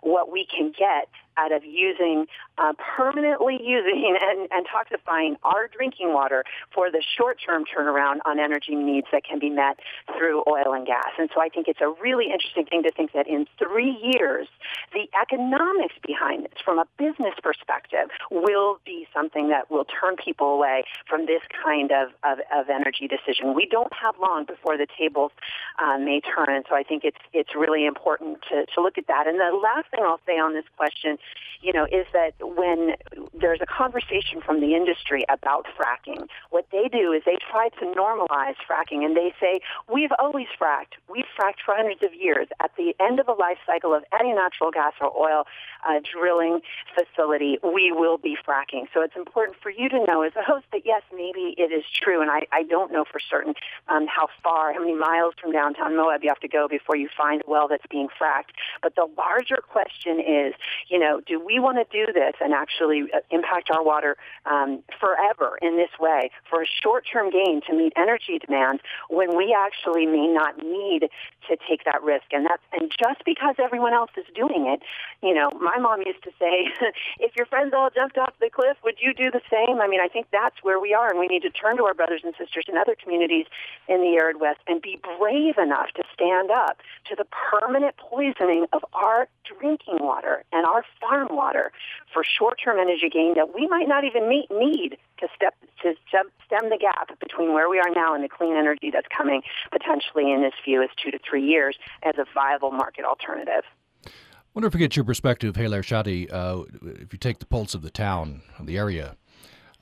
what 0.01 0.31
we 0.31 0.45
can 0.45 0.71
get 0.77 1.09
out 1.39 1.51
of 1.51 1.63
using, 1.63 2.25
uh, 2.57 2.73
permanently 2.95 3.59
using 3.63 4.17
and, 4.21 4.47
and 4.51 4.65
toxifying 4.67 5.35
our 5.43 5.67
drinking 5.67 6.13
water 6.13 6.43
for 6.73 6.91
the 6.91 7.01
short-term 7.17 7.63
turnaround 7.65 8.17
on 8.25 8.39
energy 8.39 8.75
needs 8.75 9.07
that 9.11 9.23
can 9.23 9.39
be 9.39 9.49
met 9.49 9.79
through 10.17 10.43
oil 10.47 10.73
and 10.73 10.85
gas. 10.85 11.11
And 11.17 11.29
so 11.33 11.41
I 11.41 11.49
think 11.49 11.67
it's 11.67 11.81
a 11.81 11.89
really 12.01 12.25
interesting 12.31 12.65
thing 12.65 12.83
to 12.83 12.91
think 12.91 13.13
that 13.13 13.27
in 13.27 13.47
three 13.57 13.97
years, 14.01 14.47
the 14.93 15.07
economics 15.19 15.95
behind 16.05 16.45
this 16.45 16.59
from 16.63 16.79
a 16.79 16.85
business 16.97 17.33
perspective 17.41 18.09
will 18.31 18.79
be 18.85 19.07
something 19.13 19.49
that 19.49 19.71
will 19.71 19.85
turn 19.85 20.15
people 20.15 20.53
away 20.53 20.83
from 21.07 21.25
this 21.25 21.41
kind 21.63 21.91
of, 21.91 22.09
of, 22.23 22.39
of 22.53 22.69
energy 22.69 23.07
decision. 23.07 23.53
We 23.55 23.65
don't 23.65 23.93
have 23.93 24.15
long 24.19 24.45
before 24.45 24.77
the 24.77 24.87
tables 24.97 25.31
uh, 25.81 25.97
may 25.97 26.21
turn, 26.21 26.47
and 26.49 26.65
so 26.67 26.75
I 26.75 26.83
think 26.83 27.03
it's, 27.03 27.19
it's 27.33 27.55
really 27.55 27.85
important 27.85 28.39
to, 28.49 28.65
to 28.73 28.81
look 28.81 28.97
at 28.97 29.07
that. 29.07 29.27
And 29.27 29.39
the 29.39 29.55
last 29.55 29.89
thing 29.91 30.01
I'll 30.03 30.19
say 30.25 30.37
on 30.37 30.53
this 30.53 30.65
question 30.77 31.17
you 31.61 31.73
know, 31.73 31.85
is 31.85 32.05
that 32.13 32.33
when 32.39 32.95
there's 33.39 33.59
a 33.61 33.65
conversation 33.65 34.41
from 34.45 34.61
the 34.61 34.75
industry 34.75 35.25
about 35.29 35.65
fracking, 35.77 36.27
what 36.51 36.67
they 36.71 36.87
do 36.87 37.11
is 37.11 37.23
they 37.25 37.37
try 37.51 37.69
to 37.69 37.85
normalize 37.85 38.55
fracking 38.69 39.03
and 39.03 39.15
they 39.15 39.33
say, 39.39 39.59
we've 39.91 40.11
always 40.19 40.47
fracked. 40.59 40.95
We've 41.09 41.27
fracked 41.37 41.59
for 41.65 41.75
hundreds 41.75 42.01
of 42.03 42.13
years. 42.13 42.47
At 42.61 42.71
the 42.77 42.95
end 42.99 43.19
of 43.19 43.25
the 43.25 43.33
life 43.33 43.57
cycle 43.65 43.93
of 43.93 44.03
any 44.17 44.31
natural 44.33 44.71
gas 44.71 44.93
or 45.01 45.11
oil 45.15 45.45
uh, 45.87 45.99
drilling 45.99 46.61
facility, 46.95 47.57
we 47.63 47.91
will 47.91 48.17
be 48.17 48.37
fracking. 48.47 48.87
So 48.93 49.01
it's 49.01 49.15
important 49.15 49.57
for 49.61 49.69
you 49.69 49.89
to 49.89 50.05
know 50.05 50.21
as 50.21 50.33
a 50.35 50.43
host 50.43 50.65
that 50.71 50.81
yes, 50.85 51.01
maybe 51.13 51.55
it 51.57 51.71
is 51.71 51.83
true, 51.91 52.21
and 52.21 52.31
I, 52.31 52.47
I 52.51 52.63
don't 52.63 52.91
know 52.91 53.05
for 53.09 53.19
certain 53.19 53.53
um, 53.87 54.07
how 54.07 54.27
far, 54.43 54.73
how 54.73 54.79
many 54.79 54.95
miles 54.95 55.33
from 55.41 55.51
downtown 55.51 55.95
Moab 55.95 56.23
you 56.23 56.29
have 56.29 56.39
to 56.39 56.47
go 56.47 56.67
before 56.67 56.95
you 56.95 57.09
find 57.15 57.41
a 57.45 57.49
well 57.49 57.67
that's 57.67 57.85
being 57.89 58.07
fracked. 58.07 58.55
But 58.81 58.95
the 58.95 59.07
larger 59.17 59.57
question 59.57 60.19
is, 60.19 60.53
you 60.87 60.99
know, 60.99 61.18
do 61.25 61.43
we 61.43 61.59
want 61.59 61.77
to 61.77 61.85
do 61.91 62.11
this 62.11 62.33
and 62.41 62.53
actually 62.53 63.03
uh, 63.13 63.19
impact 63.31 63.69
our 63.71 63.83
water 63.83 64.17
um, 64.45 64.83
forever 64.99 65.57
in 65.61 65.77
this 65.77 65.89
way 65.99 66.31
for 66.49 66.61
a 66.61 66.65
short-term 66.65 67.29
gain 67.29 67.61
to 67.67 67.73
meet 67.75 67.93
energy 67.95 68.39
demands 68.39 68.81
when 69.09 69.35
we 69.37 69.55
actually 69.57 70.05
may 70.05 70.27
not 70.27 70.57
need 70.57 71.09
to 71.47 71.57
take 71.67 71.85
that 71.85 72.01
risk? 72.03 72.25
And 72.31 72.45
that's 72.45 72.63
and 72.73 72.91
just 72.91 73.23
because 73.25 73.55
everyone 73.59 73.93
else 73.93 74.11
is 74.17 74.25
doing 74.35 74.67
it, 74.67 74.81
you 75.21 75.33
know, 75.33 75.49
my 75.59 75.77
mom 75.77 76.01
used 76.05 76.23
to 76.23 76.31
say, 76.39 76.67
if 77.19 77.35
your 77.35 77.45
friends 77.45 77.73
all 77.75 77.89
jumped 77.89 78.17
off 78.17 78.33
the 78.39 78.49
cliff, 78.49 78.77
would 78.83 78.97
you 78.99 79.13
do 79.13 79.31
the 79.31 79.41
same? 79.49 79.81
I 79.81 79.87
mean, 79.87 80.01
I 80.01 80.07
think 80.07 80.27
that's 80.31 80.55
where 80.61 80.79
we 80.79 80.93
are, 80.93 81.09
and 81.09 81.19
we 81.19 81.27
need 81.27 81.41
to 81.43 81.49
turn 81.49 81.77
to 81.77 81.83
our 81.83 81.93
brothers 81.93 82.21
and 82.23 82.33
sisters 82.37 82.65
in 82.67 82.77
other 82.77 82.95
communities 82.95 83.45
in 83.87 84.01
the 84.01 84.17
arid 84.19 84.39
West 84.39 84.59
and 84.67 84.81
be 84.81 84.99
brave 85.17 85.57
enough 85.57 85.91
to 85.95 86.03
stand 86.13 86.51
up 86.51 86.79
to 87.05 87.15
the 87.15 87.25
permanent 87.25 87.95
poisoning 87.97 88.65
of 88.73 88.83
our 88.93 89.27
drinking 89.59 89.97
water 89.99 90.43
and 90.51 90.65
our 90.65 90.83
farm 90.99 91.27
water 91.31 91.71
for 92.13 92.23
short-term 92.23 92.79
energy 92.79 93.09
gain 93.11 93.33
that 93.35 93.53
we 93.53 93.67
might 93.67 93.87
not 93.87 94.03
even 94.03 94.29
meet, 94.29 94.49
need 94.51 94.97
to 95.19 95.27
step 95.35 95.55
to 95.81 95.93
stem 96.09 96.69
the 96.69 96.77
gap 96.77 97.17
between 97.19 97.53
where 97.53 97.69
we 97.69 97.79
are 97.79 97.89
now 97.95 98.13
and 98.13 98.23
the 98.23 98.29
clean 98.29 98.55
energy 98.55 98.89
that's 98.91 99.07
coming 99.15 99.41
potentially 99.71 100.31
in 100.31 100.43
as 100.43 100.53
few 100.63 100.81
as 100.81 100.89
two 101.01 101.11
to 101.11 101.19
three 101.27 101.45
years 101.45 101.77
as 102.03 102.15
a 102.17 102.25
viable 102.33 102.71
market 102.71 103.05
alternative. 103.05 103.63
I 104.05 104.09
wonder 104.53 104.67
if 104.67 104.73
we 104.73 104.79
get 104.79 104.95
your 104.95 105.05
perspective, 105.05 105.55
Hala 105.55 105.77
Ershadi, 105.77 106.31
uh, 106.31 106.63
if 106.81 107.13
you 107.13 107.19
take 107.19 107.39
the 107.39 107.45
pulse 107.45 107.75
of 107.75 107.81
the 107.81 107.91
town, 107.91 108.41
the 108.59 108.77
area. 108.77 109.15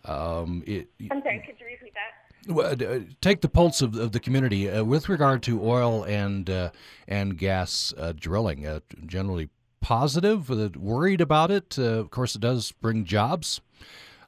Um, 0.05 0.63
it, 0.67 0.89
I'm 1.11 1.21
sorry, 1.21 1.43
could 1.45 1.55
you 1.59 1.65
repeat 1.65 1.93
that? 1.93 2.53
Well, 2.53 2.71
uh, 2.71 2.99
take 3.21 3.41
the 3.41 3.49
pulse 3.49 3.81
of, 3.81 3.95
of 3.95 4.11
the 4.13 4.19
community 4.19 4.69
uh, 4.69 4.83
with 4.83 5.09
regard 5.09 5.43
to 5.43 5.61
oil 5.61 6.03
and 6.03 6.49
uh, 6.49 6.69
and 7.07 7.37
gas 7.37 7.93
uh, 7.97 8.13
drilling. 8.15 8.65
Uh, 8.65 8.79
generally 9.05 9.49
positive, 9.81 10.49
worried 10.75 11.21
about 11.21 11.51
it. 11.51 11.77
of 11.77 12.11
course, 12.11 12.35
it 12.35 12.41
does 12.41 12.71
bring 12.71 13.05
jobs. 13.05 13.61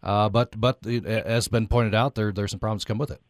Uh, 0.01 0.29
but 0.29 0.59
but 0.59 0.79
it, 0.85 1.05
as 1.05 1.47
been 1.47 1.67
pointed 1.67 1.93
out, 1.93 2.15
there 2.15 2.31
there's 2.31 2.51
some 2.51 2.59
problems 2.59 2.85
come 2.85 2.97
with 2.97 3.11
it. 3.11 3.21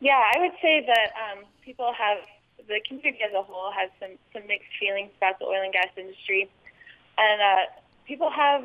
Yeah, 0.00 0.22
I 0.34 0.38
would 0.40 0.52
say 0.62 0.84
that 0.86 1.12
um, 1.16 1.44
people 1.62 1.92
have 1.92 2.18
the 2.68 2.80
community 2.86 3.18
as 3.22 3.32
a 3.34 3.42
whole 3.42 3.70
has 3.72 3.90
some 4.00 4.16
some 4.32 4.46
mixed 4.46 4.70
feelings 4.80 5.10
about 5.18 5.38
the 5.38 5.44
oil 5.44 5.62
and 5.62 5.72
gas 5.72 5.88
industry, 5.96 6.48
and 7.18 7.40
uh, 7.42 7.70
people 8.06 8.30
have 8.30 8.64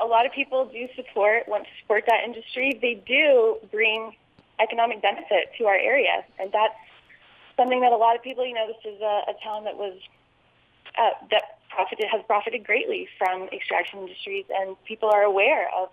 a 0.00 0.06
lot 0.06 0.26
of 0.26 0.32
people 0.32 0.66
do 0.66 0.88
support 0.94 1.48
want 1.48 1.64
to 1.64 1.70
support 1.82 2.04
that 2.06 2.24
industry. 2.24 2.78
They 2.80 3.02
do 3.06 3.58
bring 3.70 4.14
economic 4.60 5.02
benefit 5.02 5.50
to 5.58 5.66
our 5.66 5.76
area, 5.76 6.24
and 6.38 6.52
that's 6.52 6.74
something 7.56 7.80
that 7.80 7.92
a 7.92 7.96
lot 7.96 8.14
of 8.14 8.22
people. 8.22 8.46
You 8.46 8.54
know, 8.54 8.68
this 8.68 8.94
is 8.94 9.00
a, 9.00 9.22
a 9.30 9.34
town 9.42 9.64
that 9.64 9.76
was 9.76 9.98
uh, 10.98 11.10
that 11.30 11.58
profited 11.70 12.06
has 12.10 12.22
profited 12.26 12.64
greatly 12.64 13.08
from 13.18 13.48
extraction 13.52 14.00
industries, 14.00 14.44
and 14.54 14.76
people 14.84 15.10
are 15.10 15.22
aware 15.22 15.68
of 15.76 15.88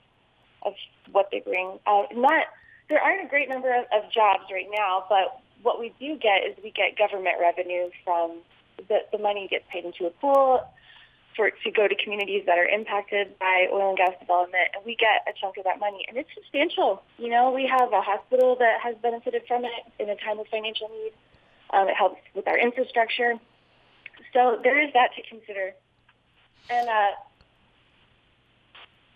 of 0.63 0.73
what 1.11 1.29
they 1.31 1.39
bring. 1.39 1.79
Uh, 1.85 2.03
not 2.13 2.45
there 2.89 2.99
aren't 2.99 3.25
a 3.25 3.29
great 3.29 3.49
number 3.49 3.73
of, 3.73 3.85
of 3.93 4.11
jobs 4.11 4.43
right 4.51 4.67
now, 4.69 5.05
but 5.09 5.39
what 5.63 5.79
we 5.79 5.93
do 5.99 6.17
get 6.17 6.43
is 6.45 6.55
we 6.63 6.71
get 6.71 6.97
government 6.97 7.37
revenue 7.39 7.89
from 8.03 8.39
the, 8.89 8.99
the 9.11 9.17
money 9.17 9.47
gets 9.49 9.63
paid 9.71 9.85
into 9.85 10.05
a 10.05 10.09
pool 10.09 10.61
for 11.35 11.49
to 11.63 11.71
go 11.71 11.87
to 11.87 11.95
communities 11.95 12.43
that 12.45 12.57
are 12.57 12.65
impacted 12.65 13.39
by 13.39 13.67
oil 13.71 13.89
and 13.89 13.97
gas 13.97 14.11
development, 14.19 14.67
and 14.75 14.83
we 14.85 14.95
get 14.95 15.23
a 15.27 15.33
chunk 15.39 15.57
of 15.57 15.63
that 15.63 15.79
money, 15.79 16.03
and 16.07 16.17
it's 16.17 16.29
substantial. 16.35 17.01
You 17.17 17.29
know, 17.29 17.51
we 17.51 17.65
have 17.67 17.93
a 17.93 18.01
hospital 18.01 18.57
that 18.59 18.81
has 18.83 18.95
benefited 19.01 19.43
from 19.47 19.63
it 19.63 19.83
in 19.99 20.09
a 20.09 20.15
time 20.15 20.39
of 20.39 20.47
financial 20.47 20.89
need. 20.89 21.13
Um, 21.71 21.87
it 21.87 21.95
helps 21.95 22.19
with 22.35 22.47
our 22.47 22.57
infrastructure. 22.57 23.35
So 24.33 24.59
there 24.63 24.81
is 24.81 24.93
that 24.93 25.09
to 25.15 25.21
consider. 25.23 25.73
And 26.69 26.87
uh, 26.87 27.11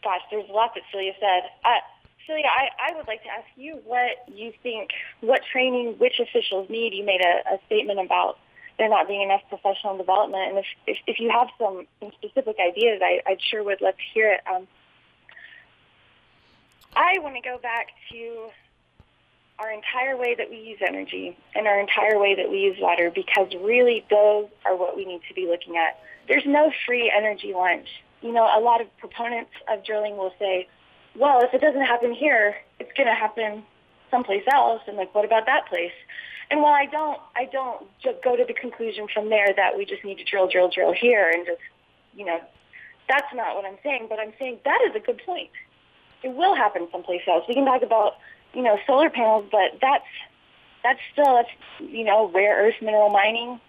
gosh, 0.04 0.22
there's 0.32 0.50
a 0.50 0.54
lot 0.54 0.74
that 0.76 0.84
Celia 0.92 1.14
said. 1.20 1.50
Uh, 1.64 1.80
Celia, 2.28 2.46
I, 2.46 2.92
I 2.92 2.96
would 2.98 3.08
like 3.08 3.24
to 3.24 3.30
ask 3.30 3.48
you 3.56 3.80
what 3.86 4.28
you 4.28 4.52
think, 4.64 4.90
what 5.22 5.42
training, 5.52 5.96
which 6.00 6.20
officials 6.20 6.70
need. 6.70 6.94
You 6.94 7.06
made 7.06 7.22
a, 7.22 7.56
a 7.56 7.60
statement 7.68 8.00
about 8.00 8.40
there 8.78 8.90
not 8.90 9.08
being 9.08 9.22
enough 9.22 9.42
professional 9.48 9.98
development, 9.98 10.50
and 10.50 10.58
if 10.58 10.66
if, 10.86 10.98
if 11.08 11.20
you 11.20 11.30
have 11.30 11.48
some, 11.58 11.88
some 12.00 12.12
specific 12.20 12.58
ideas, 12.60 13.02
I, 13.02 13.22
I 13.26 13.38
sure 13.40 13.64
would 13.64 13.80
love 13.82 13.96
to 13.96 14.04
hear 14.14 14.34
it. 14.34 14.42
Um, 14.52 14.68
I 16.96 17.20
want 17.20 17.36
to 17.36 17.42
go 17.42 17.58
back 17.58 17.88
to 18.12 18.50
our 19.60 19.72
entire 19.72 20.18
way 20.18 20.36
that 20.36 20.50
we 20.50 20.58
use 20.58 20.80
energy 20.86 21.38
and 21.56 21.68
our 21.68 21.80
entire 21.80 22.20
way 22.20 22.36
that 22.36 22.50
we 22.50 22.60
use 22.60 22.78
water 22.80 23.12
because 23.14 23.48
really 23.62 24.06
those 24.10 24.48
are 24.66 24.76
what 24.76 24.96
we 24.96 25.06
need 25.06 25.22
to 25.28 25.34
be 25.34 25.48
looking 25.48 25.78
at. 25.78 26.00
There's 26.28 26.46
no 26.46 26.72
free 26.86 27.12
energy 27.16 27.54
lunch. 27.54 27.88
You 28.22 28.34
know, 28.34 28.44
a 28.44 28.60
lot 28.60 28.82
of 28.82 28.88
proponents 28.98 29.52
of 29.72 29.86
drilling 29.86 30.18
will 30.18 30.34
say, 30.40 30.68
well, 31.16 31.42
if 31.42 31.54
it 31.54 31.62
doesn't 31.62 31.82
happen 31.82 32.14
here, 32.14 32.56
it's 32.80 32.92
going 32.98 33.08
to 33.08 33.14
happen 33.14 33.64
someplace 34.12 34.44
else. 34.52 34.82
And 34.88 34.98
like, 34.98 35.14
what 35.16 35.24
about 35.24 35.46
that 35.46 35.68
place? 35.70 35.94
And 36.52 36.62
while 36.62 36.74
I 36.74 36.86
don't, 36.86 37.20
I 37.36 37.46
don't 37.46 37.88
just 38.04 38.22
go 38.24 38.36
to 38.36 38.44
the 38.46 38.54
conclusion 38.54 39.08
from 39.14 39.30
there 39.30 39.54
that 39.56 39.78
we 39.78 39.86
just 39.86 40.04
need 40.04 40.18
to 40.18 40.24
drill, 40.24 40.48
drill, 40.50 40.70
drill 40.70 40.94
here 40.94 41.30
and 41.30 41.46
just, 41.46 41.62
you 42.16 42.26
know, 42.26 42.40
that's 43.08 43.34
not 43.34 43.56
what 43.56 43.66
I'm 43.66 43.78
saying. 43.84 44.08
But 44.10 44.20
I'm 44.20 44.34
saying 44.38 44.60
that 44.66 44.82
is 44.90 44.96
a 44.96 45.00
good 45.00 45.22
point. 45.26 45.50
It 46.24 46.34
will 46.34 46.56
happen 46.56 46.88
someplace 46.92 47.22
else. 47.28 47.46
We 47.48 47.54
can 47.54 47.66
talk 47.66 47.84
about 47.84 48.14
you 48.56 48.64
know, 48.64 48.78
solar 48.88 49.10
panels, 49.10 49.46
but 49.52 49.80
that's 49.82 50.06
that's 50.84 51.00
still 51.12 51.36
that's 51.36 51.50
you 51.80 52.06
know 52.06 52.32
rare 52.34 52.68
earth 52.68 52.76
mineral 52.82 53.10
mining 53.10 53.60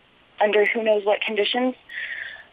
under 0.41 0.65
who 0.65 0.83
knows 0.83 1.05
what 1.05 1.21
conditions. 1.21 1.75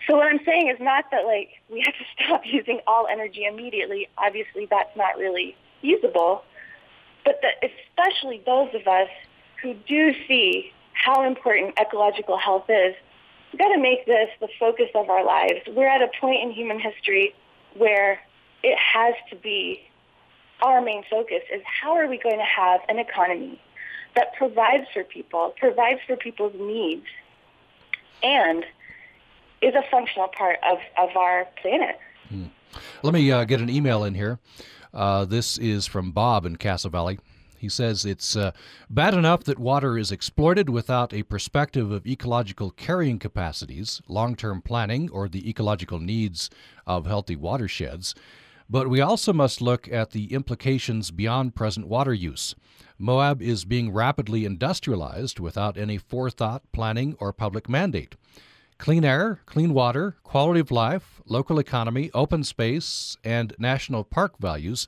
So 0.07 0.17
what 0.17 0.27
I'm 0.27 0.39
saying 0.45 0.69
is 0.69 0.77
not 0.79 1.05
that 1.11 1.25
like 1.25 1.49
we 1.69 1.84
have 1.86 1.93
to 1.95 2.05
stop 2.25 2.41
using 2.45 2.79
all 2.88 3.07
energy 3.09 3.45
immediately. 3.45 4.09
Obviously, 4.17 4.67
that's 4.69 4.95
not 4.97 5.17
really 5.17 5.55
feasible. 5.81 6.43
But 7.23 7.39
that 7.41 7.69
especially 7.69 8.41
those 8.45 8.69
of 8.73 8.88
us 8.88 9.09
who 9.61 9.75
do 9.88 10.13
see 10.27 10.73
how 10.93 11.25
important 11.25 11.79
ecological 11.79 12.38
health 12.38 12.65
is, 12.69 12.95
we've 13.51 13.59
got 13.59 13.73
to 13.73 13.79
make 13.79 14.05
this 14.05 14.29
the 14.41 14.49
focus 14.59 14.89
of 14.95 15.09
our 15.09 15.25
lives. 15.25 15.61
We're 15.67 15.88
at 15.88 16.01
a 16.01 16.09
point 16.19 16.43
in 16.43 16.51
human 16.51 16.79
history 16.79 17.34
where 17.75 18.19
it 18.61 18.77
has 18.77 19.13
to 19.29 19.36
be 19.36 19.81
our 20.62 20.82
main 20.82 21.04
focus 21.10 21.41
is 21.51 21.62
how 21.66 21.95
are 21.95 22.08
we 22.08 22.18
going 22.18 22.38
to 22.38 22.43
have 22.43 22.82
an 22.89 22.99
economy 22.99 23.62
that 24.16 24.34
provides 24.36 24.86
for 24.93 25.04
people, 25.04 25.54
provides 25.58 25.99
for 26.06 26.16
people's 26.16 26.54
needs, 26.58 27.06
and 28.22 28.64
is 29.62 29.74
a 29.76 29.84
functional 29.89 30.28
part 30.28 30.60
of, 30.64 30.78
of 30.97 31.16
our 31.16 31.47
planet. 31.62 31.99
Hmm. 32.30 32.45
Let 33.01 33.14
me 33.14 33.32
uh, 33.32 33.43
get 33.45 33.62
an 33.62 33.70
email 33.70 34.04
in 34.04 34.14
here. 34.14 34.39
Uh, 34.93 35.26
this 35.26 35.58
is 35.58 35.88
from 35.88 36.12
Bob 36.12 36.45
in 36.45 36.58
Castle 36.58 36.89
Valley. 36.89 37.20
He 37.58 37.70
says 37.70 38.04
it's 38.04 38.36
uh, 38.36 38.51
bad 38.89 39.14
enough 39.14 39.45
that 39.45 39.58
water 39.58 39.97
is 39.97 40.12
exploited 40.12 40.70
without 40.70 41.14
a 41.14 41.24
perspective 41.24 41.91
of 41.91 42.06
ecological 42.06 42.72
carrying 42.72 43.20
capacities, 43.20 44.01
long 44.10 44.36
term 44.36 44.62
planning, 44.62 45.10
or 45.10 45.30
the 45.30 45.49
ecological 45.49 45.99
needs 45.99 46.49
of 46.86 47.06
healthy 47.06 47.38
watersheds. 47.38 48.16
But 48.70 48.89
we 48.89 49.01
also 49.01 49.34
must 49.34 49.61
look 49.61 49.88
at 49.91 50.11
the 50.11 50.34
implications 50.34 51.11
beyond 51.11 51.55
present 51.55 51.88
water 51.88 52.14
use. 52.14 52.55
Moab 52.97 53.41
is 53.41 53.66
being 53.66 53.91
rapidly 53.91 54.45
industrialized 54.45 55.39
without 55.39 55.78
any 55.78 55.97
forethought, 55.97 56.64
planning, 56.72 57.16
or 57.20 57.34
public 57.34 57.68
mandate. 57.68 58.16
Clean 58.78 59.05
air, 59.05 59.41
clean 59.45 59.74
water, 59.74 60.16
quality 60.24 60.59
of 60.59 60.72
life, 60.72 61.22
local 61.26 61.59
economy, 61.59 62.09
open 62.14 62.43
space, 62.43 63.18
and 63.24 63.53
national 63.59 64.03
park 64.03 64.34
values 64.39 64.88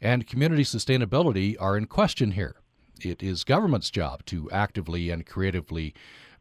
and 0.00 0.26
community 0.26 0.62
sustainability 0.62 1.56
are 1.58 1.76
in 1.76 1.86
question 1.86 2.32
here. 2.32 2.56
It 3.00 3.22
is 3.22 3.42
government's 3.42 3.90
job 3.90 4.24
to 4.26 4.50
actively 4.50 5.10
and 5.10 5.26
creatively 5.26 5.94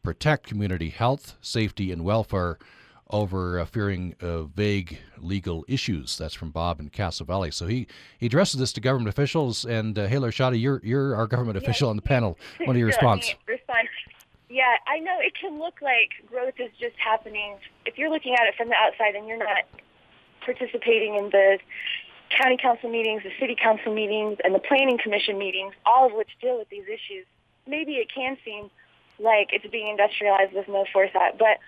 protect 0.03 0.47
community 0.47 0.89
health, 0.89 1.37
safety, 1.41 1.91
and 1.91 2.03
welfare 2.03 2.59
over 3.13 3.59
uh, 3.59 3.65
fearing 3.65 4.15
uh, 4.21 4.43
vague 4.43 4.97
legal 5.19 5.63
issues. 5.67 6.17
That's 6.17 6.33
from 6.33 6.49
Bob 6.49 6.79
in 6.79 6.89
Castle 6.89 7.25
Valley. 7.25 7.51
So 7.51 7.67
he, 7.67 7.87
he 8.17 8.25
addresses 8.25 8.59
this 8.59 8.73
to 8.73 8.81
government 8.81 9.07
officials. 9.07 9.63
And 9.63 9.97
uh, 9.97 10.09
Shadi, 10.09 10.59
you're 10.59 10.81
you're 10.83 11.15
our 11.15 11.27
government 11.27 11.55
yeah, 11.55 11.63
official 11.63 11.89
on 11.89 11.95
the 11.95 12.01
panel. 12.01 12.37
What 12.65 12.75
are 12.75 12.79
your 12.79 12.87
response? 12.87 13.35
Response. 13.47 13.87
Yeah, 14.49 14.75
I 14.87 14.99
know 14.99 15.17
it 15.19 15.33
can 15.39 15.59
look 15.59 15.81
like 15.81 16.11
growth 16.27 16.55
is 16.57 16.71
just 16.79 16.95
happening. 16.97 17.57
If 17.85 17.97
you're 17.97 18.09
looking 18.09 18.33
at 18.33 18.47
it 18.47 18.55
from 18.55 18.69
the 18.69 18.75
outside 18.75 19.15
and 19.15 19.27
you're 19.27 19.37
not 19.37 19.65
participating 20.43 21.15
in 21.15 21.29
the 21.29 21.59
county 22.41 22.57
council 22.57 22.89
meetings, 22.89 23.23
the 23.23 23.31
city 23.39 23.55
council 23.61 23.93
meetings, 23.93 24.37
and 24.43 24.55
the 24.55 24.59
planning 24.59 24.97
commission 25.01 25.37
meetings, 25.37 25.73
all 25.85 26.05
of 26.07 26.13
which 26.13 26.29
deal 26.41 26.57
with 26.57 26.69
these 26.69 26.85
issues, 26.85 27.25
maybe 27.67 27.93
it 27.93 28.11
can 28.13 28.37
seem 28.43 28.69
like 29.19 29.49
it's 29.51 29.65
being 29.67 29.87
industrialized 29.87 30.53
with 30.53 30.67
no 30.67 30.85
forethought. 30.91 31.37
But 31.37 31.59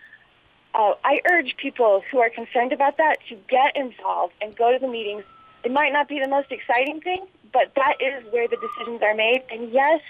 uh, 0.75 0.93
I 1.05 1.21
urge 1.31 1.55
people 1.57 2.03
who 2.11 2.19
are 2.19 2.29
concerned 2.29 2.73
about 2.73 2.97
that 2.97 3.17
to 3.29 3.35
get 3.47 3.75
involved 3.75 4.33
and 4.41 4.55
go 4.55 4.73
to 4.73 4.79
the 4.79 4.87
meetings. 4.87 5.23
It 5.63 5.71
might 5.71 5.93
not 5.93 6.09
be 6.09 6.19
the 6.19 6.27
most 6.27 6.51
exciting 6.51 6.99
thing, 7.01 7.25
but 7.53 7.71
that 7.75 7.95
is 8.01 8.31
where 8.31 8.47
the 8.47 8.57
decisions 8.57 9.01
are 9.01 9.15
made. 9.15 9.41
And 9.49 9.71
yes, 9.71 10.01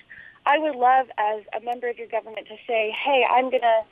I 0.46 0.58
would 0.58 0.76
love 0.76 1.08
as 1.18 1.44
a 1.56 1.64
member 1.64 1.88
of 1.88 1.98
your 1.98 2.08
government 2.08 2.48
to 2.48 2.56
say, 2.68 2.92
"Hey, 2.92 3.24
I'm 3.30 3.52
gonna, 3.52 3.84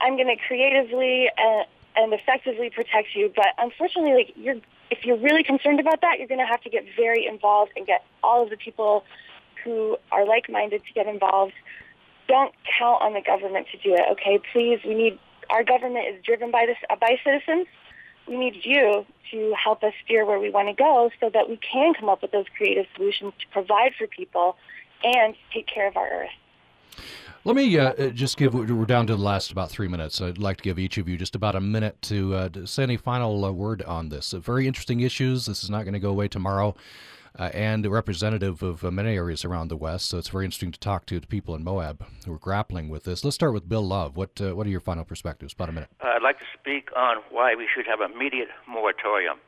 I'm 0.00 0.16
gonna 0.16 0.36
creatively 0.48 1.28
and, 1.36 1.66
and 1.96 2.12
effectively 2.14 2.70
protect 2.70 3.14
you." 3.14 3.30
But 3.36 3.48
unfortunately, 3.58 4.14
like 4.14 4.32
you're, 4.36 4.56
if 4.90 5.04
you're 5.04 5.18
really 5.18 5.44
concerned 5.44 5.80
about 5.80 6.00
that, 6.00 6.18
you're 6.18 6.28
gonna 6.28 6.46
have 6.46 6.62
to 6.62 6.70
get 6.70 6.84
very 6.96 7.26
involved 7.26 7.72
and 7.76 7.86
get 7.86 8.04
all 8.22 8.42
of 8.42 8.50
the 8.50 8.56
people 8.56 9.04
who 9.62 9.98
are 10.12 10.24
like-minded 10.24 10.82
to 10.86 10.92
get 10.94 11.06
involved. 11.06 11.54
Don't 12.26 12.54
count 12.78 13.02
on 13.02 13.12
the 13.12 13.20
government 13.20 13.66
to 13.72 13.78
do 13.78 13.94
it. 13.94 14.02
Okay, 14.12 14.40
please. 14.52 14.80
We 14.84 14.94
need 14.94 15.18
our 15.50 15.64
government 15.64 16.06
is 16.08 16.22
driven 16.24 16.50
by 16.50 16.66
this 16.66 16.76
uh, 16.90 16.96
by 16.96 17.18
citizens. 17.24 17.66
We 18.26 18.36
need 18.36 18.56
you 18.64 19.06
to 19.30 19.54
help 19.62 19.82
us 19.84 19.92
steer 20.04 20.24
where 20.24 20.40
we 20.40 20.50
want 20.50 20.68
to 20.68 20.74
go 20.74 21.10
so 21.20 21.30
that 21.32 21.48
we 21.48 21.58
can 21.58 21.94
come 21.94 22.08
up 22.08 22.22
with 22.22 22.32
those 22.32 22.46
creative 22.56 22.86
solutions 22.96 23.32
to 23.38 23.46
provide 23.52 23.92
for 23.96 24.06
people 24.06 24.56
and 25.04 25.34
take 25.52 25.66
care 25.66 25.86
of 25.86 25.96
our 25.96 26.08
earth. 26.08 27.04
Let 27.44 27.54
me 27.54 27.78
uh, 27.78 27.92
uh 27.92 28.08
just 28.08 28.36
give, 28.36 28.54
we're 28.54 28.86
down 28.86 29.06
to 29.06 29.14
the 29.14 29.22
last 29.22 29.52
about 29.52 29.70
three 29.70 29.86
minutes. 29.86 30.20
I'd 30.20 30.38
like 30.38 30.56
to 30.56 30.64
give 30.64 30.78
each 30.80 30.98
of 30.98 31.08
you 31.08 31.16
just 31.16 31.36
about 31.36 31.54
a 31.54 31.60
minute 31.60 32.00
to, 32.02 32.34
uh, 32.34 32.48
to 32.48 32.66
say 32.66 32.82
any 32.82 32.96
final 32.96 33.44
uh, 33.44 33.52
word 33.52 33.82
on 33.82 34.08
this. 34.08 34.32
Very 34.32 34.66
interesting 34.66 35.00
issues. 35.00 35.46
This 35.46 35.62
is 35.62 35.70
not 35.70 35.84
going 35.84 35.94
to 35.94 36.00
go 36.00 36.10
away 36.10 36.26
tomorrow 36.26 36.74
uh, 37.38 37.50
and 37.52 37.86
representative 37.86 38.62
of 38.62 38.84
uh, 38.84 38.90
many 38.90 39.14
areas 39.14 39.44
around 39.44 39.68
the 39.68 39.76
West. 39.76 40.08
So 40.08 40.18
it's 40.18 40.28
very 40.28 40.44
interesting 40.44 40.72
to 40.72 40.80
talk 40.80 41.06
to 41.06 41.20
the 41.20 41.26
people 41.26 41.54
in 41.54 41.62
Moab 41.64 42.04
who 42.24 42.32
are 42.34 42.38
grappling 42.38 42.88
with 42.88 43.04
this. 43.04 43.24
Let's 43.24 43.34
start 43.34 43.52
with 43.52 43.68
Bill 43.68 43.86
Love. 43.86 44.16
What 44.16 44.40
uh, 44.40 44.54
What 44.54 44.66
are 44.66 44.70
your 44.70 44.80
final 44.80 45.04
perspectives? 45.04 45.52
About 45.52 45.68
a 45.68 45.72
minute. 45.72 45.90
I'd 46.00 46.22
like 46.22 46.38
to 46.38 46.50
speak 46.58 46.88
on 46.96 47.18
why 47.30 47.54
we 47.54 47.68
should 47.72 47.86
have 47.86 48.00
immediate 48.00 48.48
moratorium. 48.68 49.38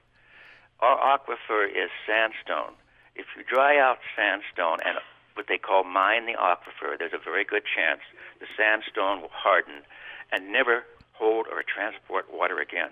Our 0.80 0.96
aquifer 0.98 1.66
is 1.66 1.90
sandstone. 2.06 2.74
If 3.16 3.26
you 3.36 3.42
dry 3.42 3.78
out 3.78 3.98
sandstone 4.14 4.78
and 4.84 4.98
what 5.34 5.46
they 5.48 5.58
call 5.58 5.82
mine 5.84 6.26
the 6.26 6.38
aquifer, 6.38 6.98
there's 6.98 7.14
a 7.14 7.22
very 7.22 7.44
good 7.44 7.62
chance 7.66 8.00
the 8.38 8.46
sandstone 8.56 9.20
will 9.22 9.32
harden 9.32 9.82
and 10.30 10.52
never 10.52 10.84
hold 11.12 11.46
or 11.50 11.62
transport 11.66 12.26
water 12.32 12.60
again. 12.60 12.90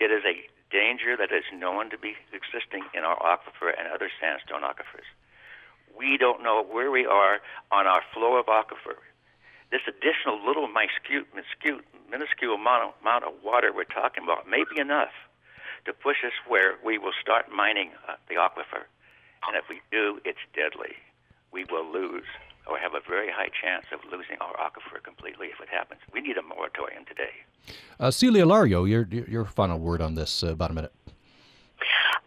It 0.00 0.10
is 0.10 0.24
a 0.24 0.48
danger 0.70 1.16
that 1.16 1.32
is 1.34 1.44
known 1.52 1.90
to 1.90 1.98
be 1.98 2.14
existing 2.32 2.86
in 2.94 3.04
our 3.04 3.18
aquifer 3.18 3.74
and 3.76 3.88
other 3.92 4.10
sandstone 4.20 4.62
aquifers. 4.62 5.06
We 5.96 6.16
don't 6.16 6.42
know 6.42 6.62
where 6.62 6.90
we 6.90 7.04
are 7.04 7.38
on 7.70 7.86
our 7.86 8.02
flow 8.14 8.38
of 8.38 8.46
aquifer. 8.46 8.98
This 9.70 9.82
additional 9.86 10.44
little 10.44 10.66
minuscule, 10.66 11.26
minuscule, 12.10 12.54
amount, 12.54 12.94
amount 13.02 13.24
of 13.24 13.34
water 13.44 13.70
we're 13.74 13.84
talking 13.84 14.24
about 14.24 14.48
may 14.48 14.64
be 14.74 14.80
enough 14.80 15.14
to 15.84 15.92
push 15.92 16.24
us 16.24 16.34
where 16.46 16.74
we 16.84 16.98
will 16.98 17.14
start 17.20 17.50
mining 17.50 17.90
uh, 18.08 18.14
the 18.28 18.34
aquifer. 18.34 18.86
And 19.46 19.56
if 19.56 19.68
we 19.68 19.80
do, 19.90 20.20
it's 20.24 20.42
deadly. 20.54 20.94
We 21.52 21.64
will 21.70 21.86
lose 21.90 22.26
or 22.66 22.78
have 22.78 22.94
a 22.94 23.00
very 23.08 23.30
high 23.30 23.48
chance 23.62 23.86
of 23.92 24.00
losing 24.10 24.36
our 24.40 24.54
aquifer 24.56 25.02
completely 25.02 25.48
if 25.48 25.60
it 25.60 25.68
happens. 25.68 26.00
We 26.12 26.20
need 26.20 26.36
a 26.36 26.42
moratorium 26.42 27.04
today. 27.06 27.30
Uh, 27.98 28.10
Celia 28.10 28.44
Alario, 28.44 28.88
your, 28.88 29.06
your 29.28 29.44
final 29.44 29.78
word 29.78 30.00
on 30.00 30.14
this, 30.14 30.42
uh, 30.42 30.52
about 30.52 30.70
a 30.70 30.74
minute. 30.74 30.92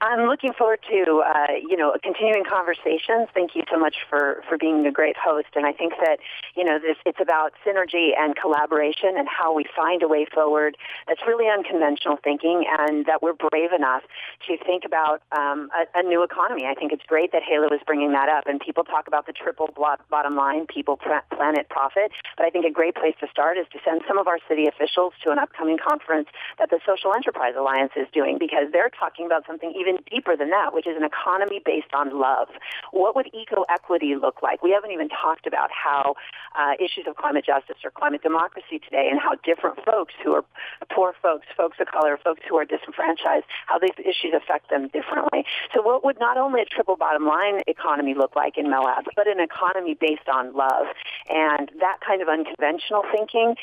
I'm 0.01 0.27
looking 0.27 0.53
forward 0.53 0.79
to 0.89 1.23
uh, 1.25 1.53
you 1.61 1.77
know 1.77 1.95
continuing 2.03 2.43
conversations. 2.43 3.29
Thank 3.33 3.55
you 3.55 3.63
so 3.71 3.79
much 3.79 3.95
for 4.09 4.43
for 4.47 4.57
being 4.57 4.85
a 4.85 4.91
great 4.91 5.15
host. 5.17 5.47
And 5.55 5.65
I 5.65 5.71
think 5.71 5.93
that 5.99 6.19
you 6.55 6.63
know 6.63 6.79
this 6.79 6.97
it's 7.05 7.19
about 7.21 7.53
synergy 7.65 8.11
and 8.17 8.35
collaboration 8.35 9.15
and 9.17 9.27
how 9.27 9.53
we 9.53 9.65
find 9.75 10.03
a 10.03 10.07
way 10.07 10.25
forward 10.25 10.77
that's 11.07 11.21
really 11.27 11.49
unconventional 11.49 12.17
thinking 12.23 12.65
and 12.79 13.05
that 13.05 13.21
we're 13.21 13.33
brave 13.33 13.71
enough 13.71 14.03
to 14.47 14.57
think 14.65 14.83
about 14.85 15.21
um, 15.31 15.69
a, 15.71 15.99
a, 15.99 16.03
new 16.03 16.23
economy. 16.23 16.65
I 16.65 16.73
think 16.73 16.91
it's 16.91 17.05
great 17.07 17.31
that 17.31 17.41
Hala 17.43 17.67
is 17.73 17.81
bringing 17.85 18.11
that 18.13 18.29
up. 18.29 18.45
And 18.47 18.59
people 18.59 18.83
talk 18.83 19.07
about 19.07 19.25
the 19.25 19.33
triple 19.33 19.69
bottom 20.09 20.35
line: 20.35 20.67
people, 20.67 20.97
planet, 20.97 21.69
profit. 21.69 22.11
But 22.37 22.45
I 22.45 22.49
think 22.49 22.65
a 22.65 22.71
great 22.71 22.95
place 22.95 23.15
to 23.21 23.27
start 23.29 23.57
is 23.57 23.67
to 23.73 23.79
send 23.85 24.01
some 24.07 24.17
of 24.17 24.27
our 24.27 24.39
city 24.47 24.67
officials 24.67 25.13
to 25.23 25.31
an 25.31 25.39
upcoming 25.39 25.77
conference 25.77 26.27
that 26.59 26.69
the 26.69 26.79
Social 26.85 27.13
Enterprise 27.15 27.53
Alliance 27.57 27.91
is 27.95 28.07
doing 28.13 28.37
because 28.37 28.71
they're 28.71 28.91
talking 28.91 29.25
about 29.25 29.45
something 29.47 29.73
even 29.83 29.99
deeper 30.09 30.35
than 30.37 30.49
that, 30.49 30.73
which 30.73 30.87
is 30.87 30.95
an 30.95 31.03
economy 31.03 31.59
based 31.63 31.93
on 31.93 32.19
love. 32.19 32.47
What 32.91 33.15
would 33.15 33.27
eco 33.33 33.65
equity 33.69 34.15
look 34.15 34.41
like? 34.41 34.63
We 34.63 34.71
haven't 34.71 34.91
even 34.91 35.09
talked 35.09 35.45
about 35.45 35.69
how 35.71 36.15
uh, 36.55 36.73
issues 36.79 37.05
of 37.07 37.15
climate 37.17 37.45
justice 37.45 37.77
or 37.83 37.91
climate 37.91 38.23
democracy 38.23 38.79
today 38.79 39.09
and 39.11 39.19
how 39.19 39.35
different 39.43 39.83
folks 39.83 40.13
who 40.23 40.33
are 40.33 40.45
poor 40.91 41.13
folks, 41.21 41.47
folks 41.57 41.77
of 41.79 41.87
color, 41.87 42.17
folks 42.23 42.41
who 42.47 42.55
are 42.55 42.65
disenfranchised, 42.65 43.45
how 43.67 43.79
these 43.79 43.97
issues 43.99 44.31
affect 44.31 44.69
them 44.69 44.87
differently. 44.89 45.43
So 45.73 45.81
what 45.81 46.03
would 46.05 46.19
not 46.19 46.37
only 46.37 46.61
a 46.61 46.65
triple 46.65 46.95
bottom 46.95 47.25
line 47.25 47.61
economy 47.67 48.13
look 48.13 48.35
like 48.35 48.57
in 48.57 48.69
Moab, 48.69 49.05
but 49.15 49.27
an 49.27 49.39
economy 49.39 49.97
based 49.99 50.29
on 50.31 50.53
love? 50.55 50.87
And 51.29 51.71
that 51.79 51.99
kind 52.05 52.21
of 52.21 52.29
unconventional 52.29 53.03
thinking, 53.11 53.55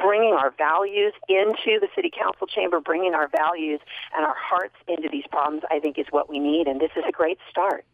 bringing 0.00 0.32
our 0.32 0.54
values 0.56 1.12
into 1.28 1.80
the 1.80 1.88
city 1.94 2.10
council 2.10 2.46
chamber, 2.46 2.80
bringing 2.80 3.14
our 3.14 3.28
values 3.28 3.80
and 4.16 4.24
our 4.24 4.36
hearts 4.38 4.74
into 4.86 5.08
these 5.10 5.24
problems 5.30 5.57
I 5.70 5.78
think 5.80 5.98
is 5.98 6.06
what 6.10 6.28
we 6.28 6.38
need, 6.38 6.66
and 6.66 6.80
this 6.80 6.90
is 6.96 7.04
a 7.08 7.12
great 7.12 7.38
start. 7.50 7.84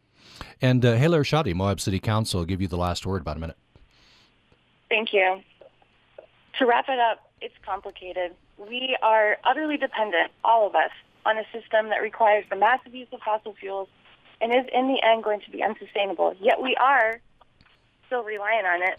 And 0.61 0.85
uh, 0.85 0.97
Hala 0.97 1.19
Ershadi, 1.19 1.55
Moab 1.55 1.81
City 1.81 2.01
Council, 2.01 2.41
will 2.41 2.47
give 2.47 2.61
you 2.61 2.69
the 2.69 2.77
last 2.77 3.07
word 3.07 3.23
about 3.23 3.37
a 3.37 3.41
minute. 3.41 3.57
Thank 4.89 5.13
you. 5.13 5.41
To 6.59 6.67
wrap 6.67 6.89
it 6.89 6.99
up, 6.99 7.31
it's 7.41 7.55
complicated. 7.65 8.33
We 8.57 8.97
are 9.03 9.39
utterly 9.45 9.77
dependent, 9.77 10.31
all 10.45 10.67
of 10.67 10.75
us, 10.75 10.91
on 11.27 11.39
a 11.39 11.45
system 11.53 11.89
that 11.89 12.01
requires 12.01 12.45
the 12.49 12.57
massive 12.57 12.95
use 12.95 13.09
of 13.13 13.21
fossil 13.21 13.55
fuels 13.59 13.89
and 14.41 14.53
is 14.53 14.67
in 14.73 14.89
the 14.89 15.03
end 15.03 15.25
going 15.25 15.41
to 15.41 15.51
be 15.51 15.63
unsustainable. 15.63 16.35
Yet 16.41 16.63
we 16.63 16.77
are 16.77 17.21
still 18.07 18.23
relying 18.23 18.67
on 18.67 18.83
it 18.83 18.99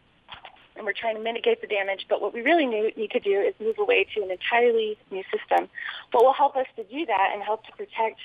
and 0.75 0.85
we're 0.85 0.93
trying 0.93 1.15
to 1.15 1.21
mitigate 1.21 1.61
the 1.61 1.67
damage. 1.67 2.05
But 2.09 2.21
what 2.21 2.33
we 2.33 2.41
really 2.41 2.65
need 2.65 3.11
to 3.11 3.19
do 3.19 3.39
is 3.39 3.53
move 3.59 3.77
away 3.79 4.05
to 4.15 4.23
an 4.23 4.31
entirely 4.31 4.97
new 5.11 5.23
system. 5.31 5.69
What 6.11 6.25
will 6.25 6.33
help 6.33 6.55
us 6.55 6.67
to 6.75 6.83
do 6.83 7.05
that 7.05 7.29
and 7.33 7.41
help 7.41 7.65
to 7.65 7.71
protect 7.71 8.19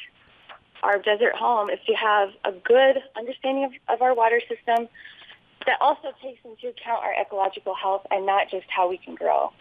our 0.83 0.99
desert 0.99 1.35
home 1.35 1.70
is 1.70 1.78
to 1.87 1.95
have 1.95 2.31
a 2.45 2.53
good 2.53 3.03
understanding 3.16 3.64
of, 3.64 3.72
of 3.89 4.03
our 4.03 4.14
water 4.14 4.41
system 4.41 4.89
that 5.66 5.76
also 5.81 6.12
takes 6.22 6.41
into 6.45 6.68
account 6.68 7.03
our 7.03 7.14
ecological 7.20 7.74
health 7.74 8.07
and 8.11 8.24
not 8.24 8.51
just 8.51 8.66
how 8.68 8.89
we 8.89 8.97
can 8.99 9.14
grow. 9.14 9.53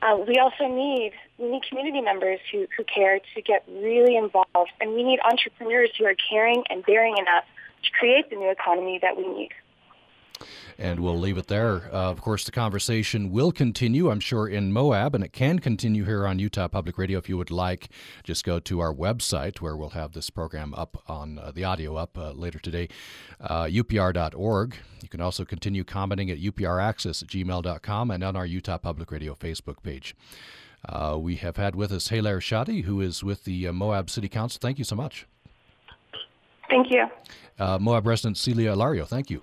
Uh, 0.00 0.16
we 0.26 0.36
also 0.38 0.68
need 0.68 1.12
we 1.38 1.50
need 1.50 1.62
community 1.68 2.00
members 2.00 2.38
who, 2.52 2.66
who 2.76 2.84
care 2.84 3.18
to 3.34 3.42
get 3.42 3.64
really 3.68 4.16
involved, 4.16 4.70
and 4.80 4.92
we 4.92 5.02
need 5.02 5.18
entrepreneurs 5.20 5.90
who 5.98 6.04
are 6.04 6.14
caring 6.30 6.62
and 6.70 6.84
daring 6.84 7.16
enough 7.18 7.44
to 7.82 7.90
create 7.98 8.30
the 8.30 8.36
new 8.36 8.50
economy 8.50 8.98
that 9.02 9.16
we 9.16 9.26
need. 9.26 9.50
And 10.78 11.00
we'll 11.00 11.18
leave 11.18 11.38
it 11.38 11.48
there. 11.48 11.92
Uh, 11.92 12.10
of 12.10 12.20
course, 12.20 12.44
the 12.44 12.52
conversation 12.52 13.32
will 13.32 13.50
continue, 13.50 14.10
I'm 14.10 14.20
sure, 14.20 14.46
in 14.46 14.72
Moab, 14.72 15.14
and 15.14 15.24
it 15.24 15.32
can 15.32 15.58
continue 15.58 16.04
here 16.04 16.24
on 16.26 16.38
Utah 16.38 16.68
Public 16.68 16.96
Radio 16.98 17.18
if 17.18 17.28
you 17.28 17.36
would 17.36 17.50
like. 17.50 17.88
Just 18.22 18.44
go 18.44 18.60
to 18.60 18.78
our 18.78 18.94
website 18.94 19.60
where 19.60 19.76
we'll 19.76 19.90
have 19.90 20.12
this 20.12 20.30
program 20.30 20.74
up 20.74 21.02
on 21.08 21.38
uh, 21.38 21.50
the 21.50 21.64
audio 21.64 21.96
up 21.96 22.16
uh, 22.16 22.30
later 22.30 22.60
today, 22.60 22.88
upr.org. 23.40 24.72
Uh, 24.74 24.76
you 25.02 25.08
can 25.08 25.20
also 25.20 25.44
continue 25.44 25.82
commenting 25.82 26.30
at 26.30 26.38
upraccess 26.38 27.22
at 27.22 27.28
gmail.com 27.28 28.10
and 28.12 28.22
on 28.22 28.36
our 28.36 28.46
Utah 28.46 28.78
Public 28.78 29.10
Radio 29.10 29.34
Facebook 29.34 29.82
page. 29.82 30.14
Uh, 30.88 31.18
we 31.20 31.36
have 31.36 31.56
had 31.56 31.74
with 31.74 31.90
us 31.90 32.08
Hala 32.08 32.30
Ershadi, 32.30 32.84
who 32.84 33.00
is 33.00 33.24
with 33.24 33.42
the 33.44 33.66
uh, 33.66 33.72
Moab 33.72 34.08
City 34.08 34.28
Council. 34.28 34.60
Thank 34.62 34.78
you 34.78 34.84
so 34.84 34.94
much. 34.94 35.26
Thank 36.70 36.92
you. 36.92 37.06
Moab 37.80 38.06
resident 38.06 38.36
Celia 38.36 38.76
Alario, 38.76 39.04
thank 39.04 39.28
you. 39.30 39.42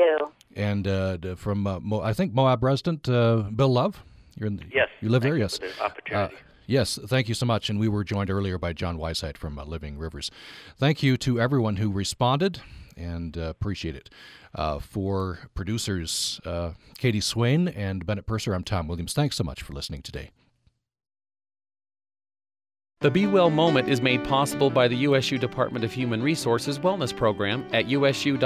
Thank 0.00 0.20
you. 0.20 0.32
And 0.56 0.86
uh, 0.86 1.34
from 1.36 1.66
uh, 1.66 1.80
Mo- 1.80 2.00
I 2.00 2.12
think 2.12 2.32
Moab 2.32 2.62
resident 2.62 3.08
uh, 3.08 3.44
Bill 3.54 3.72
Love. 3.72 4.02
You're 4.36 4.48
in 4.48 4.56
the, 4.56 4.64
yes. 4.72 4.88
You 5.00 5.08
live 5.08 5.22
there, 5.22 5.36
yes. 5.36 5.58
The 5.58 5.82
opportunity. 5.82 6.34
Uh, 6.34 6.38
yes, 6.66 6.98
thank 7.06 7.28
you 7.28 7.34
so 7.34 7.46
much. 7.46 7.70
And 7.70 7.78
we 7.78 7.88
were 7.88 8.04
joined 8.04 8.30
earlier 8.30 8.58
by 8.58 8.72
John 8.72 8.98
Weisheit 8.98 9.36
from 9.36 9.58
uh, 9.58 9.64
Living 9.64 9.96
Rivers. 9.98 10.30
Thank 10.76 11.02
you 11.02 11.16
to 11.18 11.40
everyone 11.40 11.76
who 11.76 11.90
responded 11.90 12.60
and 12.96 13.36
uh, 13.36 13.42
appreciate 13.42 13.96
it. 13.96 14.10
for 14.80 15.40
producers 15.54 16.40
Katie 16.98 17.20
Swain 17.20 17.68
and 17.68 18.06
Bennett 18.06 18.26
Purser, 18.26 18.54
I'm 18.54 18.64
Tom 18.64 18.88
Williams. 18.88 19.12
Thanks 19.12 19.36
so 19.36 19.44
much 19.44 19.62
for 19.62 19.72
listening 19.72 20.02
today. 20.02 20.30
The 23.04 23.10
Be 23.10 23.26
Well 23.26 23.50
moment 23.50 23.90
is 23.90 24.00
made 24.00 24.24
possible 24.24 24.70
by 24.70 24.88
the 24.88 24.96
USU 24.96 25.36
Department 25.36 25.84
of 25.84 25.92
Human 25.92 26.22
Resources 26.22 26.78
Wellness 26.78 27.14
Program 27.14 27.62
at 27.70 27.86
usu.edu/hr. 27.86 28.40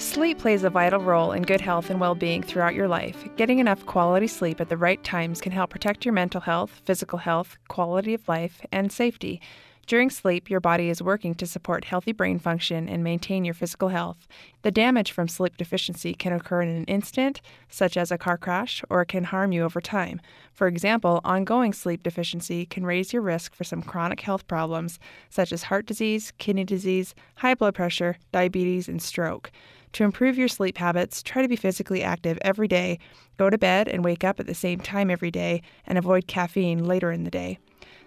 Sleep 0.00 0.38
plays 0.38 0.64
a 0.64 0.70
vital 0.70 1.00
role 1.00 1.32
in 1.32 1.42
good 1.42 1.60
health 1.60 1.90
and 1.90 2.00
well-being 2.00 2.42
throughout 2.42 2.74
your 2.74 2.88
life. 2.88 3.28
Getting 3.36 3.58
enough 3.58 3.84
quality 3.84 4.26
sleep 4.26 4.62
at 4.62 4.70
the 4.70 4.78
right 4.78 5.04
times 5.04 5.42
can 5.42 5.52
help 5.52 5.68
protect 5.68 6.06
your 6.06 6.14
mental 6.14 6.40
health, 6.40 6.80
physical 6.86 7.18
health, 7.18 7.58
quality 7.68 8.14
of 8.14 8.26
life, 8.28 8.62
and 8.72 8.90
safety. 8.90 9.42
During 9.86 10.08
sleep, 10.08 10.48
your 10.48 10.60
body 10.60 10.88
is 10.88 11.02
working 11.02 11.34
to 11.34 11.46
support 11.46 11.84
healthy 11.84 12.12
brain 12.12 12.38
function 12.38 12.88
and 12.88 13.04
maintain 13.04 13.44
your 13.44 13.52
physical 13.52 13.88
health. 13.88 14.26
The 14.62 14.70
damage 14.70 15.12
from 15.12 15.28
sleep 15.28 15.58
deficiency 15.58 16.14
can 16.14 16.32
occur 16.32 16.62
in 16.62 16.68
an 16.68 16.84
instant, 16.84 17.42
such 17.68 17.96
as 17.98 18.10
a 18.10 18.16
car 18.16 18.38
crash, 18.38 18.82
or 18.88 19.02
it 19.02 19.08
can 19.08 19.24
harm 19.24 19.52
you 19.52 19.62
over 19.62 19.82
time. 19.82 20.22
For 20.54 20.68
example, 20.68 21.20
ongoing 21.22 21.74
sleep 21.74 22.02
deficiency 22.02 22.64
can 22.64 22.86
raise 22.86 23.12
your 23.12 23.20
risk 23.20 23.54
for 23.54 23.64
some 23.64 23.82
chronic 23.82 24.20
health 24.20 24.46
problems, 24.46 24.98
such 25.28 25.52
as 25.52 25.64
heart 25.64 25.84
disease, 25.84 26.32
kidney 26.38 26.64
disease, 26.64 27.14
high 27.36 27.54
blood 27.54 27.74
pressure, 27.74 28.16
diabetes, 28.32 28.88
and 28.88 29.02
stroke. 29.02 29.50
To 29.92 30.04
improve 30.04 30.38
your 30.38 30.48
sleep 30.48 30.78
habits, 30.78 31.22
try 31.22 31.42
to 31.42 31.48
be 31.48 31.56
physically 31.56 32.02
active 32.02 32.38
every 32.42 32.66
day, 32.66 32.98
go 33.36 33.50
to 33.50 33.58
bed 33.58 33.86
and 33.86 34.02
wake 34.02 34.24
up 34.24 34.40
at 34.40 34.46
the 34.46 34.54
same 34.54 34.80
time 34.80 35.10
every 35.10 35.30
day, 35.30 35.62
and 35.86 35.98
avoid 35.98 36.26
caffeine 36.26 36.84
later 36.84 37.12
in 37.12 37.24
the 37.24 37.30
day. 37.30 37.58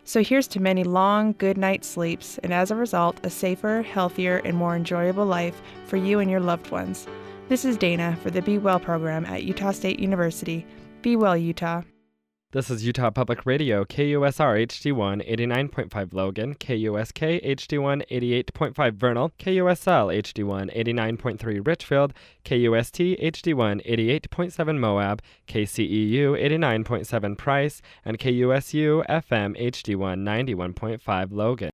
So 0.08 0.24
here's 0.24 0.48
to 0.50 0.62
many 0.62 0.86
long, 0.86 1.36
good 1.38 1.58
night 1.58 1.84
sleeps, 1.84 2.38
and 2.38 2.54
as 2.54 2.72
a 2.72 2.76
result, 2.76 3.20
a 3.26 3.30
safer, 3.30 3.82
healthier, 3.82 4.38
and 4.38 4.56
more 4.56 4.74
enjoyable 4.74 5.26
life 5.26 5.62
for 5.86 5.98
you 5.98 6.20
and 6.20 6.32
your 6.32 6.40
loved 6.40 6.72
ones. 6.72 7.06
This 7.50 7.66
is 7.66 7.76
Dana 7.76 8.18
for 8.24 8.32
the 8.32 8.42
Be 8.42 8.58
Well 8.58 8.80
program 8.80 9.26
at 9.26 9.44
Utah 9.44 9.72
State 9.72 10.00
University. 10.00 10.66
Be 11.02 11.18
well, 11.18 11.36
Utah. 11.36 11.82
This 12.54 12.70
is 12.70 12.86
Utah 12.86 13.10
Public 13.10 13.46
Radio, 13.46 13.84
KUSR 13.84 14.66
HD1 14.68 15.22
89.5 15.30 16.14
Logan, 16.14 16.56
KUSK 16.56 17.44
HD1 17.44 18.08
88.5 18.10 18.94
Vernal, 18.94 19.32
KUSL 19.38 20.16
HD1 20.24 20.74
89.3 20.74 21.68
Richfield, 21.68 22.14
KUST 22.46 23.20
HD1 23.20 23.86
88.7 23.86 24.80
Moab, 24.80 25.22
KCEU 25.50 26.42
89.7 26.42 27.38
Price, 27.38 27.82
and 28.06 28.18
KUSU 28.18 29.06
FM 29.08 29.62
HD1 29.62 30.24
91.5 30.24 31.28
Logan. 31.32 31.66